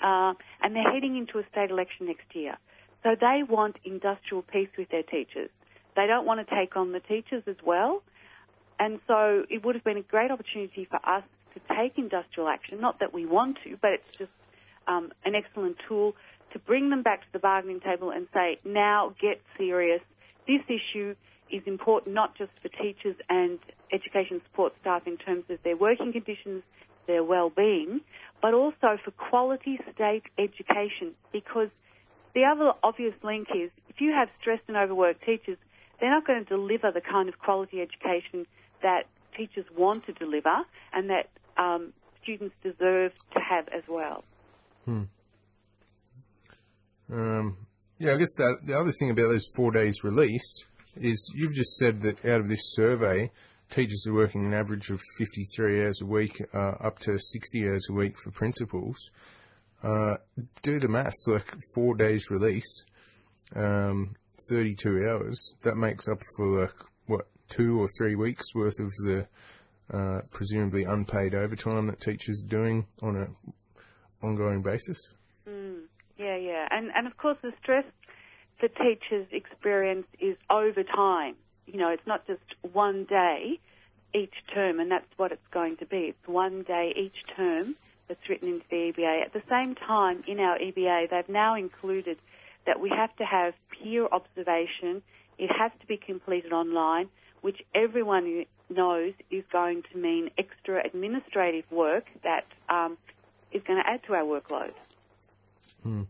Uh, 0.02 0.34
and 0.60 0.74
they're 0.74 0.90
heading 0.90 1.16
into 1.16 1.38
a 1.38 1.48
state 1.52 1.70
election 1.70 2.06
next 2.06 2.34
year. 2.34 2.58
So 3.04 3.10
they 3.20 3.42
want 3.48 3.76
industrial 3.84 4.42
peace 4.42 4.70
with 4.76 4.88
their 4.88 5.04
teachers. 5.04 5.50
They 5.94 6.08
don't 6.08 6.26
want 6.26 6.44
to 6.44 6.52
take 6.52 6.76
on 6.76 6.90
the 6.90 7.00
teachers 7.00 7.44
as 7.46 7.56
well. 7.64 8.02
And 8.80 8.98
so 9.06 9.44
it 9.48 9.64
would 9.64 9.76
have 9.76 9.84
been 9.84 9.98
a 9.98 10.02
great 10.02 10.32
opportunity 10.32 10.84
for 10.90 10.96
us 11.08 11.22
to 11.54 11.60
take 11.76 11.96
industrial 11.96 12.48
action. 12.48 12.80
Not 12.80 12.98
that 12.98 13.14
we 13.14 13.24
want 13.24 13.58
to, 13.62 13.76
but 13.80 13.92
it's 13.92 14.18
just 14.18 14.32
um, 14.88 15.12
an 15.24 15.36
excellent 15.36 15.76
tool 15.86 16.16
to 16.52 16.58
bring 16.58 16.90
them 16.90 17.02
back 17.02 17.20
to 17.20 17.32
the 17.32 17.38
bargaining 17.38 17.80
table 17.80 18.10
and 18.10 18.26
say, 18.34 18.58
now 18.64 19.14
get 19.20 19.40
serious. 19.56 20.00
This 20.46 20.62
issue 20.68 21.14
is 21.50 21.62
important 21.66 22.14
not 22.14 22.36
just 22.36 22.52
for 22.62 22.68
teachers 22.68 23.16
and 23.28 23.58
education 23.92 24.40
support 24.50 24.72
staff 24.80 25.06
in 25.06 25.16
terms 25.16 25.44
of 25.48 25.62
their 25.62 25.76
working 25.76 26.12
conditions, 26.12 26.62
their 27.06 27.24
well-being, 27.24 28.00
but 28.40 28.54
also 28.54 28.98
for 29.04 29.10
quality 29.10 29.78
state 29.94 30.22
education 30.38 31.12
because 31.32 31.68
the 32.34 32.44
other 32.44 32.72
obvious 32.82 33.14
link 33.22 33.48
is 33.54 33.70
if 33.88 34.00
you 34.00 34.12
have 34.12 34.28
stressed 34.40 34.62
and 34.68 34.76
overworked 34.76 35.24
teachers, 35.24 35.58
they're 36.00 36.10
not 36.10 36.26
going 36.26 36.44
to 36.44 36.48
deliver 36.48 36.90
the 36.90 37.00
kind 37.00 37.28
of 37.28 37.38
quality 37.38 37.80
education 37.80 38.46
that 38.82 39.06
teachers 39.36 39.66
want 39.76 40.06
to 40.06 40.12
deliver 40.12 40.62
and 40.92 41.10
that 41.10 41.28
um, 41.56 41.92
students 42.22 42.54
deserve 42.62 43.12
to 43.32 43.40
have 43.40 43.68
as 43.68 43.84
well. 43.88 44.24
Hmm. 44.84 45.02
Um, 47.12 47.56
yeah, 47.98 48.14
I 48.14 48.16
guess 48.16 48.34
that, 48.36 48.58
the 48.64 48.78
other 48.78 48.92
thing 48.92 49.10
about 49.10 49.28
those 49.28 49.48
four 49.56 49.70
days 49.70 50.04
release 50.04 50.64
is 50.96 51.32
you've 51.34 51.54
just 51.54 51.76
said 51.76 52.00
that 52.02 52.24
out 52.24 52.40
of 52.40 52.48
this 52.48 52.72
survey, 52.74 53.30
teachers 53.70 54.06
are 54.06 54.14
working 54.14 54.46
an 54.46 54.54
average 54.54 54.90
of 54.90 55.00
53 55.18 55.82
hours 55.82 56.00
a 56.00 56.06
week, 56.06 56.42
uh, 56.54 56.72
up 56.80 56.98
to 57.00 57.18
60 57.18 57.68
hours 57.68 57.86
a 57.90 57.92
week 57.92 58.16
for 58.18 58.30
principals. 58.30 59.10
Uh, 59.82 60.16
do 60.62 60.78
the 60.78 60.88
maths, 60.88 61.26
like 61.26 61.54
four 61.74 61.94
days 61.94 62.30
release, 62.30 62.84
um, 63.54 64.14
32 64.50 65.08
hours, 65.08 65.56
that 65.62 65.76
makes 65.76 66.08
up 66.08 66.18
for 66.36 66.62
like, 66.62 66.74
what, 67.06 67.26
two 67.48 67.80
or 67.80 67.88
three 67.98 68.14
weeks 68.14 68.54
worth 68.54 68.78
of 68.80 68.90
the 69.04 69.26
uh, 69.92 70.20
presumably 70.30 70.84
unpaid 70.84 71.34
overtime 71.34 71.86
that 71.86 72.00
teachers 72.00 72.42
are 72.44 72.48
doing 72.48 72.86
on 73.02 73.16
a 73.16 73.26
ongoing 74.24 74.62
basis. 74.62 75.14
And, 76.80 76.90
and 76.96 77.06
of 77.06 77.18
course, 77.18 77.36
the 77.42 77.52
stress 77.62 77.84
the 78.62 78.68
teachers 78.68 79.26
experience 79.32 80.06
is 80.18 80.34
over 80.48 80.82
time. 80.82 81.34
You 81.66 81.78
know, 81.78 81.90
it's 81.90 82.06
not 82.06 82.26
just 82.26 82.40
one 82.72 83.04
day 83.04 83.60
each 84.14 84.32
term, 84.54 84.80
and 84.80 84.90
that's 84.90 85.12
what 85.18 85.30
it's 85.30 85.46
going 85.50 85.76
to 85.76 85.84
be. 85.84 86.14
It's 86.14 86.26
one 86.26 86.62
day 86.62 86.94
each 86.96 87.22
term 87.36 87.76
that's 88.08 88.26
written 88.30 88.48
into 88.48 88.64
the 88.70 88.92
EBA. 88.92 89.26
At 89.26 89.34
the 89.34 89.42
same 89.50 89.74
time, 89.74 90.24
in 90.26 90.40
our 90.40 90.58
EBA, 90.58 91.10
they've 91.10 91.28
now 91.28 91.54
included 91.54 92.16
that 92.66 92.80
we 92.80 92.88
have 92.88 93.14
to 93.16 93.26
have 93.26 93.52
peer 93.70 94.06
observation. 94.10 95.02
It 95.36 95.50
has 95.52 95.72
to 95.82 95.86
be 95.86 95.98
completed 95.98 96.54
online, 96.54 97.10
which 97.42 97.60
everyone 97.74 98.46
knows 98.70 99.12
is 99.30 99.44
going 99.52 99.82
to 99.92 99.98
mean 99.98 100.30
extra 100.38 100.82
administrative 100.82 101.70
work 101.70 102.06
that 102.24 102.46
um, 102.70 102.96
is 103.52 103.62
going 103.64 103.82
to 103.82 103.86
add 103.86 104.02
to 104.04 104.14
our 104.14 104.24
workload. 104.24 104.72
Hmm. 105.82 106.04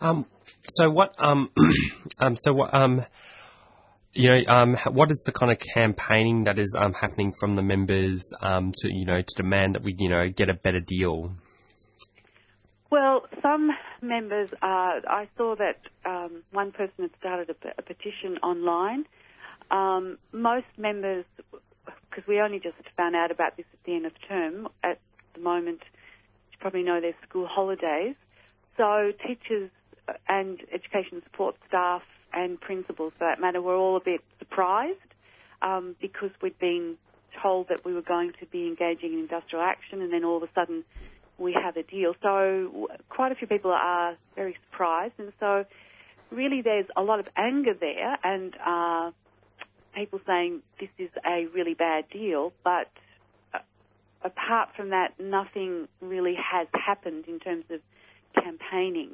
Um, 0.00 0.26
so 0.64 0.90
what? 0.90 1.14
Um, 1.18 1.50
um, 2.18 2.36
so 2.36 2.52
what? 2.52 2.74
Um, 2.74 3.04
you 4.12 4.30
know, 4.30 4.40
um, 4.46 4.76
what 4.92 5.10
is 5.10 5.22
the 5.26 5.32
kind 5.32 5.50
of 5.50 5.58
campaigning 5.58 6.44
that 6.44 6.58
is 6.58 6.76
um, 6.78 6.94
happening 6.94 7.32
from 7.38 7.52
the 7.52 7.62
members 7.62 8.32
um, 8.40 8.72
to 8.78 8.92
you 8.92 9.04
know 9.04 9.20
to 9.20 9.34
demand 9.36 9.74
that 9.74 9.82
we 9.82 9.94
you 9.98 10.08
know 10.08 10.28
get 10.28 10.48
a 10.48 10.54
better 10.54 10.80
deal? 10.80 11.34
Well, 12.90 13.22
some 13.42 13.70
members, 14.02 14.50
uh, 14.62 15.00
I 15.08 15.28
saw 15.36 15.56
that 15.56 15.80
um, 16.08 16.44
one 16.52 16.70
person 16.70 16.94
had 17.00 17.10
started 17.18 17.50
a, 17.50 17.68
a 17.76 17.82
petition 17.82 18.38
online. 18.40 19.04
Um, 19.72 20.18
most 20.30 20.66
members, 20.78 21.24
because 22.08 22.24
we 22.28 22.40
only 22.40 22.60
just 22.60 22.76
found 22.96 23.16
out 23.16 23.32
about 23.32 23.56
this 23.56 23.66
at 23.72 23.84
the 23.84 23.96
end 23.96 24.06
of 24.06 24.12
term, 24.28 24.68
at 24.84 25.00
the 25.34 25.40
moment, 25.40 25.80
you 26.52 26.58
probably 26.60 26.82
know 26.82 27.00
there's 27.00 27.16
school 27.28 27.48
holidays. 27.48 28.14
So 28.76 29.10
teachers 29.26 29.70
and 30.28 30.60
education 30.72 31.22
support 31.24 31.56
staff 31.68 32.02
and 32.32 32.60
principals, 32.60 33.12
for 33.18 33.26
that 33.26 33.40
matter, 33.40 33.60
were 33.62 33.76
all 33.76 33.96
a 33.96 34.04
bit 34.04 34.20
surprised 34.38 34.96
um, 35.62 35.96
because 36.00 36.30
we'd 36.42 36.58
been 36.58 36.96
told 37.42 37.68
that 37.68 37.84
we 37.84 37.92
were 37.92 38.02
going 38.02 38.28
to 38.28 38.46
be 38.46 38.66
engaging 38.66 39.14
in 39.14 39.20
industrial 39.20 39.64
action, 39.64 40.02
and 40.02 40.12
then 40.12 40.24
all 40.24 40.36
of 40.36 40.42
a 40.42 40.48
sudden 40.54 40.84
we 41.38 41.52
have 41.52 41.76
a 41.76 41.82
deal. 41.82 42.14
So 42.22 42.88
quite 43.08 43.32
a 43.32 43.34
few 43.34 43.46
people 43.48 43.72
are 43.72 44.16
very 44.36 44.56
surprised, 44.70 45.14
and 45.18 45.32
so 45.40 45.64
really 46.30 46.62
there's 46.62 46.86
a 46.96 47.02
lot 47.02 47.20
of 47.20 47.28
anger 47.36 47.74
there, 47.78 48.18
and 48.22 48.54
uh, 48.64 49.10
people 49.94 50.20
saying 50.26 50.62
this 50.80 50.90
is 50.98 51.10
a 51.26 51.46
really 51.54 51.74
bad 51.74 52.04
deal, 52.10 52.52
but 52.62 52.90
uh, 53.52 53.58
apart 54.22 54.70
from 54.76 54.90
that, 54.90 55.18
nothing 55.18 55.88
really 56.00 56.34
has 56.34 56.68
happened 56.74 57.24
in 57.26 57.40
terms 57.40 57.64
of 57.70 57.80
campaigning. 58.34 59.10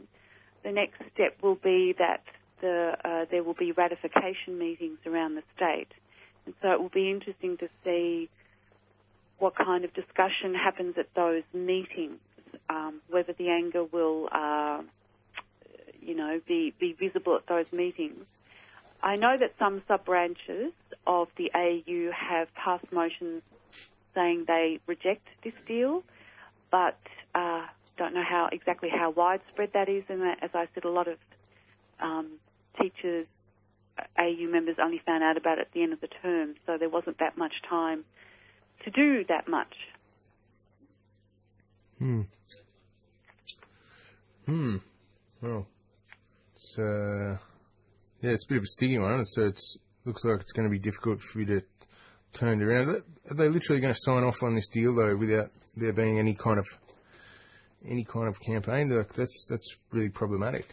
The 0.62 0.72
next 0.72 1.00
step 1.14 1.36
will 1.42 1.54
be 1.54 1.94
that 1.98 2.22
the, 2.60 2.96
uh, 3.04 3.24
there 3.30 3.42
will 3.42 3.54
be 3.54 3.72
ratification 3.72 4.58
meetings 4.58 4.98
around 5.06 5.34
the 5.34 5.42
state. 5.56 5.88
And 6.46 6.54
so 6.60 6.72
it 6.72 6.80
will 6.80 6.90
be 6.90 7.10
interesting 7.10 7.56
to 7.58 7.68
see 7.84 8.28
what 9.38 9.54
kind 9.56 9.84
of 9.84 9.94
discussion 9.94 10.54
happens 10.54 10.96
at 10.98 11.12
those 11.14 11.42
meetings, 11.54 12.18
um, 12.68 13.00
whether 13.08 13.32
the 13.32 13.48
anger 13.48 13.84
will, 13.84 14.28
uh, 14.30 14.82
you 16.00 16.14
know, 16.14 16.40
be, 16.46 16.74
be 16.78 16.92
visible 16.92 17.36
at 17.36 17.46
those 17.46 17.72
meetings. 17.72 18.24
I 19.02 19.16
know 19.16 19.36
that 19.38 19.54
some 19.58 19.82
sub-branches 19.88 20.72
of 21.06 21.28
the 21.36 21.50
AEU 21.54 22.12
have 22.12 22.54
passed 22.54 22.92
motions 22.92 23.42
saying 24.14 24.44
they 24.46 24.80
reject 24.86 25.26
this 25.42 25.54
deal, 25.66 26.02
but 26.70 26.98
uh, 27.34 27.62
don't 28.00 28.14
know 28.14 28.24
how 28.26 28.48
exactly 28.50 28.88
how 28.88 29.10
widespread 29.10 29.70
that 29.74 29.88
is. 29.90 30.04
And 30.08 30.22
as 30.40 30.50
I 30.54 30.66
said, 30.74 30.84
a 30.84 30.90
lot 30.90 31.06
of 31.06 31.18
um, 32.00 32.38
teachers, 32.80 33.26
AEU 34.18 34.50
members, 34.50 34.76
only 34.82 35.02
found 35.04 35.22
out 35.22 35.36
about 35.36 35.58
it 35.58 35.68
at 35.68 35.72
the 35.72 35.82
end 35.82 35.92
of 35.92 36.00
the 36.00 36.08
term, 36.22 36.54
so 36.64 36.78
there 36.78 36.88
wasn't 36.88 37.18
that 37.18 37.36
much 37.36 37.52
time 37.68 38.04
to 38.84 38.90
do 38.90 39.22
that 39.28 39.46
much. 39.46 39.74
Hmm. 41.98 42.22
Hmm. 44.46 44.76
Well, 45.42 45.66
It's 46.54 46.78
uh, 46.78 47.36
yeah, 48.22 48.30
it's 48.30 48.46
a 48.46 48.48
bit 48.48 48.58
of 48.58 48.64
a 48.64 48.66
sticky 48.66 48.98
one. 48.98 49.26
So 49.26 49.42
it 49.42 49.60
looks 50.06 50.24
like 50.24 50.40
it's 50.40 50.52
going 50.52 50.66
to 50.66 50.70
be 50.70 50.78
difficult 50.78 51.20
for 51.20 51.40
you 51.40 51.46
to 51.46 51.62
turn 52.32 52.62
it 52.62 52.64
around. 52.64 52.88
Are 52.88 53.34
they 53.34 53.48
literally 53.50 53.82
going 53.82 53.92
to 53.92 54.00
sign 54.00 54.24
off 54.24 54.42
on 54.42 54.54
this 54.54 54.68
deal 54.68 54.94
though, 54.94 55.14
without 55.16 55.50
there 55.76 55.92
being 55.92 56.18
any 56.18 56.34
kind 56.34 56.58
of 56.58 56.66
any 57.86 58.04
kind 58.04 58.28
of 58.28 58.40
campaign? 58.40 58.90
Like 58.90 59.14
that's 59.14 59.46
that's 59.48 59.76
really 59.90 60.08
problematic. 60.08 60.66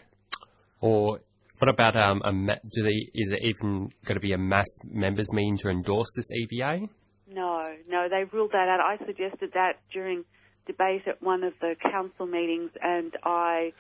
Or 0.80 1.20
what 1.60 1.70
about 1.70 1.96
um, 1.96 2.22
a 2.24 2.32
ma- 2.32 2.56
do 2.72 2.84
they 2.84 3.10
is 3.14 3.32
it 3.32 3.42
even 3.42 3.90
going 4.06 4.16
to 4.16 4.20
be 4.20 4.34
a 4.34 4.38
mass 4.38 4.68
members 4.86 5.32
meeting 5.34 5.58
to 5.58 5.70
endorse 5.70 6.08
this 6.16 6.32
EBA? 6.32 6.90
No, 7.30 7.64
no, 7.90 8.08
they 8.10 8.24
ruled 8.32 8.52
that 8.52 8.70
out. 8.70 8.80
I 8.80 9.04
suggested 9.06 9.52
that 9.54 9.80
during 9.92 10.24
debate 10.66 11.04
at 11.08 11.22
one 11.22 11.44
of 11.44 11.54
the 11.60 11.76
council 11.92 12.26
meetings, 12.26 12.72
and 12.82 13.14
I 13.24 13.74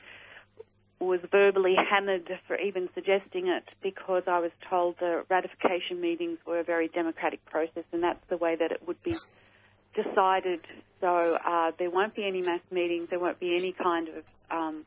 was 0.99 1.19
verbally 1.31 1.75
hammered 1.89 2.29
for 2.47 2.57
even 2.57 2.89
suggesting 2.95 3.47
it 3.47 3.63
because 3.83 4.23
I 4.25 4.39
was 4.39 4.51
told 4.69 4.95
the 4.99 5.23
ratification 5.29 6.01
meetings 6.01 6.39
were 6.45 6.59
a 6.59 6.63
very 6.63 6.87
democratic 6.87 7.45
process, 7.45 7.83
and 7.91 8.01
that's 8.01 8.23
the 8.29 8.37
way 8.37 8.55
that 8.55 8.71
it 8.71 8.87
would 8.87 9.01
be 9.03 9.15
decided. 9.97 10.61
So 11.01 11.37
uh, 11.45 11.71
there 11.77 11.89
won't 11.89 12.15
be 12.15 12.25
any 12.25 12.41
mass 12.41 12.61
meetings. 12.71 13.09
There 13.09 13.19
won't 13.19 13.39
be 13.39 13.55
any 13.55 13.71
kind 13.73 14.07
of 14.09 14.23
um, 14.49 14.85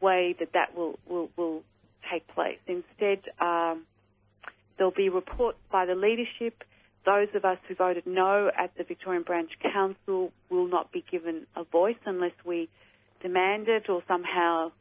way 0.00 0.34
that 0.38 0.52
that 0.54 0.76
will 0.76 0.98
will, 1.08 1.28
will 1.36 1.62
take 2.10 2.26
place. 2.28 2.58
Instead, 2.66 3.20
um, 3.40 3.82
there'll 4.76 4.92
be 4.92 5.08
reports 5.08 5.58
by 5.70 5.86
the 5.86 5.94
leadership. 5.94 6.64
Those 7.06 7.28
of 7.34 7.44
us 7.44 7.58
who 7.66 7.74
voted 7.74 8.06
no 8.06 8.50
at 8.56 8.76
the 8.76 8.84
Victorian 8.84 9.22
Branch 9.22 9.50
Council 9.62 10.32
will 10.50 10.68
not 10.68 10.92
be 10.92 11.04
given 11.10 11.46
a 11.56 11.64
voice 11.64 12.00
unless 12.04 12.34
we 12.44 12.68
demand 13.22 13.68
it 13.68 13.88
or 13.88 14.02
somehow 14.06 14.72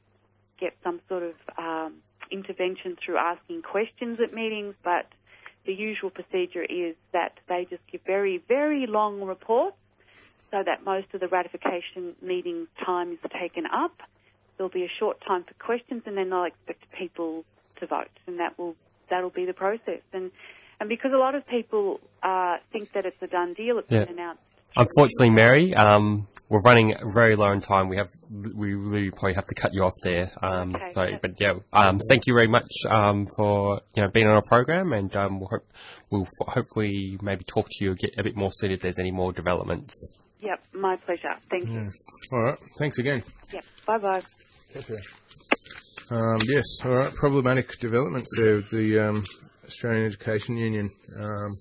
get 0.59 0.75
some 0.83 0.99
sort 1.07 1.23
of 1.23 1.33
um, 1.57 1.95
intervention 2.31 2.97
through 3.03 3.17
asking 3.17 3.61
questions 3.61 4.19
at 4.19 4.33
meetings. 4.33 4.75
But 4.83 5.05
the 5.69 5.75
usual 5.75 6.09
procedure 6.09 6.63
is 6.63 6.95
that 7.13 7.33
they 7.47 7.67
just 7.69 7.83
give 7.91 8.01
very, 8.03 8.41
very 8.47 8.87
long 8.87 9.21
reports 9.21 9.77
so 10.49 10.63
that 10.65 10.83
most 10.83 11.05
of 11.13 11.19
the 11.19 11.27
ratification 11.27 12.15
meeting 12.23 12.67
time 12.83 13.11
is 13.11 13.19
taken 13.39 13.67
up. 13.67 13.91
There'll 14.57 14.71
be 14.71 14.83
a 14.83 14.89
short 14.97 15.21
time 15.27 15.43
for 15.43 15.53
questions, 15.63 16.01
and 16.07 16.17
then 16.17 16.31
they'll 16.31 16.45
expect 16.45 16.91
people 16.97 17.45
to 17.79 17.85
vote, 17.85 18.09
and 18.25 18.39
that 18.39 18.57
will 18.57 18.75
that'll 19.11 19.29
be 19.29 19.45
the 19.45 19.53
process. 19.53 20.01
And 20.11 20.31
and 20.79 20.89
because 20.89 21.11
a 21.13 21.17
lot 21.17 21.35
of 21.35 21.45
people 21.45 21.99
uh, 22.23 22.57
think 22.71 22.91
that 22.93 23.05
it's 23.05 23.21
a 23.21 23.27
done 23.27 23.53
deal, 23.53 23.77
it's 23.77 23.91
Yeah. 23.91 24.05
been 24.05 24.15
announced. 24.15 24.41
Unfortunately, 24.75 25.29
Mary, 25.31 25.73
um, 25.75 26.27
we're 26.49 26.59
running 26.65 26.95
very 27.13 27.35
low 27.35 27.47
on 27.47 27.61
time. 27.61 27.89
We 27.89 27.97
have 27.97 28.09
we 28.55 28.73
really 28.73 29.11
probably 29.11 29.33
have 29.33 29.45
to 29.45 29.55
cut 29.55 29.73
you 29.73 29.83
off 29.83 29.93
there. 30.03 30.31
Um, 30.41 30.75
Okay, 30.75 30.89
so, 30.89 31.03
yeah. 31.03 31.17
but 31.21 31.31
yeah, 31.39 31.53
um, 31.73 31.99
thank 32.09 32.27
you 32.27 32.33
very 32.33 32.47
much 32.47 32.69
um, 32.89 33.27
for 33.35 33.81
you 33.95 34.03
know 34.03 34.09
being 34.09 34.27
on 34.27 34.35
our 34.35 34.41
program, 34.43 34.93
and 34.93 35.15
um, 35.15 35.39
we'll, 35.39 35.49
hope, 35.49 35.67
we'll 36.09 36.23
f- 36.23 36.53
hopefully 36.53 37.17
maybe 37.21 37.43
talk 37.43 37.67
to 37.69 37.85
you 37.85 37.91
again 37.91 38.11
a 38.17 38.23
bit 38.23 38.35
more 38.35 38.49
soon 38.51 38.71
if 38.71 38.79
there's 38.81 38.99
any 38.99 39.11
more 39.11 39.31
developments. 39.33 40.15
Yep, 40.41 40.63
my 40.73 40.95
pleasure. 40.95 41.33
Thank 41.49 41.67
you. 41.67 41.73
Yeah. 41.81 41.89
All 42.33 42.45
right. 42.45 42.57
Thanks 42.77 42.97
again. 42.97 43.21
Yep, 43.53 43.65
bye 43.85 43.97
bye. 43.97 44.21
Um, 46.11 46.39
yes, 46.47 46.65
all 46.83 46.91
right. 46.91 47.13
Problematic 47.13 47.77
developments 47.79 48.31
there 48.37 48.55
with 48.55 48.69
the 48.69 48.99
um, 48.99 49.25
Australian 49.65 50.05
Education 50.07 50.57
Union. 50.57 50.89
Um, 51.19 51.51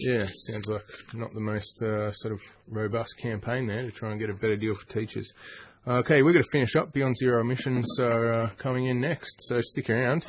yeah, 0.00 0.26
sounds 0.32 0.68
like 0.68 0.84
not 1.14 1.32
the 1.34 1.40
most 1.40 1.82
uh, 1.82 2.10
sort 2.10 2.34
of 2.34 2.40
robust 2.68 3.18
campaign 3.18 3.66
there 3.66 3.82
to 3.82 3.90
try 3.90 4.10
and 4.10 4.20
get 4.20 4.30
a 4.30 4.34
better 4.34 4.56
deal 4.56 4.74
for 4.74 4.86
teachers. 4.86 5.32
Okay, 5.86 6.22
we're 6.22 6.32
going 6.32 6.44
to 6.44 6.50
finish 6.50 6.76
up. 6.76 6.92
Beyond 6.92 7.16
Zero 7.16 7.40
Emissions 7.40 7.98
are 7.98 8.34
uh, 8.34 8.48
coming 8.56 8.86
in 8.86 9.00
next, 9.00 9.34
so 9.48 9.60
stick 9.60 9.90
around. 9.90 10.24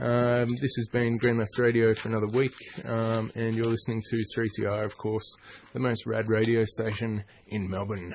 Um, 0.00 0.48
this 0.56 0.74
has 0.76 0.88
been 0.90 1.16
Green 1.16 1.38
Left 1.38 1.56
Radio 1.58 1.94
for 1.94 2.08
another 2.08 2.26
week, 2.26 2.56
um, 2.88 3.30
and 3.36 3.54
you're 3.54 3.66
listening 3.66 4.02
to 4.10 4.24
3CR, 4.36 4.84
of 4.84 4.96
course, 4.98 5.36
the 5.72 5.78
most 5.78 6.06
rad 6.06 6.28
radio 6.28 6.64
station 6.64 7.22
in 7.46 7.70
Melbourne. 7.70 8.12